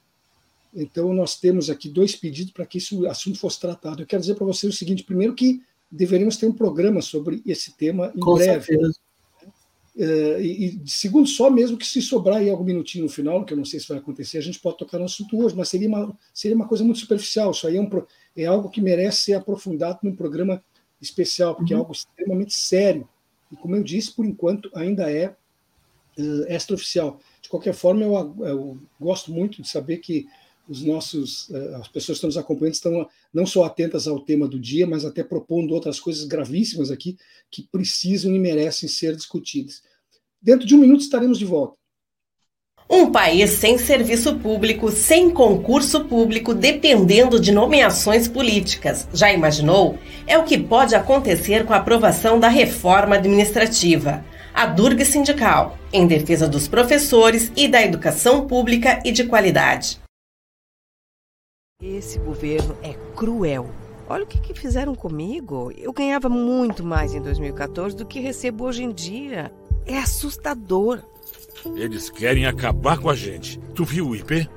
Então, 0.75 1.15
nós 1.15 1.41
temos 1.41 1.71
aqui 1.71 1.89
dois 1.89 2.15
pedidos 2.15 2.53
para 2.53 2.67
que 2.67 2.77
esse 2.77 3.07
assunto 3.07 3.39
fosse 3.39 3.59
tratado. 3.59 4.03
Eu 4.03 4.07
quero 4.07 4.21
dizer 4.21 4.35
para 4.35 4.45
vocês 4.45 4.75
o 4.75 4.77
seguinte: 4.77 5.03
primeiro, 5.03 5.35
que 5.35 5.63
deveríamos 5.95 6.37
ter 6.37 6.47
um 6.47 6.53
programa 6.53 7.01
sobre 7.01 7.43
esse 7.47 7.77
tema 7.77 8.13
em 8.15 8.21
Com 8.21 8.35
breve. 8.35 8.65
Certeza. 8.65 8.99
É, 9.97 10.41
e, 10.41 10.83
segundo, 10.87 11.29
só 11.29 11.49
mesmo 11.49 11.79
que 11.79 11.87
se 11.87 12.03
sobrar 12.03 12.39
aí 12.39 12.51
algum 12.51 12.65
minutinho 12.65 13.05
no 13.05 13.11
final, 13.11 13.45
que 13.45 13.53
eu 13.53 13.57
não 13.57 13.65
sei 13.65 13.79
se 13.79 13.89
vai 13.89 13.99
acontecer, 13.99 14.39
a 14.39 14.41
gente 14.41 14.59
pode 14.59 14.77
tocar 14.77 14.99
no 14.99 15.05
assunto 15.05 15.39
hoje, 15.39 15.55
mas 15.55 15.69
seria 15.69 15.89
uma, 15.89 16.19
seria 16.33 16.57
uma 16.57 16.67
coisa 16.67 16.83
muito 16.83 16.99
superficial. 16.99 17.53
Isso 17.53 17.67
aí 17.67 17.77
é, 17.77 17.81
um, 17.81 17.89
é 18.37 18.45
algo 18.47 18.69
que 18.69 18.81
merece 18.81 19.23
ser 19.23 19.35
aprofundado 19.35 20.01
num 20.03 20.17
programa 20.17 20.63
especial, 21.01 21.55
porque 21.55 21.73
é 21.73 21.77
uhum. 21.77 21.83
é 21.83 21.85
algo 21.85 21.93
extremamente 21.93 22.55
sério 22.55 23.09
e, 23.53 23.57
como 23.57 23.77
eu 23.77 23.85
disse, 23.85 24.13
por 24.13 24.27
enquanto 24.27 24.69
ainda 24.75 25.11
é 25.11 25.29
uh, 26.19 26.45
extraoficial. 26.49 27.21
De 27.41 27.49
qualquer 27.49 27.75
forma, 27.75 28.03
eu, 28.03 28.35
eu, 28.41 28.79
gosto 29.01 29.31
muito 29.33 29.63
de 29.63 29.69
saber 29.69 29.99
que 29.99 30.27
os 30.69 30.83
nossos, 30.83 31.49
uh, 31.51 31.77
as 31.77 31.89
pessoas 31.89 32.19
que 32.19 32.27
estão 32.27 32.29
nos 32.29 32.37
acompanhando 32.37 32.75
estão 32.75 33.09
não 33.33 33.47
só 33.47 33.65
atentas 33.65 34.07
ao 34.07 34.21
tema 34.21 34.49
do 34.49 34.59
dia, 34.59 34.87
mas 34.87 35.05
até 35.05 35.23
propondo 35.23 35.75
outras 35.75 36.01
coisas 36.01 36.25
gravíssimas 36.25 36.91
aqui 36.91 37.17
que 37.51 37.63
precisam 37.71 38.35
e 38.35 38.39
merecem 38.39 38.89
ser 38.89 39.15
discutidas. 39.15 39.83
Dentro 40.41 40.67
de 40.67 40.75
um 40.75 40.79
minuto 40.79 41.01
estaremos 41.01 41.39
de 41.39 41.45
volta. 41.45 41.77
Um 42.89 43.11
país 43.11 43.51
sem 43.51 43.79
serviço 43.79 44.37
público, 44.37 44.91
sem 44.91 45.31
concurso 45.31 46.05
público, 46.05 46.53
dependendo 46.53 47.41
de 47.41 47.51
nomeações 47.51 48.29
políticas. 48.29 49.09
Já 49.13 49.33
imaginou? 49.33 49.99
É 50.27 50.37
o 50.37 50.45
que 50.45 50.59
pode 50.59 50.95
acontecer 50.95 51.65
com 51.65 51.73
a 51.73 51.79
aprovação 51.79 52.39
da 52.39 52.49
reforma 52.49 53.17
administrativa. 53.17 54.23
A 54.53 54.67
Durga 54.67 55.05
Sindical, 55.05 55.79
em 55.93 56.07
defesa 56.07 56.47
dos 56.47 56.69
professores 56.69 57.51
e 57.57 57.67
da 57.67 57.83
educação 57.83 58.47
pública 58.47 59.01
e 59.03 59.11
de 59.11 59.25
qualidade. 59.25 60.04
Esse 61.83 62.21
governo 62.21 62.77
é 62.83 62.95
cruel. 63.17 63.69
Olha 64.09 64.23
o 64.23 64.27
que, 64.27 64.39
que 64.39 64.55
fizeram 64.55 64.95
comigo. 64.95 65.73
Eu 65.77 65.93
ganhava 65.93 66.29
muito 66.29 66.85
mais 66.85 67.15
em 67.15 67.21
2014 67.21 67.97
do 67.97 68.07
que 68.07 68.21
recebo 68.21 68.65
hoje 68.65 68.85
em 68.85 68.93
dia. 68.93 69.53
É 69.85 69.99
assustador. 69.99 71.03
Eles 71.75 72.09
querem 72.11 72.47
acabar 72.47 72.99
com 72.99 73.11
a 73.11 73.15
gente. 73.15 73.59
Tu 73.75 73.85
viu 73.85 74.09
o 74.09 74.17
IP? 74.17 74.49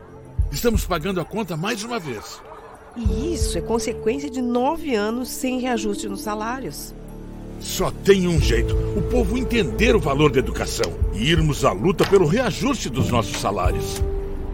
Estamos 0.51 0.85
pagando 0.85 1.19
a 1.19 1.25
conta 1.25 1.57
mais 1.57 1.83
uma 1.83 1.99
vez. 1.99 2.41
E 2.95 3.33
isso 3.33 3.57
é 3.57 3.61
consequência 3.61 4.29
de 4.29 4.41
nove 4.41 4.93
anos 4.93 5.29
sem 5.29 5.59
reajuste 5.59 6.07
nos 6.07 6.21
salários. 6.21 6.93
Só 7.59 7.89
tem 7.89 8.27
um 8.27 8.39
jeito: 8.39 8.75
o 8.95 9.01
povo 9.09 9.37
entender 9.37 9.95
o 9.95 9.99
valor 9.99 10.31
da 10.31 10.39
educação 10.39 10.93
e 11.13 11.29
irmos 11.31 11.65
à 11.65 11.71
luta 11.71 12.05
pelo 12.07 12.27
reajuste 12.27 12.89
dos 12.89 13.09
nossos 13.09 13.37
salários. 13.37 14.03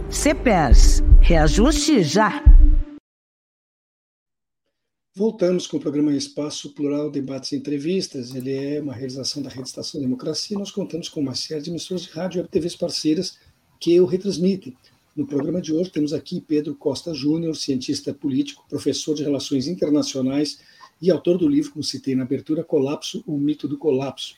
CPERS, 0.09 1.03
reajuste 1.21 2.03
já! 2.03 2.52
Voltamos 5.15 5.67
com 5.67 5.77
o 5.77 5.79
programa 5.79 6.11
Espaço 6.15 6.71
Plural 6.71 7.11
Debates 7.11 7.51
e 7.51 7.55
Entrevistas. 7.55 8.33
Ele 8.33 8.51
é 8.51 8.81
uma 8.81 8.95
realização 8.95 9.43
da 9.43 9.49
Rede 9.49 9.67
Estação 9.67 10.01
Democracia. 10.01 10.57
Nós 10.57 10.71
contamos 10.71 11.07
com 11.07 11.21
uma 11.21 11.35
série 11.35 11.61
de 11.61 11.69
emissoras 11.69 12.01
de 12.01 12.09
rádio 12.09 12.43
e 12.43 12.47
TVs 12.47 12.75
parceiras 12.75 13.37
que 13.79 14.01
o 14.01 14.05
retransmitem. 14.05 14.75
No 15.15 15.27
programa 15.27 15.61
de 15.61 15.71
hoje 15.71 15.91
temos 15.91 16.13
aqui 16.13 16.41
Pedro 16.41 16.73
Costa 16.73 17.13
Júnior, 17.13 17.55
cientista 17.55 18.11
político, 18.11 18.65
professor 18.67 19.13
de 19.13 19.21
Relações 19.21 19.67
Internacionais 19.67 20.57
e 20.99 21.11
autor 21.11 21.37
do 21.37 21.47
livro, 21.47 21.73
como 21.73 21.83
citei 21.83 22.15
na 22.15 22.23
abertura, 22.23 22.63
Colapso, 22.63 23.23
o 23.27 23.37
Mito 23.37 23.67
do 23.67 23.77
Colapso. 23.77 24.35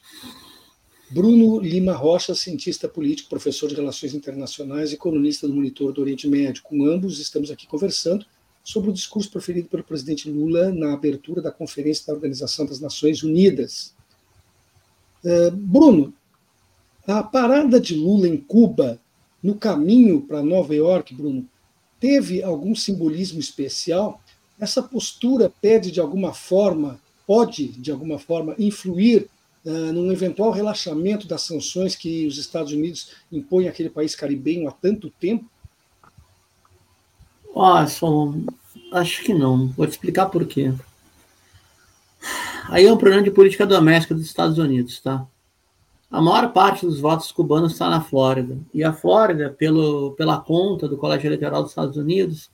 Bruno 1.09 1.57
Lima 1.61 1.93
Rocha, 1.93 2.35
cientista 2.35 2.89
político, 2.89 3.29
professor 3.29 3.69
de 3.69 3.75
Relações 3.75 4.13
Internacionais 4.13 4.91
e 4.91 4.97
colunista 4.97 5.47
do 5.47 5.53
Monitor 5.53 5.93
do 5.93 6.01
Oriente 6.01 6.27
Médio. 6.27 6.63
Com 6.63 6.83
ambos 6.85 7.17
estamos 7.21 7.49
aqui 7.49 7.65
conversando 7.65 8.25
sobre 8.65 8.89
o 8.89 8.93
discurso 8.93 9.29
proferido 9.29 9.69
pelo 9.69 9.83
presidente 9.83 10.27
Lula 10.27 10.73
na 10.73 10.91
abertura 10.91 11.39
da 11.39 11.51
Conferência 11.51 12.07
da 12.07 12.13
Organização 12.13 12.65
das 12.65 12.79
Nações 12.79 13.21
Unidas. 13.21 13.93
Uh, 15.23 15.51
Bruno, 15.51 16.11
a 17.05 17.21
parada 17.21 17.79
de 17.79 17.93
Lula 17.93 18.27
em 18.27 18.35
Cuba, 18.35 18.99
no 19.41 19.53
caminho 19.53 20.19
para 20.21 20.41
Nova 20.41 20.73
York, 20.73 21.13
Bruno, 21.13 21.47
teve 21.99 22.41
algum 22.41 22.73
simbolismo 22.73 23.39
especial? 23.39 24.19
Essa 24.59 24.81
postura 24.81 25.53
pede 25.61 25.91
de 25.91 25.99
alguma 25.99 26.33
forma, 26.33 26.99
pode 27.27 27.67
de 27.67 27.91
alguma 27.91 28.17
forma 28.17 28.55
influir 28.57 29.27
uh, 29.63 29.93
num 29.93 30.11
eventual 30.11 30.49
relaxamento 30.49 31.27
das 31.27 31.43
sanções 31.43 31.95
que 31.95 32.25
os 32.25 32.39
Estados 32.39 32.73
Unidos 32.73 33.11
impõem 33.31 33.67
àquele 33.67 33.91
país 33.91 34.15
caribenho 34.15 34.67
há 34.67 34.71
tanto 34.71 35.11
tempo? 35.19 35.45
Watson, 37.55 38.45
acho 38.91 39.23
que 39.23 39.33
não. 39.33 39.67
Vou 39.69 39.87
te 39.87 39.91
explicar 39.91 40.25
por 40.27 40.45
quê. 40.45 40.73
Aí 42.67 42.85
é 42.85 42.91
um 42.91 42.97
problema 42.97 43.23
de 43.23 43.31
política 43.31 43.65
doméstica 43.65 44.13
dos 44.13 44.25
Estados 44.25 44.57
Unidos, 44.57 44.99
tá? 44.99 45.25
A 46.11 46.21
maior 46.21 46.51
parte 46.51 46.85
dos 46.85 46.99
votos 46.99 47.31
cubanos 47.31 47.73
está 47.73 47.89
na 47.89 48.01
Flórida. 48.01 48.57
E 48.73 48.83
a 48.83 48.91
Flórida, 48.91 49.49
pelo, 49.49 50.11
pela 50.11 50.39
conta 50.39 50.87
do 50.87 50.97
Colégio 50.97 51.27
Eleitoral 51.27 51.61
dos 51.61 51.71
Estados 51.71 51.97
Unidos, 51.97 52.49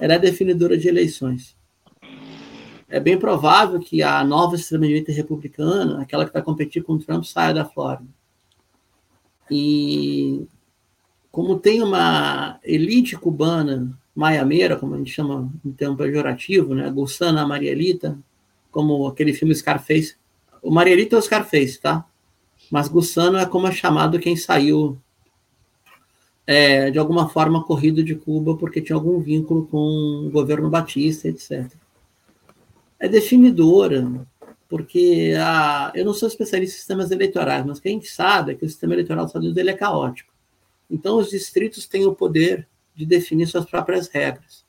ela 0.00 0.14
é 0.14 0.18
definidora 0.18 0.76
de 0.76 0.88
eleições. 0.88 1.56
É 2.88 3.00
bem 3.00 3.18
provável 3.18 3.80
que 3.80 4.02
a 4.02 4.22
nova 4.22 4.54
extrema-direita 4.54 5.12
republicana, 5.12 6.00
aquela 6.00 6.24
que 6.24 6.32
vai 6.32 6.42
competir 6.42 6.82
com 6.82 6.94
o 6.94 6.98
Trump, 6.98 7.24
saia 7.24 7.52
da 7.52 7.64
Flórida. 7.64 8.08
E 9.50 10.46
como 11.30 11.58
tem 11.58 11.82
uma 11.82 12.58
elite 12.62 13.16
cubana 13.16 13.96
maiameira, 14.16 14.76
como 14.76 14.94
a 14.94 14.98
gente 14.98 15.12
chama 15.12 15.52
em 15.62 15.70
termo 15.72 15.94
pejorativo, 15.94 16.74
né? 16.74 16.90
Gulsana 16.90 17.46
Marielita, 17.46 18.18
como 18.70 19.06
aquele 19.06 19.34
filme 19.34 19.54
Scarface. 19.54 20.16
O 20.62 20.70
Marielita 20.70 21.14
é 21.14 21.18
o 21.18 21.22
Scarface, 21.22 21.78
tá? 21.78 22.04
Mas 22.70 22.88
Gulsano 22.88 23.36
é 23.36 23.44
como 23.44 23.68
é 23.68 23.72
chamado 23.72 24.18
quem 24.18 24.34
saiu 24.34 24.98
é, 26.46 26.90
de 26.90 26.98
alguma 26.98 27.28
forma 27.28 27.62
corrido 27.62 28.02
de 28.02 28.14
Cuba 28.14 28.56
porque 28.56 28.80
tinha 28.80 28.96
algum 28.96 29.20
vínculo 29.20 29.66
com 29.66 30.26
o 30.26 30.30
governo 30.30 30.70
Batista, 30.70 31.28
etc. 31.28 31.70
É 32.98 33.06
definidora, 33.08 34.26
porque 34.66 35.34
a, 35.38 35.92
eu 35.94 36.06
não 36.06 36.14
sou 36.14 36.26
especialista 36.26 36.74
em 36.74 36.78
sistemas 36.78 37.10
eleitorais, 37.10 37.66
mas 37.66 37.78
quem 37.78 38.00
sabe 38.00 38.52
é 38.52 38.54
que 38.54 38.64
o 38.64 38.68
sistema 38.68 38.94
eleitoral 38.94 39.24
dos 39.24 39.30
Estados 39.30 39.46
Unidos 39.46 39.72
é 39.72 39.76
caótico. 39.76 40.32
Então, 40.90 41.18
os 41.18 41.28
distritos 41.28 41.86
têm 41.86 42.06
o 42.06 42.14
poder 42.14 42.66
de 42.96 43.04
definir 43.04 43.46
suas 43.46 43.66
próprias 43.66 44.08
regras. 44.08 44.64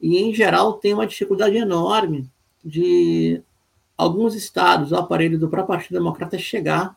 E, 0.00 0.18
em 0.18 0.32
geral, 0.32 0.74
tem 0.74 0.94
uma 0.94 1.06
dificuldade 1.06 1.56
enorme 1.56 2.30
de 2.64 3.42
alguns 3.96 4.34
estados, 4.34 4.92
o 4.92 4.96
aparelho 4.96 5.38
do 5.38 5.48
próprio 5.48 5.76
Partido 5.76 5.98
Democrata, 5.98 6.38
chegar 6.38 6.96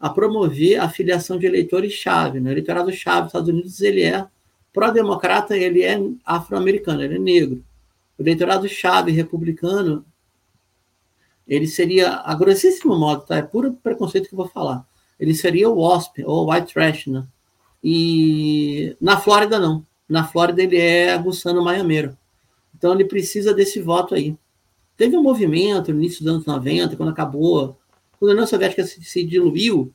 a 0.00 0.08
promover 0.08 0.80
a 0.80 0.88
filiação 0.88 1.38
de 1.38 1.46
eleitores-chave. 1.46 2.40
Né? 2.40 2.50
O 2.50 2.52
eleitorado-chave 2.52 3.20
dos 3.22 3.28
Estados 3.28 3.48
Unidos 3.48 3.80
ele 3.80 4.02
é 4.02 4.26
pró-democrata, 4.72 5.56
ele 5.56 5.82
é 5.82 5.98
afro-americano, 6.24 7.02
ele 7.02 7.16
é 7.16 7.18
negro. 7.18 7.64
O 8.18 8.22
eleitorado-chave 8.22 9.12
republicano, 9.12 10.04
ele 11.46 11.66
seria, 11.66 12.16
a 12.16 12.34
grossíssimo 12.34 12.96
modo, 12.96 13.24
tá? 13.24 13.36
é 13.36 13.42
puro 13.42 13.74
preconceito 13.74 14.28
que 14.28 14.34
eu 14.34 14.38
vou 14.38 14.48
falar, 14.48 14.86
ele 15.18 15.34
seria 15.34 15.68
o 15.68 15.78
WASP, 15.80 16.24
ou 16.24 16.50
White 16.50 16.72
Trash, 16.72 17.06
né? 17.06 17.26
E 17.82 18.96
na 19.00 19.18
Flórida, 19.18 19.58
não. 19.58 19.84
Na 20.08 20.24
Flórida, 20.24 20.62
ele 20.62 20.76
é 20.76 21.16
Gustavo 21.18 21.62
Maiameiro. 21.62 22.16
Então, 22.76 22.92
ele 22.92 23.04
precisa 23.04 23.54
desse 23.54 23.80
voto 23.80 24.14
aí. 24.14 24.36
Teve 24.96 25.16
um 25.16 25.22
movimento 25.22 25.92
no 25.92 25.98
início 25.98 26.24
dos 26.24 26.34
anos 26.34 26.46
90, 26.46 26.96
quando 26.96 27.08
acabou, 27.08 27.78
quando 28.18 28.30
a 28.30 28.34
União 28.34 28.46
Soviética 28.46 28.84
se, 28.84 29.02
se 29.02 29.24
diluiu, 29.24 29.92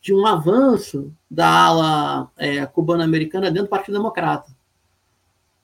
de 0.00 0.12
um 0.12 0.26
avanço 0.26 1.12
da 1.30 1.48
ala 1.48 2.30
é, 2.36 2.66
cubana-americana 2.66 3.50
dentro 3.50 3.68
do 3.68 3.70
Partido 3.70 3.96
Democrata. 3.96 4.54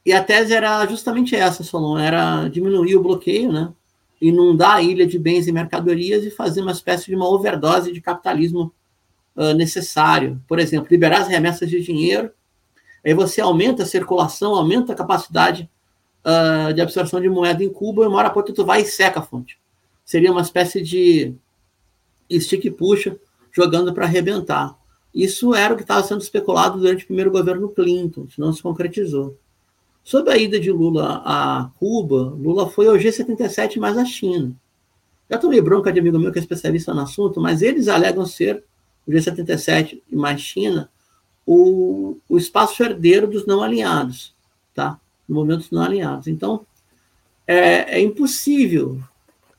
E 0.05 0.13
a 0.13 0.25
tese 0.25 0.55
era 0.55 0.87
justamente 0.87 1.37
essa, 1.37 1.63
Solon, 1.63 1.99
era 1.99 2.49
diminuir 2.49 2.97
o 2.97 3.03
bloqueio, 3.03 3.53
né? 3.53 3.71
inundar 4.21 4.77
a 4.77 4.83
ilha 4.83 5.07
de 5.07 5.19
bens 5.19 5.47
e 5.47 5.53
mercadorias 5.53 6.25
e 6.25 6.31
fazer 6.31 6.61
uma 6.61 6.73
espécie 6.73 7.07
de 7.07 7.17
uma 7.17 7.29
overdose 7.29 7.93
de 7.93 8.01
capitalismo 8.01 8.73
uh, 9.35 9.55
necessário. 9.55 10.41
Por 10.47 10.59
exemplo, 10.59 10.89
liberar 10.91 11.23
as 11.23 11.29
remessas 11.29 11.69
de 11.69 11.81
dinheiro 11.81 12.31
Aí 13.05 13.15
você 13.15 13.41
aumenta 13.41 13.83
a 13.83 13.87
circulação, 13.87 14.55
aumenta 14.55 14.93
a 14.93 14.97
capacidade 14.97 15.69
uh, 16.25 16.73
de 16.73 16.81
absorção 16.81 17.21
de 17.21 17.29
moeda 17.29 17.65
em 17.65 17.73
Cuba, 17.73 18.05
e 18.05 18.07
uma 18.07 18.19
hora 18.19 18.31
pouco 18.31 18.53
tu 18.53 18.65
vai 18.65 18.83
e 18.83 18.85
seca 18.85 19.21
a 19.21 19.23
fonte. 19.23 19.59
Seria 20.05 20.31
uma 20.31 20.43
espécie 20.43 20.83
de 20.83 21.35
stick 22.33 22.65
e 22.65 22.71
puxa, 22.71 23.17
jogando 23.53 23.93
para 23.93 24.05
arrebentar. 24.05 24.79
Isso 25.15 25.55
era 25.55 25.75
o 25.75 25.77
que 25.77 25.83
estava 25.83 26.03
sendo 26.03 26.21
especulado 26.21 26.79
durante 26.79 27.05
o 27.05 27.07
primeiro 27.07 27.31
governo 27.31 27.69
Clinton, 27.69 28.27
isso 28.29 28.41
não 28.41 28.53
se 28.53 28.63
concretizou. 28.63 29.37
Sobre 30.05 30.33
a 30.33 30.37
ida 30.37 30.59
de 30.59 30.71
Lula 30.71 31.23
a 31.25 31.71
Cuba, 31.79 32.35
Lula 32.39 32.69
foi 32.69 32.87
ao 32.87 32.95
G77 32.95 33.79
mais 33.79 33.99
a 33.99 34.05
China. 34.05 34.55
Já 35.29 35.39
tomei 35.39 35.61
bronca 35.61 35.93
de 35.93 36.01
amigo 36.01 36.19
meu 36.19 36.33
que 36.33 36.39
é 36.39 36.43
especialista 36.43 36.95
no 36.95 37.03
assunto, 37.03 37.41
mas 37.41 37.63
eles 37.63 37.87
alegam 37.89 38.25
ser 38.27 38.65
o 39.07 39.11
G77 39.11 40.01
e 40.11 40.17
mais 40.17 40.41
China 40.41 40.91
o, 41.47 42.19
o 42.29 42.39
espaço 42.39 42.83
herdeiro 42.83 43.27
dos 43.27 43.47
não 43.47 43.63
alinhados, 43.63 44.35
tá? 44.75 44.99
Movimentos 45.29 45.71
não 45.71 45.83
alinhados. 45.83 46.27
Então, 46.27 46.67
é, 47.47 47.99
é, 47.99 48.01
impossível. 48.01 49.01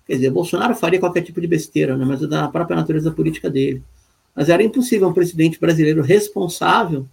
Quer 0.06 0.16
dizer, 0.16 0.30
Bolsonaro 0.30 0.76
faria 0.76 1.00
qualquer 1.00 1.22
tipo 1.22 1.40
de 1.42 1.48
besteira, 1.48 1.98
né? 1.98 2.06
mas 2.06 2.22
é 2.24 2.28
da 2.28 2.48
própria 2.48 2.76
natureza 2.76 3.12
política 3.12 3.50
dele. 3.50 3.84
Mas 4.36 4.50
era 4.50 4.64
impossível 4.64 5.08
um 5.08 5.14
presidente 5.14 5.60
brasileiro 5.60 6.02
responsável 6.02 7.08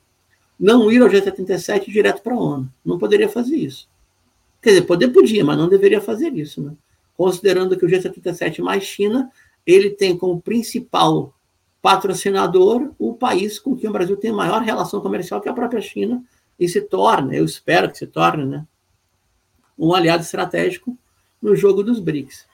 não 0.58 0.90
ir 0.90 1.00
ao 1.02 1.08
G77 1.08 1.90
direto 1.90 2.22
para 2.22 2.34
a 2.34 2.38
ONU. 2.38 2.68
Não 2.84 2.98
poderia 2.98 3.28
fazer 3.28 3.56
isso. 3.56 3.88
Quer 4.60 4.70
dizer, 4.70 4.82
poder 4.82 5.08
podia, 5.08 5.44
mas 5.44 5.56
não 5.56 5.68
deveria 5.68 6.00
fazer 6.00 6.32
isso, 6.32 6.60
né? 6.60 6.72
Considerando 7.16 7.76
que 7.76 7.84
o 7.84 7.88
G77 7.88 8.60
mais 8.60 8.84
China, 8.84 9.30
ele 9.66 9.90
tem 9.90 10.16
como 10.16 10.40
principal 10.40 11.34
patrocinador, 11.88 12.90
o 12.98 13.14
país 13.14 13.58
com 13.58 13.74
quem 13.74 13.88
o 13.88 13.92
Brasil 13.92 14.14
tem 14.14 14.30
maior 14.30 14.60
relação 14.60 15.00
comercial, 15.00 15.40
que 15.40 15.48
é 15.48 15.50
a 15.50 15.54
própria 15.54 15.80
China, 15.80 16.22
e 16.60 16.68
se 16.68 16.82
torna, 16.82 17.34
eu 17.34 17.46
espero 17.46 17.90
que 17.90 17.96
se 17.96 18.06
torne, 18.06 18.44
né, 18.44 18.66
um 19.78 19.94
aliado 19.94 20.22
estratégico 20.22 20.94
no 21.40 21.56
jogo 21.56 21.82
dos 21.82 21.98
BRICS. 21.98 22.46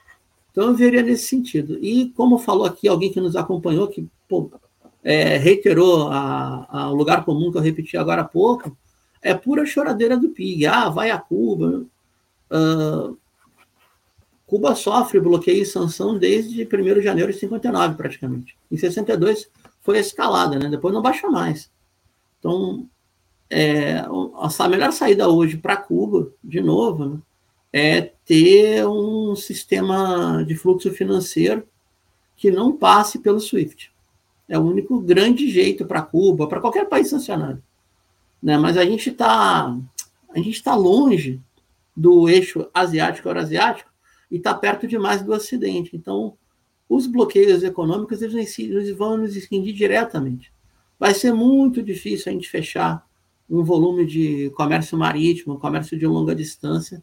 Então, 0.52 0.68
eu 0.68 0.74
veria 0.74 1.02
nesse 1.02 1.26
sentido. 1.26 1.76
E, 1.82 2.10
como 2.10 2.38
falou 2.38 2.64
aqui 2.64 2.86
alguém 2.86 3.10
que 3.10 3.20
nos 3.20 3.34
acompanhou, 3.34 3.88
que 3.88 4.06
pô, 4.28 4.52
é, 5.02 5.36
reiterou 5.36 6.08
o 6.10 6.94
lugar 6.94 7.24
comum 7.24 7.50
que 7.50 7.58
eu 7.58 7.62
repeti 7.62 7.96
agora 7.96 8.22
há 8.22 8.24
pouco, 8.24 8.76
é 9.20 9.34
pura 9.34 9.66
choradeira 9.66 10.16
do 10.16 10.28
PIG. 10.28 10.66
Ah, 10.66 10.90
vai 10.90 11.10
a 11.10 11.18
Cuba. 11.18 11.84
Uh, 12.52 13.18
Cuba 14.46 14.74
sofre 14.74 15.18
bloqueio 15.18 15.62
e 15.62 15.66
sanção 15.66 16.18
desde 16.18 16.64
1 16.64 16.66
de 16.94 17.02
janeiro 17.02 17.32
de 17.32 17.38
59, 17.38 17.96
praticamente. 17.96 18.56
Em 18.70 18.76
62 18.76 19.48
foi 19.80 19.98
escalada, 19.98 20.58
né? 20.58 20.68
depois 20.68 20.92
não 20.92 21.02
baixa 21.02 21.28
mais. 21.28 21.70
Então, 22.38 22.86
é, 23.48 23.98
a 23.98 24.68
melhor 24.68 24.92
saída 24.92 25.28
hoje 25.28 25.56
para 25.56 25.76
Cuba, 25.76 26.30
de 26.42 26.60
novo, 26.60 27.06
né, 27.06 27.18
é 27.72 28.00
ter 28.24 28.86
um 28.86 29.34
sistema 29.34 30.44
de 30.46 30.54
fluxo 30.54 30.90
financeiro 30.92 31.66
que 32.36 32.50
não 32.50 32.76
passe 32.76 33.18
pelo 33.18 33.40
SWIFT. 33.40 33.92
É 34.48 34.58
o 34.58 34.62
único 34.62 35.00
grande 35.00 35.50
jeito 35.50 35.86
para 35.86 36.02
Cuba, 36.02 36.46
para 36.46 36.60
qualquer 36.60 36.88
país 36.88 37.08
sancionado. 37.08 37.62
Né? 38.42 38.58
Mas 38.58 38.76
a 38.76 38.84
gente 38.84 39.10
está 39.10 39.74
a 40.34 40.38
gente 40.38 40.50
está 40.50 40.74
longe 40.74 41.40
do 41.96 42.28
eixo 42.28 42.68
asiático-euroasiático 42.74 43.93
e 44.34 44.38
está 44.38 44.52
perto 44.52 44.84
demais 44.88 45.22
do 45.22 45.32
Ocidente. 45.32 45.94
Então, 45.94 46.36
os 46.88 47.06
bloqueios 47.06 47.62
econômicos 47.62 48.20
eles, 48.20 48.58
eles 48.58 48.90
vão 48.90 49.16
nos 49.16 49.36
extinguir 49.36 49.72
diretamente. 49.72 50.52
Vai 50.98 51.14
ser 51.14 51.32
muito 51.32 51.80
difícil 51.80 52.30
a 52.30 52.32
gente 52.32 52.50
fechar 52.50 53.06
um 53.48 53.62
volume 53.62 54.04
de 54.04 54.50
comércio 54.56 54.98
marítimo, 54.98 55.60
comércio 55.60 55.96
de 55.96 56.04
longa 56.04 56.34
distância, 56.34 57.00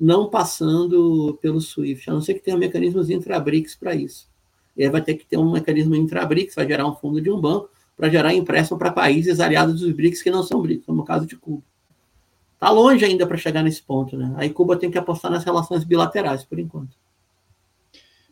não 0.00 0.28
passando 0.28 1.38
pelo 1.40 1.60
SWIFT, 1.60 2.10
a 2.10 2.14
não 2.14 2.20
ser 2.20 2.34
que 2.34 2.42
tenha 2.42 2.56
mecanismos 2.56 3.08
intra-BRICS 3.08 3.76
para 3.76 3.94
isso. 3.94 4.28
E 4.76 4.82
aí 4.82 4.90
vai 4.90 5.00
ter 5.00 5.14
que 5.14 5.24
ter 5.24 5.36
um 5.36 5.52
mecanismo 5.52 5.94
intra-BRICS, 5.94 6.56
vai 6.56 6.66
gerar 6.66 6.88
um 6.88 6.96
fundo 6.96 7.20
de 7.20 7.30
um 7.30 7.40
banco, 7.40 7.70
para 7.96 8.08
gerar 8.08 8.34
empréstimo 8.34 8.76
para 8.80 8.90
países 8.90 9.38
aliados 9.38 9.78
dos 9.78 9.92
BRICS 9.92 10.22
que 10.24 10.30
não 10.30 10.42
são 10.42 10.60
BRICS, 10.60 10.86
como 10.86 11.02
o 11.02 11.04
caso 11.04 11.24
de 11.24 11.36
Cuba. 11.36 11.62
Está 12.54 12.70
longe 12.70 13.04
ainda 13.04 13.26
para 13.26 13.36
chegar 13.36 13.62
nesse 13.62 13.82
ponto, 13.82 14.16
né? 14.16 14.32
Aí 14.36 14.50
Cuba 14.50 14.76
tem 14.76 14.90
que 14.90 14.98
apostar 14.98 15.30
nas 15.30 15.44
relações 15.44 15.84
bilaterais, 15.84 16.44
por 16.44 16.58
enquanto. 16.58 16.96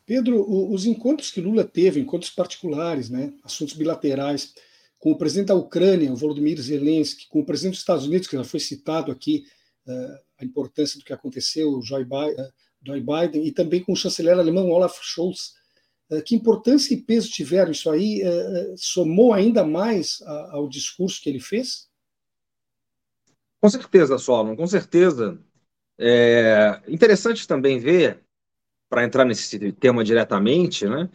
Pedro, 0.07 0.45
os 0.73 0.87
encontros 0.87 1.31
que 1.31 1.41
Lula 1.41 1.65
teve, 1.65 2.01
encontros 2.01 2.31
particulares, 2.31 3.09
né, 3.09 3.33
assuntos 3.45 3.75
bilaterais, 3.75 4.53
com 4.99 5.13
o 5.13 5.17
presidente 5.17 5.49
da 5.49 5.55
Ucrânia, 5.55 6.13
o 6.13 6.17
Volodymyr 6.17 6.61
Zelensky, 6.61 7.29
com 7.29 7.41
o 7.41 7.45
presidente 7.45 7.75
dos 7.75 7.81
Estados 7.81 8.07
Unidos, 8.07 8.27
que 8.27 8.37
já 8.37 8.45
foi 8.45 8.61
citado 8.61 9.13
aqui, 9.13 9.45
uh, 9.87 10.19
a 10.39 10.45
importância 10.45 10.99
do 10.99 11.05
que 11.05 11.13
aconteceu, 11.13 11.71
o 11.71 11.83
Joe 11.83 12.05
Biden, 12.05 12.45
uh, 12.45 12.53
Joe 12.85 13.01
Biden, 13.01 13.47
e 13.47 13.53
também 13.53 13.81
com 13.81 13.93
o 13.93 13.97
chanceler 13.97 14.39
alemão 14.39 14.71
Olaf 14.71 14.99
Scholz, 15.03 15.55
eh, 16.13 16.21
que 16.21 16.35
importância 16.35 16.93
e 16.93 16.99
peso 16.99 17.31
tiveram 17.31 17.73
isso 17.73 17.91
aí? 17.91 18.21
Eh, 18.21 18.27
eh, 18.27 18.75
somou 18.77 19.33
ainda 19.33 19.65
mais 19.65 20.21
ao 20.51 20.69
discurso 20.69 21.21
que 21.23 21.31
ele 21.31 21.41
fez? 21.41 21.89
Com 23.63 23.69
certeza, 23.71 24.19
Solon, 24.19 24.57
com 24.57 24.67
certeza. 24.67 25.39
É 25.99 26.81
interessante 26.89 27.47
também 27.49 27.79
ver, 27.79 28.23
para 28.91 29.05
entrar 29.05 29.25
nesse 29.25 29.73
tema 29.75 30.05
diretamente, 30.05 30.87
né, 30.89 31.11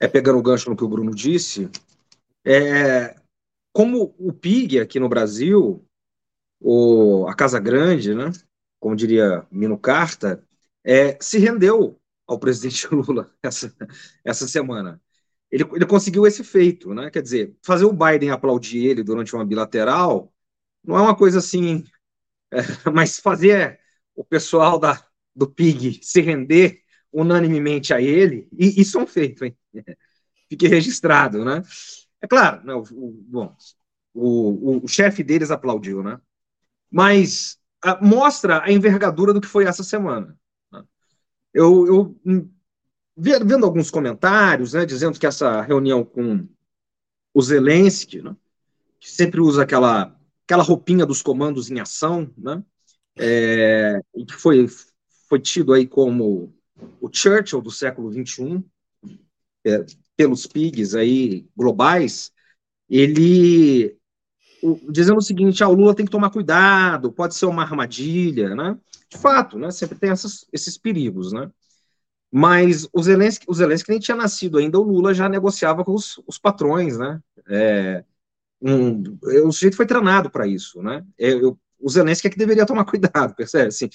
é 0.00 0.08
pegando 0.08 0.38
o 0.38 0.42
gancho 0.42 0.70
no 0.70 0.76
que 0.76 0.84
o 0.84 0.88
Bruno 0.88 1.14
disse, 1.14 1.70
é, 2.46 3.16
como 3.72 4.14
o 4.18 4.32
PIG 4.32 4.80
aqui 4.80 5.00
no 5.00 5.08
Brasil, 5.08 5.84
o, 6.60 7.26
a 7.28 7.34
Casa 7.36 7.60
Grande, 7.60 8.14
né, 8.14 8.32
como 8.80 8.96
diria 8.96 9.46
Mino 9.50 9.78
Carta, 9.78 10.44
é, 10.84 11.18
se 11.22 11.38
rendeu 11.38 11.98
ao 12.26 12.38
presidente 12.38 12.88
Lula 12.94 13.32
essa, 13.42 13.74
essa 14.24 14.48
semana. 14.48 15.00
Ele, 15.50 15.64
ele 15.74 15.86
conseguiu 15.86 16.26
esse 16.26 16.44
feito, 16.44 16.94
né? 16.94 17.10
Quer 17.10 17.22
dizer, 17.22 17.56
fazer 17.64 17.84
o 17.86 17.92
Biden 17.94 18.30
aplaudir 18.32 18.86
ele 18.86 19.04
durante 19.04 19.34
uma 19.36 19.46
bilateral 19.46 20.33
não 20.84 20.96
é 20.96 21.00
uma 21.00 21.16
coisa 21.16 21.38
assim, 21.38 21.84
é, 22.52 22.58
mas 22.92 23.18
fazer 23.18 23.80
o 24.14 24.24
pessoal 24.24 24.78
da, 24.78 25.04
do 25.34 25.48
PIG 25.48 26.00
se 26.02 26.20
render 26.20 26.82
unanimemente 27.12 27.94
a 27.94 28.00
ele, 28.00 28.48
e 28.52 28.80
isso 28.80 28.98
é 28.98 29.02
um 29.02 29.06
feito, 29.06 29.44
hein? 29.44 29.56
Fique 30.48 30.68
registrado, 30.68 31.44
né? 31.44 31.62
É 32.20 32.26
claro, 32.26 32.64
né, 32.64 32.74
o, 32.74 32.82
o, 32.82 33.24
bom, 33.26 33.56
o, 34.12 34.84
o 34.84 34.88
chefe 34.88 35.22
deles 35.22 35.50
aplaudiu, 35.50 36.02
né? 36.02 36.20
Mas 36.90 37.58
a, 37.82 38.00
mostra 38.04 38.62
a 38.62 38.70
envergadura 38.70 39.32
do 39.32 39.40
que 39.40 39.48
foi 39.48 39.64
essa 39.64 39.82
semana 39.82 40.38
eu, 41.54 41.86
eu 41.86 42.20
hum, 42.26 42.50
vendo 43.16 43.64
alguns 43.64 43.90
comentários, 43.90 44.72
né, 44.72 44.84
dizendo 44.84 45.18
que 45.18 45.26
essa 45.26 45.62
reunião 45.62 46.04
com 46.04 46.46
o 47.32 47.40
Zelensky, 47.40 48.20
né, 48.20 48.36
que 48.98 49.08
sempre 49.10 49.40
usa 49.40 49.62
aquela, 49.62 50.14
aquela 50.44 50.62
roupinha 50.62 51.06
dos 51.06 51.22
comandos 51.22 51.70
em 51.70 51.80
ação, 51.80 52.30
né, 52.36 52.62
é, 53.18 54.00
que 54.12 54.34
foi, 54.34 54.66
foi 55.28 55.40
tido 55.40 55.72
aí 55.72 55.86
como 55.86 56.54
o 57.00 57.08
Churchill 57.12 57.60
do 57.60 57.70
século 57.70 58.12
XXI, 58.12 58.62
é, 59.66 59.84
pelos 60.16 60.46
PIGs 60.46 60.94
aí 60.94 61.46
globais, 61.56 62.32
ele 62.88 63.96
o, 64.62 64.80
dizendo 64.90 65.18
o 65.18 65.22
seguinte, 65.22 65.62
ah, 65.62 65.68
o 65.68 65.74
Lula 65.74 65.94
tem 65.94 66.06
que 66.06 66.12
tomar 66.12 66.30
cuidado, 66.30 67.12
pode 67.12 67.34
ser 67.34 67.46
uma 67.46 67.62
armadilha, 67.62 68.54
né? 68.54 68.78
De 69.10 69.18
fato, 69.18 69.58
né? 69.58 69.70
Sempre 69.70 69.98
tem 69.98 70.10
essas, 70.10 70.46
esses 70.52 70.78
perigos, 70.78 71.32
né? 71.32 71.50
Mas 72.32 72.88
o 72.92 73.02
Zelensky, 73.02 73.44
o 73.48 73.54
Zelensky 73.54 73.90
nem 73.90 74.00
tinha 74.00 74.16
nascido 74.16 74.58
ainda, 74.58 74.78
o 74.78 74.82
Lula 74.82 75.14
já 75.14 75.28
negociava 75.28 75.84
com 75.84 75.92
os, 75.92 76.20
os 76.26 76.38
patrões, 76.38 76.98
né? 76.98 77.20
É, 77.48 78.04
um, 78.60 79.02
o 79.46 79.52
sujeito 79.52 79.76
foi 79.76 79.86
treinado 79.86 80.30
para 80.30 80.46
isso, 80.46 80.82
né? 80.82 81.04
É, 81.18 81.32
eu, 81.32 81.58
o 81.78 81.90
Zelensky 81.90 82.28
é 82.28 82.30
que 82.30 82.38
deveria 82.38 82.64
tomar 82.64 82.84
cuidado, 82.86 83.34
percebe? 83.34 83.68
Assim, 83.68 83.90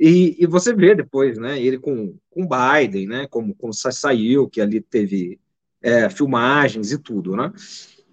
e, 0.00 0.36
e 0.42 0.46
você 0.46 0.74
vê 0.74 0.94
depois, 0.94 1.38
né? 1.38 1.60
Ele 1.60 1.78
com 1.78 2.16
com 2.30 2.48
Biden, 2.48 3.06
né? 3.06 3.26
Como, 3.28 3.54
como 3.54 3.72
saiu, 3.72 4.48
que 4.48 4.60
ali 4.60 4.80
teve 4.80 5.38
é, 5.80 6.08
filmagens 6.08 6.92
e 6.92 6.98
tudo, 6.98 7.36
né? 7.36 7.52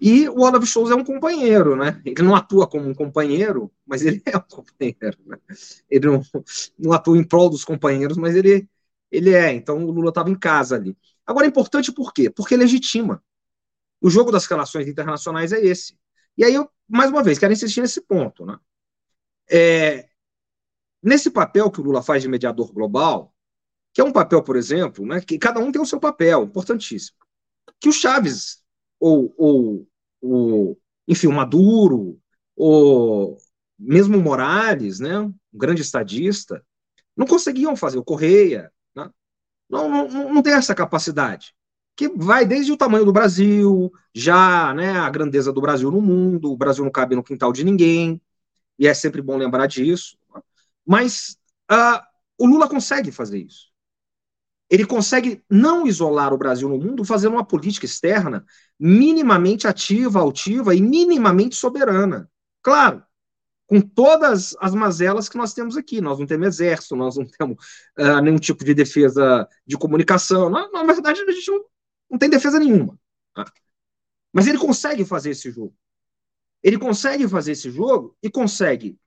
E 0.00 0.28
o 0.30 0.40
Olaf 0.40 0.64
Scholz 0.64 0.90
é 0.90 0.94
um 0.94 1.04
companheiro, 1.04 1.76
né? 1.76 2.00
Ele 2.06 2.22
não 2.22 2.34
atua 2.34 2.66
como 2.66 2.88
um 2.88 2.94
companheiro, 2.94 3.70
mas 3.86 4.02
ele 4.02 4.22
é 4.24 4.36
um 4.36 4.40
companheiro. 4.40 5.18
Né? 5.26 5.36
Ele 5.90 6.06
não, 6.06 6.22
não 6.78 6.92
atua 6.92 7.18
em 7.18 7.24
prol 7.24 7.50
dos 7.50 7.64
companheiros, 7.64 8.16
mas 8.16 8.34
ele, 8.34 8.66
ele 9.10 9.34
é. 9.34 9.52
Então 9.52 9.84
o 9.84 9.90
Lula 9.90 10.08
estava 10.08 10.30
em 10.30 10.34
casa 10.38 10.76
ali. 10.76 10.96
Agora 11.26 11.46
é 11.46 11.48
importante 11.48 11.92
por 11.92 12.12
quê? 12.14 12.30
Porque 12.30 12.56
legitima. 12.56 13.22
O 14.00 14.08
jogo 14.10 14.30
das 14.32 14.46
relações 14.46 14.88
internacionais 14.88 15.52
é 15.52 15.60
esse. 15.60 15.98
E 16.36 16.44
aí 16.44 16.54
eu, 16.54 16.70
mais 16.88 17.10
uma 17.10 17.22
vez, 17.22 17.38
quero 17.38 17.52
insistir 17.52 17.80
nesse 17.80 18.00
ponto. 18.00 18.46
Né? 18.46 18.58
É, 19.50 20.08
nesse 21.02 21.30
papel 21.30 21.70
que 21.70 21.80
o 21.80 21.84
Lula 21.84 22.02
faz 22.02 22.22
de 22.22 22.28
mediador 22.28 22.72
global, 22.72 23.34
que 23.92 24.00
é 24.00 24.04
um 24.04 24.12
papel, 24.12 24.42
por 24.42 24.56
exemplo, 24.56 25.04
né, 25.04 25.20
que 25.20 25.38
cada 25.38 25.60
um 25.60 25.72
tem 25.72 25.82
o 25.82 25.86
seu 25.86 25.98
papel, 25.98 26.44
importantíssimo. 26.44 27.16
Que 27.80 27.88
o 27.88 27.92
Chaves 27.92 28.62
ou, 28.98 29.34
ou 29.36 29.88
o, 30.20 30.76
enfim, 31.08 31.26
o 31.26 31.32
Maduro, 31.32 32.20
o 32.56 33.36
mesmo 33.78 34.18
o 34.18 34.22
Morales, 34.22 35.00
né, 35.00 35.18
um 35.18 35.34
grande 35.52 35.82
estadista, 35.82 36.64
não 37.16 37.26
conseguiam 37.26 37.74
fazer, 37.74 37.98
o 37.98 38.04
Correia, 38.04 38.70
né, 38.94 39.10
não, 39.68 39.88
não, 39.88 40.34
não 40.34 40.42
tem 40.42 40.52
essa 40.52 40.74
capacidade, 40.74 41.54
que 41.96 42.08
vai 42.08 42.46
desde 42.46 42.72
o 42.72 42.76
tamanho 42.76 43.04
do 43.04 43.12
Brasil, 43.12 43.92
já 44.14 44.72
né, 44.74 44.98
a 44.98 45.10
grandeza 45.10 45.52
do 45.52 45.60
Brasil 45.60 45.90
no 45.90 46.00
mundo, 46.00 46.52
o 46.52 46.56
Brasil 46.56 46.84
não 46.84 46.90
cabe 46.90 47.14
no 47.14 47.22
quintal 47.22 47.52
de 47.52 47.64
ninguém, 47.64 48.20
e 48.78 48.86
é 48.86 48.94
sempre 48.94 49.20
bom 49.20 49.36
lembrar 49.36 49.66
disso, 49.66 50.16
mas 50.86 51.36
uh, 51.70 52.00
o 52.38 52.46
Lula 52.46 52.68
consegue 52.68 53.12
fazer 53.12 53.38
isso 53.38 53.70
ele 54.70 54.86
consegue 54.86 55.42
não 55.50 55.84
isolar 55.84 56.32
o 56.32 56.38
Brasil 56.38 56.68
no 56.68 56.78
mundo, 56.78 57.04
fazendo 57.04 57.32
uma 57.32 57.44
política 57.44 57.84
externa 57.84 58.46
minimamente 58.78 59.66
ativa, 59.66 60.20
altiva 60.20 60.74
e 60.74 60.80
minimamente 60.80 61.56
soberana. 61.56 62.30
Claro, 62.62 63.02
com 63.66 63.80
todas 63.80 64.56
as 64.60 64.72
mazelas 64.72 65.28
que 65.28 65.36
nós 65.36 65.52
temos 65.52 65.76
aqui. 65.76 66.00
Nós 66.00 66.20
não 66.20 66.26
temos 66.26 66.46
exército, 66.46 66.94
nós 66.94 67.16
não 67.16 67.26
temos 67.26 67.56
uh, 67.98 68.20
nenhum 68.22 68.38
tipo 68.38 68.64
de 68.64 68.72
defesa 68.72 69.48
de 69.66 69.76
comunicação. 69.76 70.48
Na, 70.48 70.70
na 70.70 70.84
verdade, 70.84 71.20
a 71.20 71.32
gente 71.32 71.50
não, 71.50 71.64
não 72.10 72.18
tem 72.18 72.28
defesa 72.28 72.58
nenhuma. 72.58 72.98
Tá? 73.34 73.44
Mas 74.32 74.46
ele 74.46 74.58
consegue 74.58 75.04
fazer 75.04 75.30
esse 75.30 75.50
jogo. 75.50 75.74
Ele 76.62 76.78
consegue 76.78 77.28
fazer 77.28 77.52
esse 77.52 77.70
jogo 77.70 78.16
e 78.22 78.30
consegue 78.30 78.98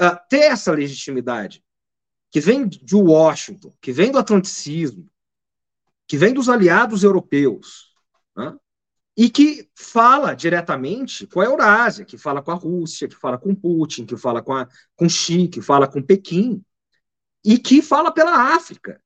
uh, 0.00 0.16
ter 0.28 0.44
essa 0.44 0.72
legitimidade 0.72 1.64
que 2.30 2.40
vem 2.40 2.68
de 2.68 2.94
Washington, 2.94 3.74
que 3.80 3.90
vem 3.90 4.12
do 4.12 4.18
atlanticismo, 4.18 5.10
que 6.06 6.16
vem 6.16 6.32
dos 6.32 6.48
aliados 6.48 7.02
europeus, 7.02 7.92
né? 8.36 8.56
e 9.16 9.28
que 9.28 9.68
fala 9.74 10.34
diretamente 10.34 11.26
com 11.26 11.40
a 11.40 11.44
Eurásia, 11.44 12.04
que 12.04 12.16
fala 12.16 12.40
com 12.40 12.52
a 12.52 12.54
Rússia, 12.54 13.08
que 13.08 13.16
fala 13.16 13.36
com 13.36 13.54
Putin, 13.54 14.06
que 14.06 14.16
fala 14.16 14.40
com, 14.40 14.52
a, 14.52 14.68
com 14.94 15.08
Xi, 15.08 15.48
que 15.48 15.60
fala 15.60 15.88
com 15.88 16.00
Pequim, 16.00 16.64
e 17.44 17.58
que 17.58 17.82
fala 17.82 18.12
pela 18.12 18.54
África, 18.54 19.02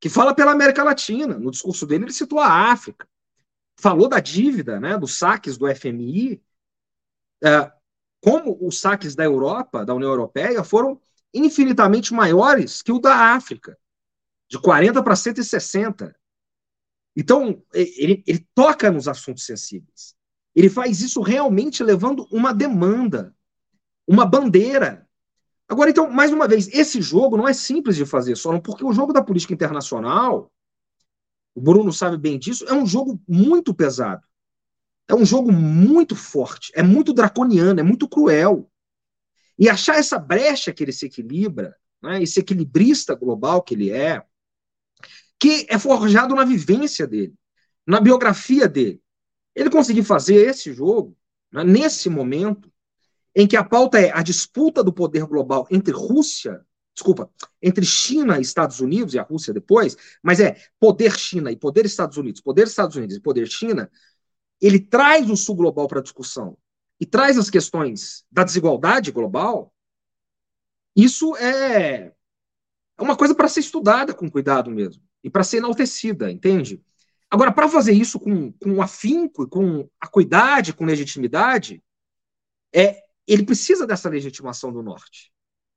que 0.00 0.08
fala 0.08 0.34
pela 0.34 0.52
América 0.52 0.82
Latina. 0.82 1.38
No 1.38 1.50
discurso 1.50 1.86
dele, 1.86 2.04
ele 2.04 2.12
citou 2.12 2.40
a 2.40 2.72
África. 2.72 3.06
Falou 3.78 4.08
da 4.08 4.18
dívida, 4.18 4.80
né, 4.80 4.96
dos 4.98 5.18
saques 5.18 5.56
do 5.56 5.66
FMI, 5.68 6.42
é, 7.42 7.72
como 8.22 8.58
os 8.60 8.80
saques 8.80 9.14
da 9.14 9.24
Europa, 9.24 9.84
da 9.84 9.94
União 9.94 10.10
Europeia, 10.10 10.62
foram 10.62 11.00
infinitamente 11.32 12.12
maiores 12.12 12.82
que 12.82 12.92
o 12.92 12.98
da 12.98 13.34
África, 13.34 13.78
de 14.48 14.58
40 14.58 15.02
para 15.02 15.16
160. 15.16 16.14
Então, 17.16 17.62
ele, 17.72 18.22
ele 18.26 18.46
toca 18.54 18.90
nos 18.90 19.08
assuntos 19.08 19.44
sensíveis. 19.44 20.14
Ele 20.54 20.68
faz 20.68 21.00
isso 21.00 21.20
realmente 21.20 21.82
levando 21.82 22.26
uma 22.30 22.52
demanda, 22.52 23.34
uma 24.06 24.26
bandeira. 24.26 25.08
Agora, 25.70 25.88
então, 25.88 26.10
mais 26.10 26.32
uma 26.32 26.48
vez, 26.48 26.66
esse 26.74 27.00
jogo 27.00 27.36
não 27.36 27.46
é 27.46 27.52
simples 27.52 27.94
de 27.94 28.04
fazer 28.04 28.34
só, 28.34 28.58
porque 28.58 28.84
o 28.84 28.92
jogo 28.92 29.12
da 29.12 29.22
política 29.22 29.54
internacional, 29.54 30.52
o 31.54 31.60
Bruno 31.60 31.92
sabe 31.92 32.18
bem 32.18 32.40
disso, 32.40 32.64
é 32.66 32.74
um 32.74 32.84
jogo 32.84 33.22
muito 33.28 33.72
pesado. 33.72 34.26
É 35.06 35.14
um 35.14 35.24
jogo 35.24 35.52
muito 35.52 36.16
forte, 36.16 36.72
é 36.74 36.82
muito 36.82 37.12
draconiano, 37.12 37.78
é 37.78 37.84
muito 37.84 38.08
cruel. 38.08 38.68
E 39.56 39.68
achar 39.68 39.94
essa 39.94 40.18
brecha 40.18 40.72
que 40.72 40.82
ele 40.82 40.92
se 40.92 41.06
equilibra, 41.06 41.76
né, 42.02 42.20
esse 42.20 42.40
equilibrista 42.40 43.14
global 43.14 43.62
que 43.62 43.74
ele 43.74 43.92
é, 43.92 44.24
que 45.38 45.66
é 45.68 45.78
forjado 45.78 46.34
na 46.34 46.44
vivência 46.44 47.06
dele, 47.06 47.34
na 47.86 48.00
biografia 48.00 48.68
dele. 48.68 49.00
Ele 49.54 49.70
conseguiu 49.70 50.02
fazer 50.02 50.48
esse 50.48 50.72
jogo, 50.72 51.16
né, 51.52 51.62
nesse 51.62 52.08
momento, 52.10 52.72
em 53.34 53.46
que 53.46 53.56
a 53.56 53.64
pauta 53.64 54.00
é 54.00 54.10
a 54.12 54.22
disputa 54.22 54.82
do 54.82 54.92
poder 54.92 55.24
global 55.26 55.66
entre 55.70 55.92
Rússia, 55.92 56.64
desculpa, 56.94 57.30
entre 57.62 57.84
China 57.84 58.38
e 58.38 58.42
Estados 58.42 58.80
Unidos, 58.80 59.14
e 59.14 59.18
a 59.18 59.22
Rússia 59.22 59.54
depois, 59.54 59.96
mas 60.22 60.40
é 60.40 60.56
poder 60.78 61.16
China 61.16 61.50
e 61.50 61.56
poder 61.56 61.86
Estados 61.86 62.16
Unidos, 62.16 62.40
poder 62.40 62.66
Estados 62.66 62.96
Unidos 62.96 63.16
e 63.16 63.20
poder 63.20 63.46
China, 63.48 63.90
ele 64.60 64.78
traz 64.78 65.30
o 65.30 65.36
sul 65.36 65.56
global 65.56 65.88
para 65.88 66.00
a 66.00 66.02
discussão 66.02 66.56
e 67.00 67.06
traz 67.06 67.38
as 67.38 67.48
questões 67.48 68.24
da 68.30 68.44
desigualdade 68.44 69.10
global. 69.10 69.72
Isso 70.94 71.34
é, 71.36 72.12
é 72.98 73.02
uma 73.02 73.16
coisa 73.16 73.34
para 73.34 73.48
ser 73.48 73.60
estudada 73.60 74.12
com 74.12 74.30
cuidado 74.30 74.70
mesmo 74.70 75.02
e 75.24 75.30
para 75.30 75.44
ser 75.44 75.58
enaltecida, 75.58 76.30
entende? 76.30 76.82
Agora, 77.30 77.52
para 77.52 77.68
fazer 77.68 77.92
isso 77.92 78.18
com, 78.18 78.52
com 78.52 78.82
afinco, 78.82 79.48
com 79.48 79.88
acuidade, 80.00 80.74
com 80.74 80.84
legitimidade, 80.84 81.82
é, 82.74 83.02
ele 83.32 83.44
precisa 83.44 83.86
dessa 83.86 84.08
legitimação 84.08 84.72
do 84.72 84.82
Norte. 84.82 85.30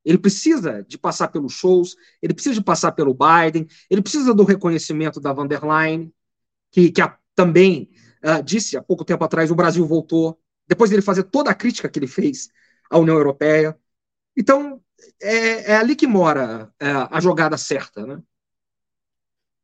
Ele 0.04 0.18
precisa 0.18 0.84
de 0.84 0.98
passar 0.98 1.28
pelos 1.28 1.54
shows, 1.54 1.96
ele 2.22 2.34
precisa 2.34 2.56
de 2.56 2.64
passar 2.64 2.92
pelo 2.94 3.14
Biden, 3.14 3.68
ele 3.90 4.02
precisa 4.02 4.34
do 4.34 4.44
reconhecimento 4.44 5.22
da 5.22 5.32
van 5.32 5.48
der 5.48 5.64
Leyen, 5.64 6.12
que, 6.72 6.92
que 6.92 7.02
a, 7.02 7.16
também 7.36 7.92
uh, 8.24 8.44
disse 8.44 8.76
há 8.76 8.82
pouco 8.82 9.06
tempo 9.06 9.24
atrás: 9.24 9.52
o 9.52 9.56
Brasil 9.56 9.86
voltou, 9.86 10.40
depois 10.68 10.90
dele 10.90 11.02
fazer 11.02 11.24
toda 11.24 11.52
a 11.52 11.56
crítica 11.56 11.88
que 11.88 12.00
ele 12.00 12.08
fez 12.08 12.50
à 12.90 12.98
União 12.98 13.16
Europeia. 13.16 13.78
Então, 14.36 14.82
é, 15.22 15.72
é 15.72 15.76
ali 15.76 15.96
que 15.96 16.08
mora 16.08 16.74
é, 16.80 16.88
a 16.90 17.20
jogada 17.22 17.56
certa, 17.56 18.06
né? 18.06 18.22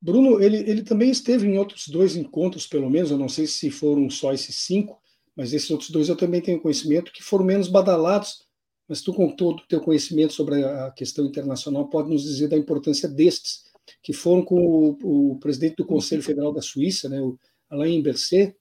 Bruno, 0.02 0.40
ele, 0.42 0.58
ele 0.58 0.84
também 0.84 1.10
esteve 1.10 1.46
em 1.48 1.58
outros 1.58 1.88
dois 1.90 2.16
encontros, 2.16 2.66
pelo 2.66 2.90
menos, 2.90 3.12
eu 3.12 3.18
não 3.18 3.28
sei 3.28 3.48
se 3.48 3.70
foram 3.70 4.10
só 4.10 4.32
esses 4.32 4.56
cinco, 4.56 5.02
mas 5.40 5.54
esses 5.54 5.72
outros 5.72 5.90
dois 5.90 6.10
eu 6.10 6.18
também 6.18 6.42
tenho 6.42 6.60
conhecimento, 6.60 7.14
que 7.14 7.24
foram 7.24 7.46
menos 7.46 7.70
badalados, 7.70 8.44
mas 8.90 9.02
tu, 9.02 9.14
com 9.14 9.34
todo 9.34 9.60
o 9.60 9.68
teu 9.70 9.80
conhecimento 9.80 10.34
sobre 10.34 10.66
a 10.66 10.92
questão 10.92 11.26
internacional, 11.26 11.88
pode 11.88 12.10
nos 12.10 12.24
dizer 12.24 12.50
da 12.50 12.58
importância 12.58 13.08
destes, 13.08 13.64
que 14.04 14.12
foram 14.12 14.44
com 14.44 14.98
o, 15.02 15.32
o 15.32 15.40
presidente 15.40 15.78
do 15.78 15.86
Conselho 15.86 16.22
Federal 16.22 16.52
da 16.52 16.62
Suíça, 16.62 17.08
né, 17.08 17.22
o 17.22 17.40
Alain 17.70 18.02
Berset, 18.02 18.54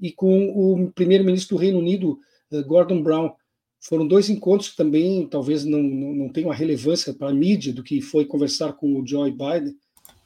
e 0.00 0.10
com 0.10 0.48
o 0.48 0.90
primeiro-ministro 0.92 1.54
do 1.54 1.60
Reino 1.60 1.78
Unido, 1.78 2.18
eh, 2.50 2.62
Gordon 2.62 3.02
Brown. 3.02 3.30
Foram 3.78 4.08
dois 4.08 4.30
encontros 4.30 4.70
que 4.70 4.76
também 4.76 5.28
talvez 5.28 5.66
não, 5.66 5.82
não, 5.82 6.14
não 6.14 6.28
tenham 6.30 6.50
a 6.50 6.54
relevância 6.54 7.12
para 7.12 7.28
a 7.28 7.34
mídia 7.34 7.74
do 7.74 7.82
que 7.82 8.00
foi 8.00 8.24
conversar 8.24 8.72
com 8.72 8.98
o 8.98 9.06
Joe 9.06 9.30
Biden, 9.30 9.76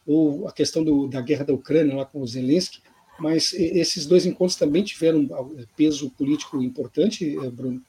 ou 0.07 0.47
a 0.47 0.53
questão 0.53 0.85
do, 0.85 1.09
da 1.09 1.21
guerra 1.21 1.47
da 1.47 1.53
Ucrânia 1.53 1.97
lá 1.97 2.07
com 2.07 2.21
o 2.21 2.27
Zelensky, 2.29 2.81
mas 3.19 3.53
esses 3.55 4.07
dois 4.07 4.27
encontros 4.27 4.57
também 4.57 4.83
tiveram 4.83 5.27
peso 5.77 6.11
político 6.11 6.63
importante, 6.63 7.37
eh, 7.37 7.51
Bruno? 7.51 7.83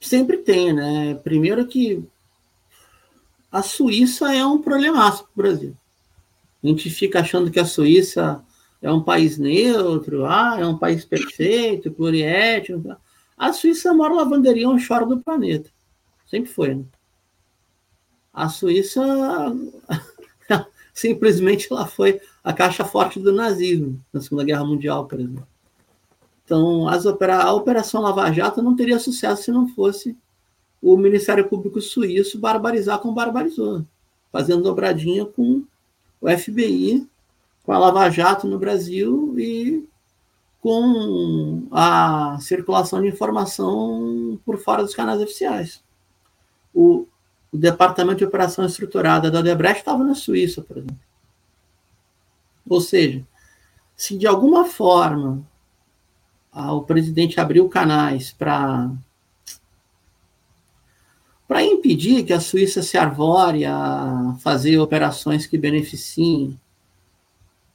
Sempre 0.00 0.38
tem, 0.38 0.72
né? 0.72 1.14
Primeiro 1.24 1.66
que 1.66 2.04
a 3.50 3.62
Suíça 3.62 4.34
é 4.34 4.44
um 4.44 4.60
problemaço 4.60 5.24
para 5.24 5.32
o 5.32 5.36
Brasil. 5.36 5.76
A 6.62 6.66
gente 6.66 6.90
fica 6.90 7.20
achando 7.20 7.50
que 7.50 7.60
a 7.60 7.64
Suíça 7.64 8.44
é 8.82 8.92
um 8.92 9.02
país 9.02 9.38
neutro, 9.38 10.26
ah, 10.26 10.56
é 10.58 10.66
um 10.66 10.76
país 10.76 11.04
perfeito, 11.04 11.90
pluriétnico. 11.90 12.96
A 13.36 13.52
Suíça 13.52 13.88
é 13.88 13.90
a 13.92 13.94
maior 13.94 14.14
lavanderia 14.14 14.66
do 14.68 15.20
planeta. 15.20 15.70
Sempre 16.26 16.50
foi, 16.50 16.74
né? 16.74 16.84
A 18.32 18.48
Suíça 18.48 19.02
simplesmente 20.92 21.68
ela 21.70 21.86
foi 21.86 22.20
a 22.46 22.52
caixa 22.52 22.84
forte 22.84 23.18
do 23.18 23.32
nazismo 23.32 24.00
na 24.12 24.20
Segunda 24.20 24.44
Guerra 24.44 24.64
Mundial, 24.64 25.04
por 25.08 25.18
exemplo. 25.18 25.44
Então, 26.44 26.84
opera... 26.84 27.42
a 27.42 27.52
Operação 27.52 28.00
Lava 28.00 28.30
Jato 28.30 28.62
não 28.62 28.76
teria 28.76 29.00
sucesso 29.00 29.42
se 29.42 29.50
não 29.50 29.66
fosse 29.66 30.16
o 30.80 30.96
Ministério 30.96 31.48
Público 31.48 31.80
Suíço 31.80 32.38
barbarizar 32.38 33.00
como 33.00 33.16
barbarizou, 33.16 33.84
fazendo 34.30 34.62
dobradinha 34.62 35.26
com 35.26 35.64
o 36.20 36.30
FBI, 36.30 37.04
com 37.64 37.72
a 37.72 37.78
Lava 37.78 38.08
Jato 38.10 38.46
no 38.46 38.60
Brasil 38.60 39.34
e 39.36 39.84
com 40.60 41.66
a 41.72 42.38
circulação 42.40 43.02
de 43.02 43.08
informação 43.08 44.38
por 44.44 44.56
fora 44.56 44.84
dos 44.84 44.94
canais 44.94 45.20
oficiais. 45.20 45.82
O, 46.72 47.08
o 47.50 47.58
Departamento 47.58 48.18
de 48.18 48.24
Operação 48.24 48.64
Estruturada 48.64 49.32
da 49.32 49.40
Odebrecht 49.40 49.80
estava 49.80 50.04
na 50.04 50.14
Suíça, 50.14 50.62
por 50.62 50.76
exemplo. 50.76 51.05
Ou 52.68 52.80
seja, 52.80 53.24
se 53.94 54.16
de 54.16 54.26
alguma 54.26 54.64
forma 54.64 55.46
o 56.52 56.82
presidente 56.82 57.38
abriu 57.38 57.68
canais 57.68 58.32
para 58.32 58.90
para 61.46 61.62
impedir 61.62 62.24
que 62.24 62.32
a 62.32 62.40
Suíça 62.40 62.82
se 62.82 62.98
arvore 62.98 63.64
a 63.64 64.36
fazer 64.40 64.78
operações 64.78 65.46
que 65.46 65.56
beneficiem 65.56 66.58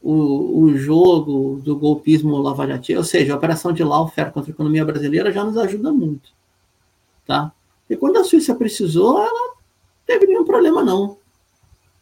o, 0.02 0.64
o 0.64 0.76
jogo 0.76 1.62
do 1.64 1.78
golpismo 1.78 2.36
lavajatista, 2.38 3.00
ou 3.00 3.06
seja, 3.06 3.34
a 3.34 3.38
operação 3.38 3.72
de 3.72 3.82
lawfare 3.82 4.32
contra 4.32 4.52
a 4.52 4.54
economia 4.54 4.84
brasileira 4.84 5.32
já 5.32 5.46
nos 5.46 5.56
ajuda 5.58 5.92
muito, 5.94 6.32
tá? 7.26 7.54
E 7.90 7.96
quando 7.96 8.18
a 8.18 8.26
Suíça 8.26 8.54
precisou, 8.56 9.20
ela 9.20 9.56
teve 10.06 10.26
nenhum 10.26 10.44
problema, 10.44 10.84
não. 10.84 11.18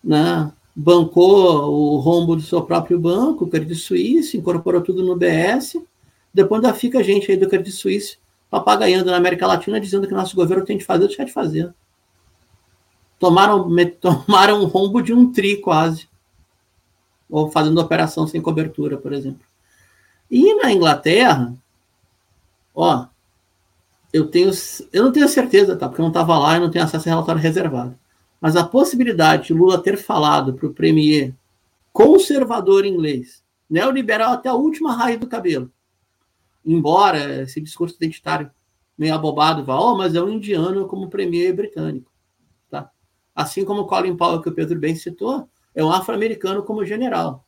Né? 0.03 0.51
Bancou 0.81 1.73
o 1.73 1.97
rombo 1.97 2.37
do 2.37 2.41
seu 2.41 2.61
próprio 2.61 2.97
banco, 2.97 3.43
o 3.43 3.49
Credit 3.49 3.75
Suisse, 3.75 4.37
incorporou 4.37 4.81
tudo 4.81 5.03
no 5.03 5.13
BS. 5.13 5.75
Depois 6.33 6.63
ainda 6.63 6.73
fica 6.73 6.99
a 6.99 7.03
gente 7.03 7.29
aí 7.29 7.35
do 7.35 7.49
Credit 7.49 7.69
Suisse 7.69 8.17
papagaiando 8.49 9.11
na 9.11 9.17
América 9.17 9.45
Latina 9.45 9.77
dizendo 9.77 10.07
que 10.07 10.13
nosso 10.13 10.37
governo 10.37 10.63
tem 10.63 10.77
de 10.77 10.85
fazer, 10.85 11.05
deixar 11.05 11.25
de 11.25 11.33
fazer. 11.33 11.73
Tomaram, 13.19 13.67
tomaram 13.99 14.63
um 14.63 14.67
rombo 14.67 15.01
de 15.01 15.11
um 15.11 15.29
tri 15.29 15.57
quase. 15.57 16.07
Ou 17.29 17.51
fazendo 17.51 17.81
operação 17.81 18.25
sem 18.25 18.41
cobertura, 18.41 18.95
por 18.95 19.11
exemplo. 19.11 19.45
E 20.31 20.53
na 20.63 20.71
Inglaterra, 20.71 21.53
ó, 22.73 23.05
eu 24.13 24.27
tenho, 24.27 24.49
eu 24.93 25.03
não 25.03 25.11
tenho 25.11 25.27
certeza, 25.27 25.75
tá? 25.75 25.89
Porque 25.89 25.99
eu 25.99 26.05
não 26.05 26.09
estava 26.09 26.39
lá 26.39 26.55
e 26.55 26.61
não 26.61 26.71
tenho 26.71 26.85
acesso 26.85 27.09
a 27.09 27.11
relatório 27.11 27.41
reservado. 27.41 27.98
Mas 28.39 28.55
a 28.55 28.63
possibilidade 28.63 29.47
de 29.47 29.53
Lula 29.53 29.81
ter 29.81 29.97
falado 29.97 30.53
para 30.53 30.67
o 30.67 30.73
premier 30.73 31.35
conservador 31.91 32.85
inglês, 32.85 33.43
neoliberal 33.69 34.33
até 34.33 34.49
a 34.49 34.53
última 34.53 34.95
raiz 34.95 35.19
do 35.19 35.27
cabelo, 35.27 35.71
embora 36.65 37.41
esse 37.41 37.59
discurso 37.59 37.95
identitário 37.95 38.49
meio 38.97 39.13
abobado 39.13 39.63
vá, 39.63 39.79
oh, 39.79 39.97
mas 39.97 40.15
é 40.15 40.21
um 40.21 40.29
indiano 40.29 40.87
como 40.87 41.09
premier 41.09 41.53
britânico, 41.53 42.11
tá? 42.69 42.91
Assim 43.33 43.63
como 43.63 43.85
Colin 43.85 44.15
Powell, 44.15 44.41
que 44.41 44.49
o 44.49 44.53
Pedro 44.53 44.77
bem 44.77 44.95
citou, 44.95 45.47
é 45.73 45.83
um 45.83 45.91
afro-americano 45.91 46.63
como 46.63 46.85
general. 46.85 47.45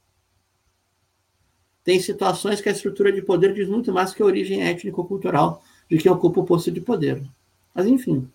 Tem 1.83 1.99
situações 1.99 2.61
que 2.61 2.69
a 2.69 2.71
estrutura 2.71 3.11
de 3.11 3.21
poder 3.21 3.53
diz 3.53 3.67
muito 3.67 3.91
mais 3.91 4.13
que 4.13 4.21
a 4.21 4.25
origem 4.25 4.61
étnico-cultural 4.61 5.63
de 5.89 5.97
quem 5.97 6.11
ocupa 6.11 6.39
o 6.39 6.45
posto 6.45 6.71
de 6.71 6.79
poder. 6.79 7.21
Mas, 7.73 7.85
enfim. 7.87 8.29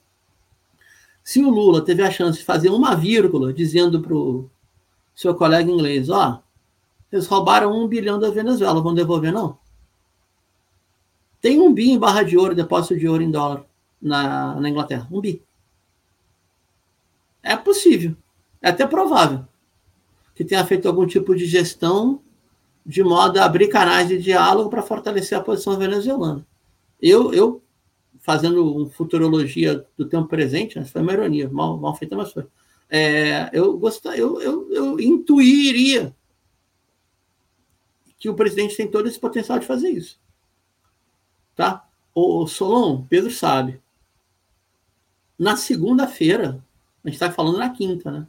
Se 1.27 1.43
o 1.43 1.51
Lula 1.51 1.85
teve 1.85 2.05
a 2.05 2.11
chance 2.11 2.39
de 2.39 2.45
fazer 2.45 2.70
uma 2.70 2.95
vírgula 2.95 3.53
dizendo 3.53 4.01
para 4.01 4.14
o 4.14 4.49
seu 5.12 5.35
colega 5.35 5.68
inglês, 5.68 6.09
ó, 6.09 6.41
Eles 7.11 7.27
roubaram 7.27 7.72
um 7.72 7.89
bilhão 7.89 8.16
da 8.16 8.31
Venezuela. 8.31 8.81
Vão 8.81 8.95
devolver, 8.95 9.33
não? 9.33 9.59
Tem 11.41 11.61
um 11.61 11.74
bi 11.74 11.91
em 11.91 11.99
barra 11.99 12.22
de 12.22 12.39
ouro, 12.39 12.55
depósito 12.55 12.97
de 12.97 13.09
ouro 13.09 13.24
em 13.24 13.31
dólar 13.31 13.66
na, 14.01 14.55
na 14.61 14.68
Inglaterra. 14.68 15.09
Um 15.11 15.20
bi. 15.20 15.43
É 17.43 17.57
possível. 17.57 18.16
É 18.62 18.68
até 18.68 18.87
provável 18.87 19.45
que 20.33 20.45
tenha 20.45 20.64
feito 20.64 20.87
algum 20.87 21.09
tipo 21.09 21.35
de 21.35 21.45
gestão 21.45 22.20
de 22.85 23.03
modo 23.03 23.39
a 23.39 23.45
abrir 23.47 23.66
canais 23.66 24.07
de 24.07 24.22
diálogo 24.22 24.70
para 24.70 24.81
fortalecer 24.81 25.37
a 25.37 25.43
posição 25.43 25.77
venezuelana. 25.77 26.47
Eu, 27.03 27.35
eu 27.35 27.61
fazendo 28.27 28.91
futurologia 28.91 29.87
do 29.97 30.05
tempo 30.05 30.27
presente, 30.27 30.77
né, 30.77 30.85
foi 30.85 31.01
uma 31.01 31.12
ironia, 31.12 31.49
mal, 31.49 31.79
mal 31.79 31.95
feita, 31.95 32.16
mas 32.16 32.33
foi. 32.33 32.45
É, 32.91 33.49
eu, 33.53 33.79
gostar, 33.79 34.18
eu, 34.18 34.41
eu, 34.43 34.72
eu 34.72 35.01
intuiria 35.01 36.12
que 38.18 38.29
o 38.29 38.35
presidente 38.35 38.77
tem 38.77 38.91
todo 38.91 39.07
esse 39.07 39.18
potencial 39.18 39.61
de 39.61 39.66
fazer 39.66 39.91
isso. 39.91 40.18
Tá? 41.55 41.89
O 42.12 42.49
Solon, 42.49 43.07
Pedro 43.09 43.31
sabe. 43.31 43.81
Na 45.39 45.57
segunda-feira, 45.57 46.64
a 47.05 47.09
gente 47.09 47.14
está 47.14 47.31
falando 47.31 47.59
na 47.59 47.70
quinta, 47.70 48.11
né? 48.11 48.27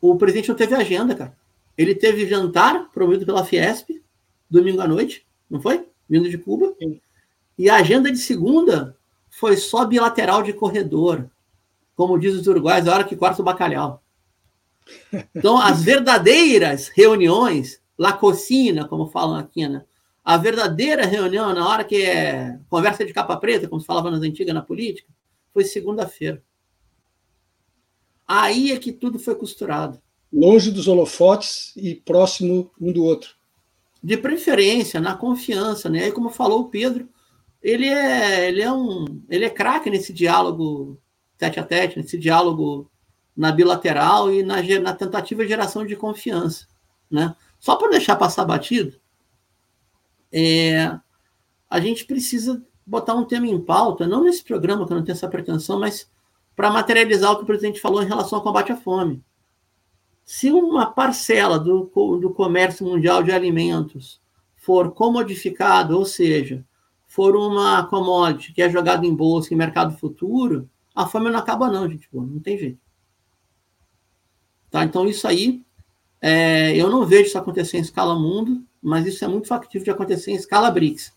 O 0.00 0.16
presidente 0.16 0.48
não 0.48 0.56
teve 0.56 0.74
agenda, 0.74 1.14
cara. 1.14 1.36
Ele 1.76 1.94
teve 1.94 2.26
jantar 2.26 2.88
promovido 2.90 3.26
pela 3.26 3.44
Fiesp, 3.44 4.02
domingo 4.48 4.80
à 4.80 4.88
noite, 4.88 5.26
não 5.50 5.60
foi? 5.60 5.86
Vindo 6.08 6.30
de 6.30 6.38
Cuba. 6.38 6.74
Sim. 6.78 6.98
E 7.58 7.70
a 7.70 7.76
agenda 7.76 8.10
de 8.10 8.18
segunda 8.18 8.96
foi 9.30 9.56
só 9.56 9.84
bilateral 9.84 10.42
de 10.42 10.52
corredor. 10.52 11.30
Como 11.94 12.18
diz 12.18 12.34
os 12.34 12.46
uruguais, 12.46 12.86
a 12.86 12.94
hora 12.94 13.04
que 13.04 13.16
corta 13.16 13.40
o 13.40 13.44
bacalhau. 13.44 14.02
Então, 15.34 15.58
as 15.58 15.82
verdadeiras 15.82 16.88
reuniões, 16.88 17.80
la 17.98 18.12
cocina, 18.12 18.86
como 18.86 19.08
falam 19.08 19.36
aqui, 19.36 19.66
né? 19.66 19.84
A 20.24 20.36
verdadeira 20.36 21.06
reunião, 21.06 21.54
na 21.54 21.68
hora 21.68 21.84
que 21.84 22.02
é 22.02 22.58
conversa 22.68 23.04
de 23.04 23.12
capa 23.12 23.36
preta, 23.36 23.68
como 23.68 23.80
se 23.80 23.86
falava 23.86 24.10
nas 24.10 24.22
antigas 24.22 24.54
na 24.54 24.60
política, 24.60 25.08
foi 25.52 25.64
segunda-feira. 25.64 26.42
Aí 28.26 28.72
é 28.72 28.78
que 28.78 28.92
tudo 28.92 29.18
foi 29.18 29.36
costurado. 29.36 30.00
Longe 30.32 30.70
dos 30.72 30.88
holofotes 30.88 31.72
e 31.76 31.94
próximo 31.94 32.70
um 32.80 32.92
do 32.92 33.04
outro. 33.04 33.36
De 34.02 34.16
preferência, 34.16 35.00
na 35.00 35.14
confiança, 35.14 35.88
né? 35.88 36.04
Aí, 36.04 36.12
como 36.12 36.28
falou 36.28 36.62
o 36.62 36.68
Pedro, 36.68 37.08
ele 37.66 37.88
é, 37.88 38.48
ele 38.48 38.62
é 38.62 38.72
um, 38.72 39.20
ele 39.28 39.44
é 39.44 39.50
craque 39.50 39.90
nesse 39.90 40.12
diálogo 40.12 41.00
tete 41.36 41.58
a 41.58 41.64
tete, 41.64 41.98
nesse 41.98 42.16
diálogo 42.16 42.88
na 43.36 43.50
bilateral 43.50 44.32
e 44.32 44.44
na, 44.44 44.62
na 44.80 44.94
tentativa 44.94 45.42
de 45.42 45.48
geração 45.48 45.84
de 45.84 45.96
confiança, 45.96 46.68
né? 47.10 47.34
Só 47.58 47.74
para 47.74 47.90
deixar 47.90 48.14
passar 48.14 48.44
batido, 48.44 48.96
é, 50.32 50.96
a 51.68 51.80
gente 51.80 52.04
precisa 52.04 52.64
botar 52.86 53.14
um 53.14 53.24
tema 53.24 53.48
em 53.48 53.60
pauta, 53.60 54.06
não 54.06 54.22
nesse 54.22 54.44
programa 54.44 54.86
que 54.86 54.92
eu 54.92 54.96
não 54.98 55.04
tenho 55.04 55.16
essa 55.16 55.28
pretensão, 55.28 55.80
mas 55.80 56.08
para 56.54 56.70
materializar 56.70 57.32
o 57.32 57.36
que 57.36 57.42
o 57.42 57.46
presidente 57.46 57.80
falou 57.80 58.00
em 58.00 58.06
relação 58.06 58.38
ao 58.38 58.44
combate 58.44 58.70
à 58.70 58.76
fome. 58.76 59.24
Se 60.24 60.52
uma 60.52 60.86
parcela 60.86 61.58
do, 61.58 61.90
do 62.20 62.30
comércio 62.30 62.86
mundial 62.86 63.24
de 63.24 63.32
alimentos 63.32 64.20
for 64.54 64.92
comodificada, 64.92 65.96
ou 65.96 66.04
seja, 66.04 66.64
for 67.16 67.34
uma 67.34 67.86
commodity 67.86 68.52
que 68.52 68.60
é 68.60 68.68
jogada 68.68 69.06
em 69.06 69.14
bolsa, 69.14 69.54
em 69.54 69.56
mercado 69.56 69.96
futuro, 69.96 70.68
a 70.94 71.06
fome 71.06 71.30
não 71.30 71.38
acaba 71.38 71.70
não, 71.70 71.88
gente. 71.88 72.06
Pô, 72.10 72.20
não 72.20 72.38
tem 72.40 72.58
jeito. 72.58 72.78
Tá? 74.70 74.84
Então, 74.84 75.06
isso 75.08 75.26
aí, 75.26 75.64
é, 76.20 76.76
eu 76.76 76.90
não 76.90 77.06
vejo 77.06 77.28
isso 77.28 77.38
acontecer 77.38 77.78
em 77.78 77.80
escala 77.80 78.14
mundo, 78.14 78.62
mas 78.82 79.06
isso 79.06 79.24
é 79.24 79.28
muito 79.28 79.48
factível 79.48 79.82
de 79.82 79.90
acontecer 79.90 80.30
em 80.30 80.34
escala 80.34 80.70
BRICS. 80.70 81.14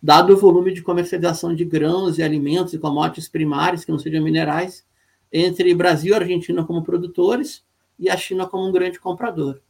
Dado 0.00 0.32
o 0.32 0.36
volume 0.36 0.72
de 0.72 0.82
comercialização 0.82 1.52
de 1.52 1.64
grãos 1.64 2.18
e 2.18 2.22
alimentos 2.22 2.74
e 2.74 2.78
commodities 2.78 3.28
primários, 3.28 3.84
que 3.84 3.90
não 3.90 3.98
sejam 3.98 4.22
minerais, 4.22 4.86
entre 5.32 5.74
Brasil 5.74 6.12
e 6.12 6.16
Argentina 6.16 6.64
como 6.64 6.84
produtores 6.84 7.64
e 7.98 8.08
a 8.08 8.16
China 8.16 8.46
como 8.46 8.68
um 8.68 8.72
grande 8.72 9.00
comprador. 9.00 9.60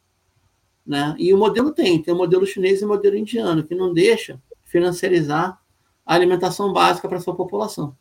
Né? 0.87 1.17
E 1.19 1.33
o 1.33 1.39
modelo 1.39 1.73
tem, 1.73 2.03
tem 2.03 2.13
o 2.13 2.19
modelo 2.19 2.45
chinês 2.45 2.83
e 2.83 2.85
o 2.85 2.89
modelo 2.89 3.17
indiano, 3.17 3.65
que 3.65 3.75
não 3.75 3.91
deixa 3.91 4.39
financiarizar 4.75 5.61
a 6.05 6.15
alimentação 6.17 6.73
básica 6.73 7.09
para 7.09 7.21
sua 7.21 7.37
população. 7.37 7.97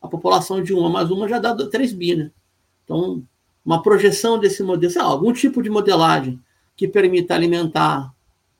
A 0.00 0.06
população 0.06 0.62
de 0.62 0.72
uma 0.72 0.88
mais 0.88 1.10
uma 1.10 1.26
já 1.26 1.40
dá 1.40 1.52
3 1.52 1.92
bi, 1.92 2.14
né? 2.14 2.30
Então, 2.84 3.24
uma 3.64 3.82
projeção 3.82 4.38
desse 4.38 4.62
modelo, 4.62 4.92
sei 4.92 5.02
lá, 5.02 5.08
algum 5.08 5.32
tipo 5.32 5.60
de 5.60 5.68
modelagem 5.68 6.40
que 6.76 6.86
permita 6.86 7.34
alimentar 7.34 8.14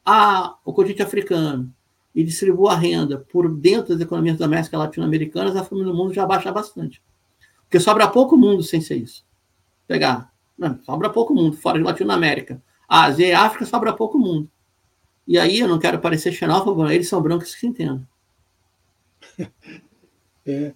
a, 0.04 0.56
o 0.64 0.72
continente 0.72 1.04
africano 1.04 1.72
e 2.12 2.24
distribua 2.24 2.72
a 2.72 2.76
renda 2.76 3.24
por 3.30 3.48
dentro 3.48 3.90
das 3.90 4.00
economias 4.00 4.38
domésticas 4.38 4.80
latino-americanas, 4.80 5.54
a 5.54 5.62
fome 5.62 5.84
no 5.84 5.94
mundo 5.94 6.12
já 6.12 6.26
baixa 6.26 6.50
bastante. 6.50 7.00
Porque 7.62 7.78
sobra 7.78 8.08
pouco 8.08 8.36
mundo 8.36 8.64
sem 8.64 8.80
ser 8.80 8.96
isso. 8.96 9.24
Pegar, 9.86 10.32
não, 10.58 10.80
sobra 10.82 11.08
pouco 11.08 11.32
mundo, 11.32 11.56
fora 11.56 11.78
de 11.78 11.84
Latinoamérica. 11.84 12.60
Ásia 12.88 13.26
e 13.28 13.32
África 13.32 13.64
sobra 13.64 13.92
pouco 13.92 14.18
mundo. 14.18 14.50
E 15.26 15.38
aí, 15.38 15.60
eu 15.60 15.68
não 15.68 15.78
quero 15.78 16.00
parecer 16.00 16.32
xenófobo, 16.32 16.88
eles 16.90 17.08
são 17.08 17.22
brancos 17.22 17.54
que 17.54 17.60
se 17.60 17.66
entendam. 17.66 18.06
É, 20.44 20.74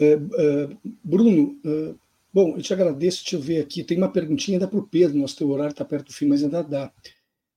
é, 0.00 0.14
é, 0.14 0.68
Bruno, 1.04 1.56
é, 1.64 1.94
bom, 2.32 2.56
eu 2.56 2.62
te 2.62 2.72
agradeço, 2.72 3.22
deixa 3.22 3.36
eu 3.36 3.40
ver 3.40 3.60
aqui, 3.60 3.84
tem 3.84 3.96
uma 3.96 4.10
perguntinha 4.10 4.56
ainda 4.56 4.66
para 4.66 4.80
o 4.80 4.88
Pedro, 4.88 5.16
nosso 5.16 5.36
teu 5.36 5.48
horário 5.48 5.70
está 5.70 5.84
perto 5.84 6.06
do 6.06 6.12
fim, 6.12 6.26
mas 6.26 6.42
ainda 6.42 6.64
dá. 6.64 6.92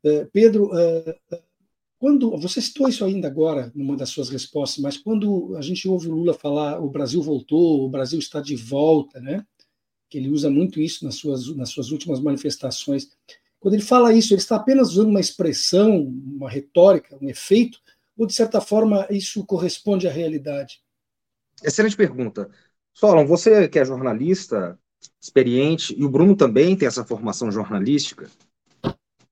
É, 0.04 0.26
Pedro, 0.26 0.70
é, 0.78 1.18
quando 1.98 2.38
você 2.38 2.62
citou 2.62 2.88
isso 2.88 3.04
ainda 3.04 3.28
agora, 3.28 3.72
numa 3.74 3.98
das 3.98 4.10
suas 4.10 4.30
respostas, 4.30 4.84
mas 4.84 4.98
quando 4.98 5.56
a 5.58 5.62
gente 5.64 5.90
ouve 5.90 6.10
o 6.10 6.14
Lula 6.14 6.36
falar 6.36 6.80
o 6.80 6.92
Brasil 6.92 7.24
voltou, 7.24 7.84
o 7.84 7.90
Brasil 7.90 8.20
está 8.20 8.40
de 8.40 8.56
volta, 8.56 9.20
né? 9.20 9.44
que 10.10 10.18
ele 10.18 10.30
usa 10.30 10.50
muito 10.50 10.80
isso 10.80 11.04
nas 11.04 11.16
suas, 11.16 11.54
nas 11.56 11.70
suas 11.70 11.92
últimas 11.92 12.20
manifestações, 12.20 13.10
quando 13.60 13.74
ele 13.74 13.84
fala 13.84 14.14
isso, 14.14 14.34
ele 14.34 14.42
está 14.42 14.56
apenas 14.56 14.92
usando 14.92 15.10
uma 15.10 15.20
expressão, 15.20 16.02
uma 16.02 16.50
retórica, 16.50 17.18
um 17.22 17.30
efeito, 17.30 17.80
ou 18.18 18.26
de 18.26 18.34
certa 18.34 18.62
forma 18.62 19.08
isso 19.10 19.46
corresponde 19.46 20.08
à 20.08 20.12
realidade? 20.12 20.82
Excelente 21.64 21.96
pergunta. 21.96 22.50
Solon, 22.94 23.26
você 23.26 23.68
que 23.68 23.80
é 23.80 23.86
jornalista 23.86 24.78
experiente, 25.22 25.96
e 25.98 26.04
o 26.04 26.10
Bruno 26.10 26.36
também 26.36 26.76
tem 26.76 26.88
essa 26.88 27.04
formação 27.04 27.52
jornalística, 27.52 28.30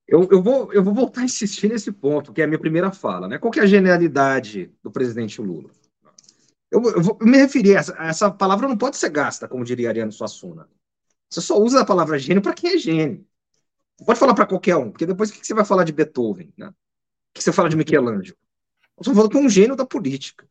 eu, 0.06 0.28
eu, 0.30 0.40
vou, 0.40 0.72
eu 0.72 0.84
vou 0.84 0.94
voltar 0.94 1.22
a 1.22 1.24
insistir 1.24 1.68
nesse 1.68 1.90
ponto, 1.90 2.32
que 2.32 2.40
é 2.40 2.44
a 2.44 2.46
minha 2.46 2.58
primeira 2.58 2.92
fala. 2.92 3.26
Né? 3.26 3.38
Qual 3.38 3.50
que 3.50 3.58
é 3.58 3.64
a 3.64 3.66
genialidade 3.66 4.70
do 4.82 4.90
presidente 4.90 5.40
Lula? 5.40 5.70
Eu, 6.70 6.82
eu 6.82 7.02
vou 7.02 7.18
me 7.20 7.36
referir 7.36 7.76
a 7.76 7.80
essa, 7.80 7.94
a 7.98 8.06
essa 8.06 8.30
palavra 8.30 8.68
não 8.68 8.76
pode 8.76 8.96
ser 8.96 9.10
gasta, 9.10 9.48
como 9.48 9.64
diria 9.64 9.88
Ariano 9.88 10.12
Suassuna. 10.12 10.68
Você 11.28 11.40
só 11.40 11.58
usa 11.58 11.80
a 11.80 11.84
palavra 11.84 12.18
gênio 12.18 12.42
para 12.42 12.54
quem 12.54 12.74
é 12.74 12.78
gênio. 12.78 13.26
Pode 14.04 14.18
falar 14.18 14.34
para 14.34 14.46
qualquer 14.46 14.76
um, 14.76 14.90
porque 14.90 15.06
depois 15.06 15.30
o 15.30 15.32
que 15.32 15.46
você 15.46 15.54
vai 15.54 15.64
falar 15.64 15.84
de 15.84 15.92
Beethoven? 15.92 16.52
Né? 16.56 16.68
O 16.68 16.74
que 17.34 17.42
você 17.42 17.52
fala 17.52 17.68
de 17.68 17.76
Michelangelo? 17.76 18.36
Eu 18.96 19.00
estou 19.00 19.14
falando 19.14 19.30
que 19.30 19.36
é 19.36 19.40
um 19.40 19.48
gênio 19.48 19.76
da 19.76 19.86
política. 19.86 20.48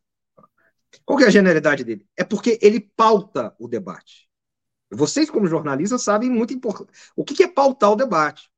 Qual 1.04 1.18
que 1.18 1.24
é 1.24 1.28
a 1.28 1.30
genialidade 1.30 1.84
dele? 1.84 2.06
É 2.16 2.24
porque 2.24 2.58
ele 2.62 2.80
pauta 2.80 3.54
o 3.58 3.68
debate. 3.68 4.28
Vocês, 4.90 5.30
como 5.30 5.46
jornalistas, 5.46 6.02
sabem 6.02 6.30
muito 6.30 6.54
importante. 6.54 6.90
O 7.14 7.24
que 7.24 7.42
é 7.42 7.48
pautar 7.48 7.90
o 7.90 7.96
debate? 7.96 8.50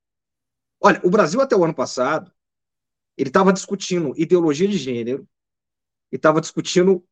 Olha, 0.80 1.00
o 1.04 1.10
Brasil 1.10 1.40
até 1.40 1.56
o 1.56 1.64
ano 1.64 1.74
passado, 1.74 2.30
ele 3.16 3.30
estava 3.30 3.52
discutindo 3.52 4.14
ideologia 4.16 4.68
de 4.68 4.76
gênero 4.76 5.28
e 6.12 6.16
estava 6.16 6.40
discutindo 6.40 7.04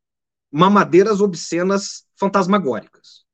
mamadeiras 0.50 1.20
obscenas 1.20 2.06
fantasmagóricas. 2.14 3.26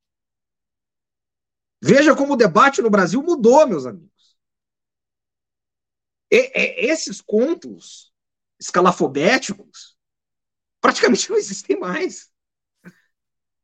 Veja 1.83 2.15
como 2.17 2.35
o 2.35 2.37
debate 2.37 2.81
no 2.81 2.89
Brasil 2.89 3.23
mudou, 3.23 3.67
meus 3.67 3.85
amigos. 3.87 4.12
E, 6.33 6.51
e, 6.59 6.91
esses 6.91 7.21
contos 7.21 8.11
escalafobéticos 8.59 9.99
praticamente 10.81 11.29
não 11.31 11.37
existem 11.37 11.79
mais. 11.79 12.33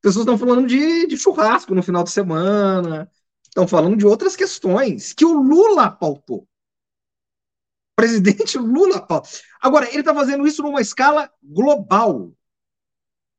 Pessoas 0.02 0.24
estão 0.24 0.36
falando 0.36 0.68
de, 0.68 1.06
de 1.06 1.16
churrasco 1.16 1.74
no 1.74 1.82
final 1.82 2.04
de 2.04 2.10
semana, 2.10 3.10
estão 3.42 3.66
falando 3.66 3.96
de 3.96 4.06
outras 4.06 4.36
questões 4.36 5.14
que 5.14 5.24
o 5.24 5.32
Lula 5.32 5.90
pautou. 5.90 6.42
O 6.42 7.96
presidente 7.96 8.58
Lula 8.58 9.00
pautou. 9.00 9.30
Agora, 9.60 9.88
ele 9.88 10.00
está 10.00 10.14
fazendo 10.14 10.46
isso 10.46 10.62
numa 10.62 10.82
escala 10.82 11.32
global. 11.42 12.32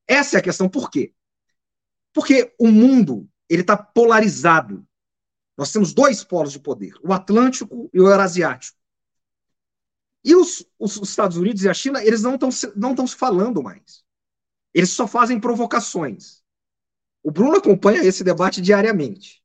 Essa 0.08 0.38
é 0.38 0.40
a 0.40 0.44
questão. 0.44 0.68
Por 0.68 0.90
quê? 0.90 1.14
Porque 2.12 2.54
o 2.60 2.68
mundo 2.68 3.30
ele 3.48 3.62
está 3.62 3.78
polarizado. 3.78 4.86
Nós 5.56 5.72
temos 5.72 5.94
dois 5.94 6.24
polos 6.24 6.52
de 6.52 6.60
poder, 6.60 6.94
o 7.04 7.14
Atlântico 7.14 7.90
e 7.94 8.02
o 8.02 8.08
Eurasiático. 8.08 8.79
E 10.24 10.36
os, 10.36 10.66
os, 10.78 10.98
Estados 10.98 11.38
Unidos 11.38 11.64
e 11.64 11.70
a 11.70 11.74
China, 11.74 12.04
eles 12.04 12.22
não 12.22 12.36
estão 12.36 12.50
não 12.76 13.08
se 13.08 13.16
falando 13.16 13.64
mais. 13.64 14.04
Eles 14.74 14.92
só 14.92 15.08
fazem 15.08 15.40
provocações. 15.40 16.44
O 17.24 17.32
Bruno 17.32 17.58
acompanha 17.58 18.04
esse 18.04 18.24
debate 18.24 18.62
diariamente. 18.62 19.44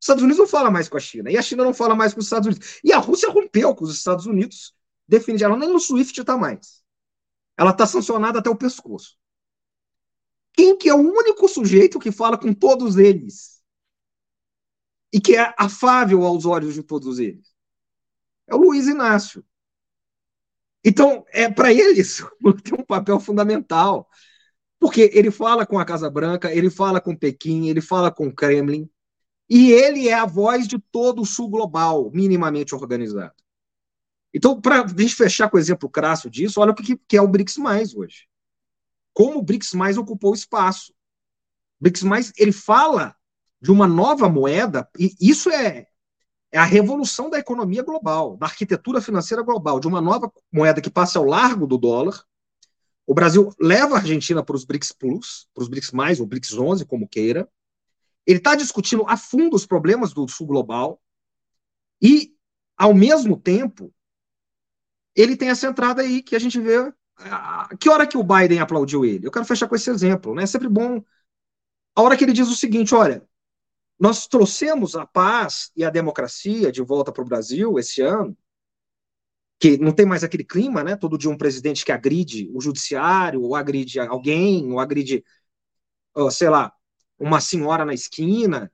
Os 0.00 0.04
Estados 0.04 0.22
Unidos 0.22 0.38
não 0.38 0.46
fala 0.46 0.70
mais 0.70 0.88
com 0.88 0.96
a 0.96 1.00
China, 1.00 1.30
e 1.30 1.38
a 1.38 1.42
China 1.42 1.64
não 1.64 1.72
fala 1.72 1.94
mais 1.94 2.12
com 2.12 2.20
os 2.20 2.26
Estados 2.26 2.48
Unidos. 2.48 2.80
E 2.82 2.92
a 2.92 2.98
Rússia 2.98 3.30
rompeu 3.30 3.74
com 3.74 3.84
os 3.84 3.96
Estados 3.96 4.26
Unidos, 4.26 4.74
definitivamente, 5.06 5.44
ela 5.44 5.66
nem 5.66 5.72
no 5.72 5.80
SWIFT 5.80 6.20
está 6.20 6.36
mais. 6.36 6.82
Ela 7.56 7.70
está 7.70 7.86
sancionada 7.86 8.40
até 8.40 8.50
o 8.50 8.56
pescoço. 8.56 9.16
Quem 10.52 10.76
que 10.76 10.88
é 10.88 10.94
o 10.94 10.98
único 10.98 11.48
sujeito 11.48 11.98
que 11.98 12.12
fala 12.12 12.36
com 12.36 12.52
todos 12.52 12.96
eles? 12.98 13.62
E 15.12 15.20
que 15.20 15.36
é 15.36 15.54
afável 15.58 16.24
aos 16.24 16.44
olhos 16.44 16.74
de 16.74 16.82
todos 16.82 17.18
eles? 17.18 17.54
É 18.46 18.54
o 18.54 18.58
Luiz 18.58 18.86
Inácio. 18.86 19.44
Então, 20.84 21.24
é 21.32 21.50
para 21.50 21.72
eles 21.72 22.24
tem 22.64 22.78
um 22.78 22.84
papel 22.84 23.20
fundamental. 23.20 24.08
Porque 24.80 25.10
ele 25.14 25.30
fala 25.30 25.64
com 25.64 25.78
a 25.78 25.84
Casa 25.84 26.10
Branca, 26.10 26.52
ele 26.52 26.68
fala 26.68 27.00
com 27.00 27.16
Pequim, 27.16 27.68
ele 27.68 27.80
fala 27.80 28.10
com 28.10 28.26
o 28.26 28.34
Kremlin, 28.34 28.90
e 29.48 29.70
ele 29.70 30.08
é 30.08 30.14
a 30.14 30.26
voz 30.26 30.66
de 30.66 30.76
todo 30.90 31.22
o 31.22 31.26
sul 31.26 31.48
global, 31.48 32.10
minimamente 32.12 32.74
organizado. 32.74 33.34
Então, 34.34 34.60
para 34.60 34.82
a 34.82 34.88
gente 34.88 35.14
fechar 35.14 35.48
com 35.48 35.56
o 35.56 35.60
exemplo 35.60 35.88
crasso 35.88 36.28
disso, 36.28 36.60
olha 36.60 36.72
o 36.72 36.74
que, 36.74 36.96
que 36.96 37.16
é 37.16 37.22
o 37.22 37.28
BRICS 37.28 37.58
mais 37.58 37.94
hoje. 37.94 38.26
Como 39.12 39.38
o 39.38 39.42
BRICS 39.42 39.74
mais 39.74 39.98
ocupou 39.98 40.34
espaço. 40.34 40.92
O 41.78 41.82
BRICS 41.82 42.02
mais 42.02 42.32
ele 42.36 42.50
fala 42.50 43.14
de 43.60 43.70
uma 43.70 43.86
nova 43.86 44.28
moeda, 44.28 44.88
e 44.98 45.14
isso 45.20 45.48
é, 45.48 45.86
é 46.52 46.58
a 46.58 46.64
revolução 46.64 47.30
da 47.30 47.38
economia 47.38 47.82
global, 47.82 48.36
da 48.36 48.46
arquitetura 48.46 49.00
financeira 49.00 49.42
global, 49.42 49.80
de 49.80 49.88
uma 49.88 50.02
nova 50.02 50.30
moeda 50.52 50.82
que 50.82 50.90
passe 50.90 51.16
ao 51.16 51.24
largo 51.24 51.66
do 51.66 51.78
dólar, 51.78 52.22
o 53.06 53.14
Brasil 53.14 53.50
leva 53.58 53.94
a 53.94 53.98
Argentina 53.98 54.44
para 54.44 54.54
os 54.54 54.64
BRICS 54.64 54.92
Plus, 54.92 55.48
para 55.54 55.62
os 55.62 55.68
BRICS 55.68 55.92
mais, 55.92 56.20
ou 56.20 56.26
BRICS 56.26 56.52
11, 56.52 56.84
como 56.84 57.08
queira. 57.08 57.48
Ele 58.26 58.38
está 58.38 58.54
discutindo 58.54 59.04
a 59.08 59.16
fundo 59.16 59.56
os 59.56 59.66
problemas 59.66 60.12
do 60.12 60.28
sul 60.28 60.46
global 60.46 61.00
e, 62.00 62.34
ao 62.76 62.94
mesmo 62.94 63.36
tempo, 63.36 63.92
ele 65.16 65.36
tem 65.36 65.48
essa 65.48 65.66
entrada 65.66 66.02
aí 66.02 66.22
que 66.22 66.36
a 66.36 66.38
gente 66.38 66.60
vê. 66.60 66.92
Que 67.80 67.88
hora 67.88 68.06
que 68.06 68.16
o 68.16 68.22
Biden 68.22 68.60
aplaudiu 68.60 69.04
ele? 69.04 69.26
Eu 69.26 69.30
quero 69.30 69.44
fechar 69.44 69.68
com 69.68 69.74
esse 69.74 69.90
exemplo, 69.90 70.34
né? 70.34 70.44
É 70.44 70.46
sempre 70.46 70.68
bom. 70.68 71.02
A 71.94 72.02
hora 72.02 72.16
que 72.16 72.24
ele 72.24 72.32
diz 72.32 72.48
o 72.48 72.54
seguinte: 72.54 72.94
olha, 72.94 73.26
nós 74.02 74.26
trouxemos 74.26 74.96
a 74.96 75.06
paz 75.06 75.70
e 75.76 75.84
a 75.84 75.88
democracia 75.88 76.72
de 76.72 76.82
volta 76.82 77.12
para 77.12 77.22
o 77.22 77.24
Brasil 77.24 77.78
esse 77.78 78.02
ano, 78.02 78.36
que 79.60 79.78
não 79.78 79.92
tem 79.92 80.04
mais 80.04 80.24
aquele 80.24 80.42
clima, 80.42 80.82
né? 80.82 80.96
Todo 80.96 81.16
dia 81.16 81.30
um 81.30 81.38
presidente 81.38 81.84
que 81.84 81.92
agride 81.92 82.50
o 82.52 82.60
judiciário, 82.60 83.40
ou 83.40 83.54
agride 83.54 84.00
alguém, 84.00 84.68
ou 84.72 84.80
agride, 84.80 85.24
sei 86.32 86.48
lá, 86.48 86.72
uma 87.16 87.40
senhora 87.40 87.84
na 87.84 87.94
esquina. 87.94 88.72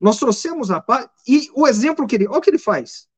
Nós 0.00 0.20
trouxemos 0.20 0.70
a 0.70 0.80
paz. 0.80 1.08
E 1.26 1.50
o 1.52 1.66
exemplo 1.66 2.06
que 2.06 2.14
ele. 2.14 2.28
Olha 2.28 2.38
o 2.38 2.40
que 2.40 2.50
ele 2.50 2.58
faz. 2.60 3.08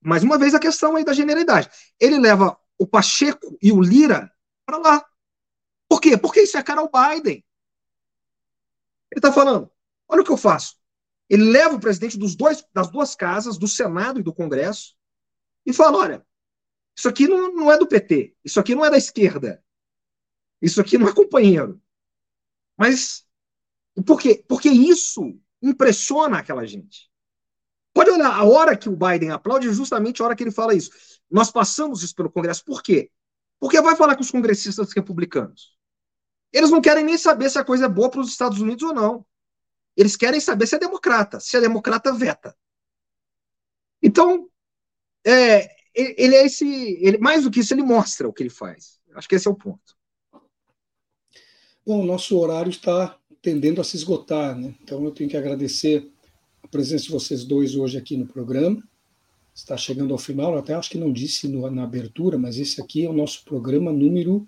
Mais 0.00 0.24
uma 0.24 0.36
vez 0.36 0.54
a 0.54 0.58
questão 0.58 0.96
aí 0.96 1.04
da 1.04 1.12
generalidade. 1.12 1.70
Ele 2.00 2.18
leva 2.18 2.58
o 2.76 2.84
Pacheco 2.84 3.56
e 3.62 3.70
o 3.70 3.80
Lira 3.80 4.28
para 4.66 4.78
lá. 4.78 5.06
Por 5.88 6.00
quê? 6.00 6.16
Porque 6.16 6.40
isso 6.40 6.58
é 6.58 6.64
cara 6.64 6.80
ao 6.80 6.90
Biden. 6.90 7.44
Ele 9.08 9.18
está 9.18 9.32
falando: 9.32 9.70
olha 10.08 10.22
o 10.22 10.24
que 10.24 10.32
eu 10.32 10.36
faço. 10.36 10.79
Ele 11.30 11.44
leva 11.44 11.76
o 11.76 11.80
presidente 11.80 12.18
dois, 12.18 12.66
das 12.74 12.90
duas 12.90 13.14
casas, 13.14 13.56
do 13.56 13.68
Senado 13.68 14.18
e 14.18 14.22
do 14.22 14.34
Congresso, 14.34 14.96
e 15.64 15.72
fala: 15.72 15.98
olha, 15.98 16.26
isso 16.96 17.08
aqui 17.08 17.28
não, 17.28 17.54
não 17.54 17.72
é 17.72 17.78
do 17.78 17.86
PT, 17.86 18.34
isso 18.44 18.58
aqui 18.58 18.74
não 18.74 18.84
é 18.84 18.90
da 18.90 18.98
esquerda, 18.98 19.64
isso 20.60 20.80
aqui 20.80 20.98
não 20.98 21.08
é 21.08 21.14
companheiro. 21.14 21.80
Mas 22.76 23.24
por 24.04 24.20
quê? 24.20 24.44
Porque 24.48 24.68
isso 24.68 25.38
impressiona 25.62 26.38
aquela 26.38 26.66
gente. 26.66 27.08
Pode 27.92 28.10
olhar, 28.10 28.32
a 28.32 28.44
hora 28.44 28.76
que 28.76 28.88
o 28.88 28.96
Biden 28.96 29.30
aplaude 29.30 29.68
é 29.68 29.72
justamente 29.72 30.20
a 30.20 30.24
hora 30.24 30.36
que 30.36 30.42
ele 30.42 30.50
fala 30.50 30.74
isso. 30.74 30.90
Nós 31.30 31.50
passamos 31.50 32.02
isso 32.02 32.14
pelo 32.14 32.30
Congresso. 32.30 32.64
Por 32.64 32.82
quê? 32.82 33.10
Porque 33.58 33.80
vai 33.80 33.94
falar 33.94 34.16
com 34.16 34.22
os 34.22 34.30
congressistas 34.30 34.92
republicanos. 34.92 35.76
Eles 36.52 36.70
não 36.70 36.80
querem 36.80 37.04
nem 37.04 37.18
saber 37.18 37.50
se 37.50 37.58
a 37.58 37.64
coisa 37.64 37.86
é 37.86 37.88
boa 37.88 38.10
para 38.10 38.20
os 38.20 38.30
Estados 38.30 38.60
Unidos 38.60 38.82
ou 38.82 38.94
não. 38.94 39.26
Eles 40.00 40.16
querem 40.16 40.40
saber 40.40 40.66
se 40.66 40.76
é 40.76 40.78
democrata. 40.78 41.38
Se 41.40 41.58
é 41.58 41.60
democrata, 41.60 42.10
veta. 42.10 42.56
Então, 44.02 44.48
é, 45.22 45.68
ele 45.94 46.34
é 46.34 46.46
esse. 46.46 46.64
Ele, 47.02 47.18
mais 47.18 47.44
do 47.44 47.50
que 47.50 47.60
isso, 47.60 47.74
ele 47.74 47.82
mostra 47.82 48.26
o 48.26 48.32
que 48.32 48.42
ele 48.42 48.48
faz. 48.48 48.98
Acho 49.14 49.28
que 49.28 49.34
esse 49.34 49.46
é 49.46 49.50
o 49.50 49.54
ponto. 49.54 49.94
Bom, 51.84 52.02
nosso 52.02 52.38
horário 52.38 52.70
está 52.70 53.14
tendendo 53.42 53.78
a 53.78 53.84
se 53.84 53.94
esgotar, 53.94 54.58
né? 54.58 54.74
Então 54.82 55.04
eu 55.04 55.10
tenho 55.10 55.28
que 55.28 55.36
agradecer 55.36 56.10
a 56.62 56.68
presença 56.68 57.04
de 57.04 57.10
vocês 57.10 57.44
dois 57.44 57.76
hoje 57.76 57.98
aqui 57.98 58.16
no 58.16 58.26
programa. 58.26 58.82
Está 59.54 59.76
chegando 59.76 60.14
ao 60.14 60.18
final, 60.18 60.54
eu 60.54 60.60
até 60.60 60.72
acho 60.72 60.88
que 60.88 60.96
não 60.96 61.12
disse 61.12 61.46
no, 61.46 61.70
na 61.70 61.84
abertura, 61.84 62.38
mas 62.38 62.58
esse 62.58 62.80
aqui 62.80 63.04
é 63.04 63.10
o 63.10 63.12
nosso 63.12 63.44
programa 63.44 63.92
número 63.92 64.46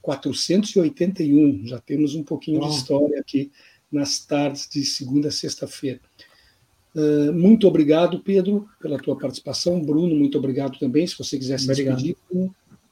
481. 0.00 1.66
Já 1.66 1.80
temos 1.80 2.14
um 2.14 2.22
pouquinho 2.22 2.60
de 2.60 2.68
história 2.68 3.18
aqui 3.18 3.50
nas 3.92 4.18
tardes 4.18 4.68
de 4.68 4.84
segunda 4.84 5.28
a 5.28 5.32
sexta-feira. 5.32 6.00
Uh, 6.94 7.32
muito 7.32 7.66
obrigado, 7.66 8.20
Pedro, 8.20 8.68
pela 8.80 8.98
tua 8.98 9.16
participação. 9.16 9.80
Bruno, 9.80 10.14
muito 10.14 10.38
obrigado 10.38 10.78
também. 10.78 11.06
Se 11.06 11.16
você 11.16 11.38
quiser 11.38 11.58
se 11.58 11.66
despedir, 11.66 12.16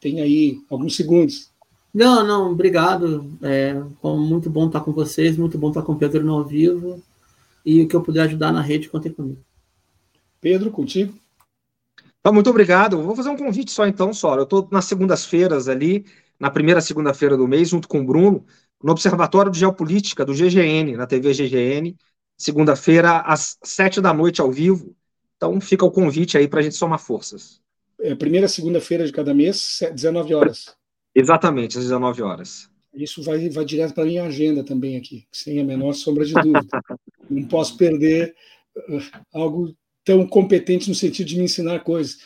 tem 0.01 0.21
aí 0.21 0.61
alguns 0.71 0.97
segundos. 0.97 1.51
Não, 1.93 2.25
não, 2.25 2.53
obrigado. 2.53 3.27
É 3.43 3.75
muito 4.03 4.49
bom 4.49 4.67
estar 4.67 4.81
com 4.81 4.93
vocês, 4.93 5.37
muito 5.37 5.59
bom 5.59 5.69
estar 5.69 5.83
com 5.83 5.93
o 5.93 5.99
Pedro 5.99 6.25
no 6.25 6.35
ao 6.35 6.45
vivo. 6.45 7.03
E 7.65 7.83
o 7.83 7.89
que 7.89 7.95
eu 7.95 8.03
puder 8.03 8.23
ajudar 8.23 8.53
na 8.53 8.63
rede, 8.63 8.89
contem 8.89 9.13
comigo. 9.13 9.41
Pedro, 10.41 10.71
contigo. 10.71 11.13
Ah, 12.25 12.33
muito 12.33 12.49
obrigado. 12.49 13.03
Vou 13.03 13.17
fazer 13.17 13.31
um 13.31 13.37
convite 13.37 13.71
só 13.71 13.87
então, 13.87 14.13
só. 14.13 14.37
Eu 14.37 14.45
estou 14.45 14.67
nas 14.71 14.85
segundas-feiras 14.87 15.69
ali, 15.69 16.07
na 16.39 16.51
primeira 16.51 16.81
segunda-feira 16.81 17.37
do 17.37 17.49
mês, 17.49 17.69
junto 17.69 17.89
com 17.89 18.01
o 18.01 18.07
Bruno, 18.07 18.45
no 18.83 18.93
Observatório 18.93 19.53
de 19.53 19.59
Geopolítica 19.59 20.25
do 20.25 20.35
GGN, 20.35 20.97
na 20.97 21.07
TV 21.07 21.33
GGN 21.33 21.97
segunda-feira, 22.41 23.19
às 23.19 23.59
sete 23.63 24.01
da 24.01 24.15
noite, 24.15 24.41
ao 24.41 24.51
vivo. 24.51 24.97
Então, 25.37 25.61
fica 25.61 25.85
o 25.85 25.91
convite 25.91 26.39
aí 26.39 26.49
para 26.49 26.61
a 26.61 26.63
gente 26.63 26.75
somar 26.75 26.99
forças. 26.99 27.61
É, 28.01 28.15
primeira 28.15 28.49
segunda-feira 28.49 29.05
de 29.05 29.13
cada 29.13 29.35
mês, 29.35 29.81
19 29.93 30.35
horas. 30.35 30.75
Exatamente, 31.15 31.77
às 31.77 31.85
19 31.85 32.23
horas. 32.23 32.71
Isso 32.95 33.23
vai, 33.23 33.51
vai 33.51 33.65
direto 33.65 33.93
para 33.93 34.05
a 34.05 34.07
minha 34.07 34.25
agenda 34.25 34.65
também 34.65 34.97
aqui, 34.97 35.27
sem 35.31 35.61
a 35.61 35.65
menor 35.65 35.93
sombra 35.93 36.25
de 36.25 36.33
dúvida. 36.33 36.67
Não 37.29 37.45
posso 37.45 37.77
perder 37.77 38.35
uh, 38.89 39.21
algo 39.35 39.77
tão 40.03 40.27
competente 40.27 40.89
no 40.89 40.95
sentido 40.95 41.27
de 41.27 41.37
me 41.37 41.45
ensinar 41.45 41.81
coisas. 41.81 42.19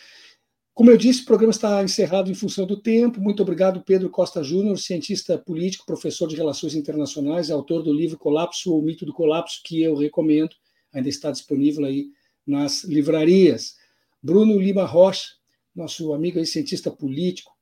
Como 0.75 0.91
eu 0.91 0.97
disse, 0.97 1.22
o 1.22 1.25
programa 1.25 1.53
está 1.53 1.85
encerrado 1.85 2.29
em 2.29 2.35
função 2.35 2.66
do 2.66 2.77
tempo. 2.77 3.20
Muito 3.20 3.41
obrigado, 3.41 3.85
Pedro 3.85 4.11
Costa 4.11 4.43
Júnior, 4.43 4.77
cientista 4.77 5.39
político, 5.39 5.87
professor 5.87 6.27
de 6.27 6.35
Relações 6.35 6.75
Internacionais, 6.75 7.49
autor 7.49 7.85
do 7.85 7.93
livro 7.93 8.18
Colapso 8.18 8.75
ou 8.75 8.83
Mito 8.83 9.07
do 9.07 9.12
Colapso, 9.12 9.61
que 9.62 9.81
eu 9.81 9.95
recomendo, 9.95 10.57
ainda 10.93 11.09
está 11.09 11.31
disponível 11.31 11.85
aí 11.85 12.09
nas 12.45 12.83
livrarias. 12.83 13.77
Bruno 14.20 14.59
Lima 14.59 14.85
Rocha, 14.85 15.35
nosso 15.72 16.12
amigo 16.12 16.41
aí, 16.41 16.47
cientista 16.47 16.91
político, 16.91 17.53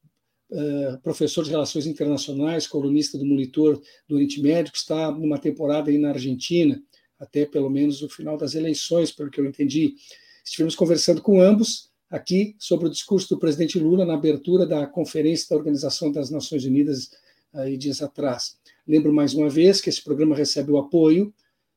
uh, 0.51 0.99
professor 1.03 1.45
de 1.45 1.51
Relações 1.51 1.87
Internacionais, 1.87 2.67
colunista 2.67 3.19
do 3.19 3.27
Monitor 3.27 3.79
do 4.09 4.15
Oriente 4.15 4.41
Médio, 4.41 4.73
que 4.73 4.79
está 4.79 5.11
numa 5.11 5.39
temporada 5.39 5.91
aí 5.91 5.99
na 5.99 6.13
Argentina, 6.13 6.83
até 7.21 7.45
pelo 7.45 7.69
menos 7.69 8.01
o 8.01 8.09
final 8.09 8.39
das 8.39 8.55
eleições, 8.55 9.13
pelo 9.13 9.31
que 9.31 9.39
eu 9.39 9.45
entendi. 9.45 9.97
Estivemos 10.43 10.75
conversando 10.75 11.21
com 11.21 11.43
ambos 11.43 11.92
aqui 12.13 12.55
sobre 12.59 12.87
o 12.87 12.91
discurso 12.91 13.31
do 13.31 13.39
presidente 13.39 13.79
Lula 13.79 14.05
na 14.05 14.13
abertura 14.13 14.67
da 14.67 14.87
conferência 14.87 15.49
da 15.49 15.57
Organização 15.57 16.13
das 16.13 16.29
Nações 16.29 16.63
Unidas 16.67 17.11
aí 17.55 17.79
dias 17.79 18.03
atrás. 18.03 18.59
Lembro 18.87 19.13
mais 19.15 19.33
uma 19.33 19.49
vez 19.49 19.81
que 19.81 19.89
esse 19.89 20.05
programa 20.05 20.37
recebe 20.37 20.71
o 20.71 20.77
apoio 20.77 21.33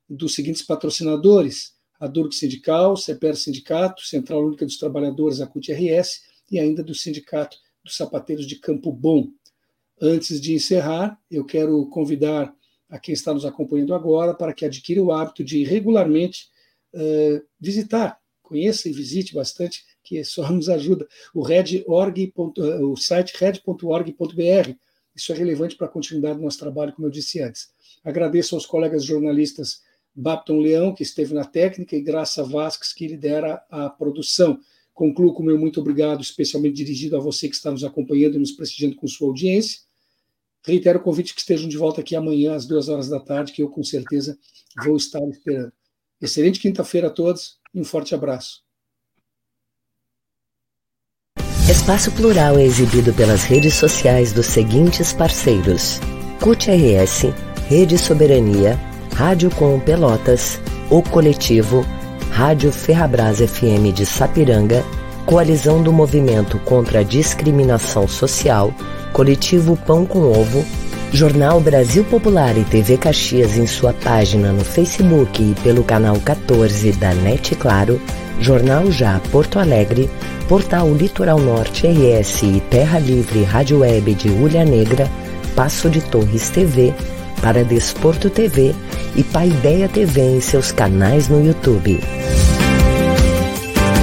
dos 0.10 0.36
seguintes 0.36 0.62
patrocinadores: 0.62 1.74
a 1.98 2.06
Durg 2.06 2.36
Sindical, 2.36 2.98
CEPER 2.98 3.38
Sindicato, 3.38 4.06
Central 4.06 4.46
Única 4.46 4.66
dos 4.66 4.78
Trabalhadores, 4.78 5.40
a 5.40 5.48
CUT-RS, 5.48 6.24
e 6.52 6.60
ainda 6.60 6.84
do 6.84 6.94
Sindicato 6.94 7.58
dos 7.82 7.96
Sapateiros 7.96 8.46
de 8.46 8.58
Campo 8.58 8.92
Bom. 8.92 9.30
Antes 10.02 10.42
de 10.42 10.54
encerrar, 10.54 11.18
eu 11.32 11.46
quero 11.46 11.88
convidar 11.88 12.54
a 12.90 13.00
quem 13.00 13.14
está 13.14 13.34
nos 13.34 13.46
acompanhando 13.46 13.94
agora 13.94 14.34
para 14.34 14.54
que 14.54 14.66
adquira 14.66 15.02
o 15.02 15.14
hábito 15.14 15.46
de 15.46 15.64
regularmente 15.64 16.50
uh, 16.94 17.42
visitar, 17.58 18.20
conheça 18.44 18.90
e 18.90 18.92
visite 18.92 19.34
bastante 19.34 19.95
que 20.06 20.24
só 20.24 20.50
nos 20.52 20.70
ajuda, 20.70 21.08
o, 21.34 21.42
red.org, 21.42 22.34
o 22.82 22.96
site 22.96 23.34
red.org.br. 23.38 24.74
Isso 25.16 25.32
é 25.32 25.36
relevante 25.36 25.76
para 25.76 25.88
a 25.88 25.90
continuidade 25.90 26.38
do 26.38 26.44
nosso 26.44 26.60
trabalho, 26.60 26.94
como 26.94 27.08
eu 27.08 27.12
disse 27.12 27.42
antes. 27.42 27.70
Agradeço 28.04 28.56
aos 28.56 28.66
colegas 28.66 29.04
jornalistas 29.04 29.82
Bapton 30.14 30.60
Leão, 30.60 30.94
que 30.94 31.04
esteve 31.04 31.34
na 31.34 31.44
técnica, 31.44 31.96
e 31.96 32.02
Graça 32.02 32.44
Vasques, 32.44 32.94
que 32.94 33.08
lidera 33.08 33.64
a 33.70 33.90
produção. 33.90 34.60
Concluo 34.94 35.34
com 35.34 35.44
o 35.44 35.46
meu 35.46 35.58
muito 35.58 35.82
obrigado, 35.82 36.22
especialmente 36.22 36.76
dirigido 36.76 37.18
a 37.18 37.20
você 37.20 37.50
que 37.50 37.56
está 37.56 37.70
nos 37.70 37.84
acompanhando 37.84 38.36
e 38.36 38.40
nos 38.40 38.52
prestigiando 38.52 38.96
com 38.96 39.08
sua 39.08 39.28
audiência. 39.28 39.82
Reitero 40.66 41.00
o 41.00 41.02
convite 41.02 41.34
que 41.34 41.42
estejam 41.42 41.68
de 41.68 41.78
volta 41.78 42.02
aqui 42.02 42.16
amanhã, 42.16 42.56
às 42.56 42.66
duas 42.66 42.88
horas 42.90 43.10
da 43.10 43.20
tarde, 43.20 43.52
que 43.52 43.62
eu 43.62 43.70
com 43.70 43.84
certeza 43.84 44.38
vou 44.84 44.96
estar 44.96 45.22
esperando. 45.30 45.74
Excelente 46.22 46.60
quinta-feira 46.60 47.08
a 47.08 47.12
todos 47.12 47.60
e 47.74 47.80
um 47.80 47.84
forte 47.84 48.16
abraço. 48.16 48.65
Espaço 51.76 52.10
Plural 52.12 52.58
é 52.58 52.64
exibido 52.64 53.14
pelas 53.14 53.44
redes 53.44 53.76
sociais 53.76 54.32
dos 54.32 54.48
seguintes 54.48 55.14
parceiros: 55.14 56.00
CUT 56.40 56.72
RS, 56.72 57.28
Rede 57.68 57.98
Soberania, 57.98 58.80
Rádio 59.14 59.52
Com 59.52 59.78
Pelotas, 59.80 60.60
O 60.90 61.04
Coletivo, 61.04 61.86
Rádio 62.32 62.72
Ferrabras 62.72 63.40
FM 63.40 63.94
de 63.94 64.04
Sapiranga, 64.04 64.84
Coalizão 65.28 65.84
do 65.84 65.94
Movimento 65.94 66.58
contra 66.60 67.02
a 67.02 67.04
Discriminação 67.04 68.08
Social, 68.08 68.74
Coletivo 69.14 69.76
Pão 69.76 70.06
com 70.06 70.32
Ovo, 70.32 70.66
Jornal 71.12 71.60
Brasil 71.60 72.04
Popular 72.06 72.58
e 72.58 72.64
TV 72.64 72.98
Caxias 72.98 73.58
em 73.58 73.68
sua 73.68 73.94
página 73.94 74.52
no 74.52 74.64
Facebook 74.64 75.44
e 75.44 75.54
pelo 75.62 75.84
canal 75.84 76.20
14 76.20 76.94
da 76.94 77.14
NET 77.14 77.54
Claro, 77.56 78.02
Jornal 78.40 78.92
Já 78.92 79.20
Porto 79.32 79.60
Alegre, 79.60 80.10
Portal 80.48 80.94
Litoral 80.94 81.40
Norte 81.40 81.88
RS 81.88 82.44
e 82.44 82.60
Terra 82.70 83.00
Livre 83.00 83.44
Rádio 83.44 83.80
Web 83.80 84.14
de 84.14 84.30
Ulha 84.30 84.64
Negra, 84.64 85.10
Passo 85.56 85.90
de 85.90 86.02
Torres 86.02 86.50
TV, 86.50 86.94
para 87.42 87.64
Desporto 87.64 88.30
TV 88.30 88.74
e 89.16 89.24
Paideia 89.24 89.88
TV 89.88 90.22
em 90.22 90.42
seus 90.42 90.72
canais 90.72 91.30
no 91.30 91.46
YouTube. 91.46 92.00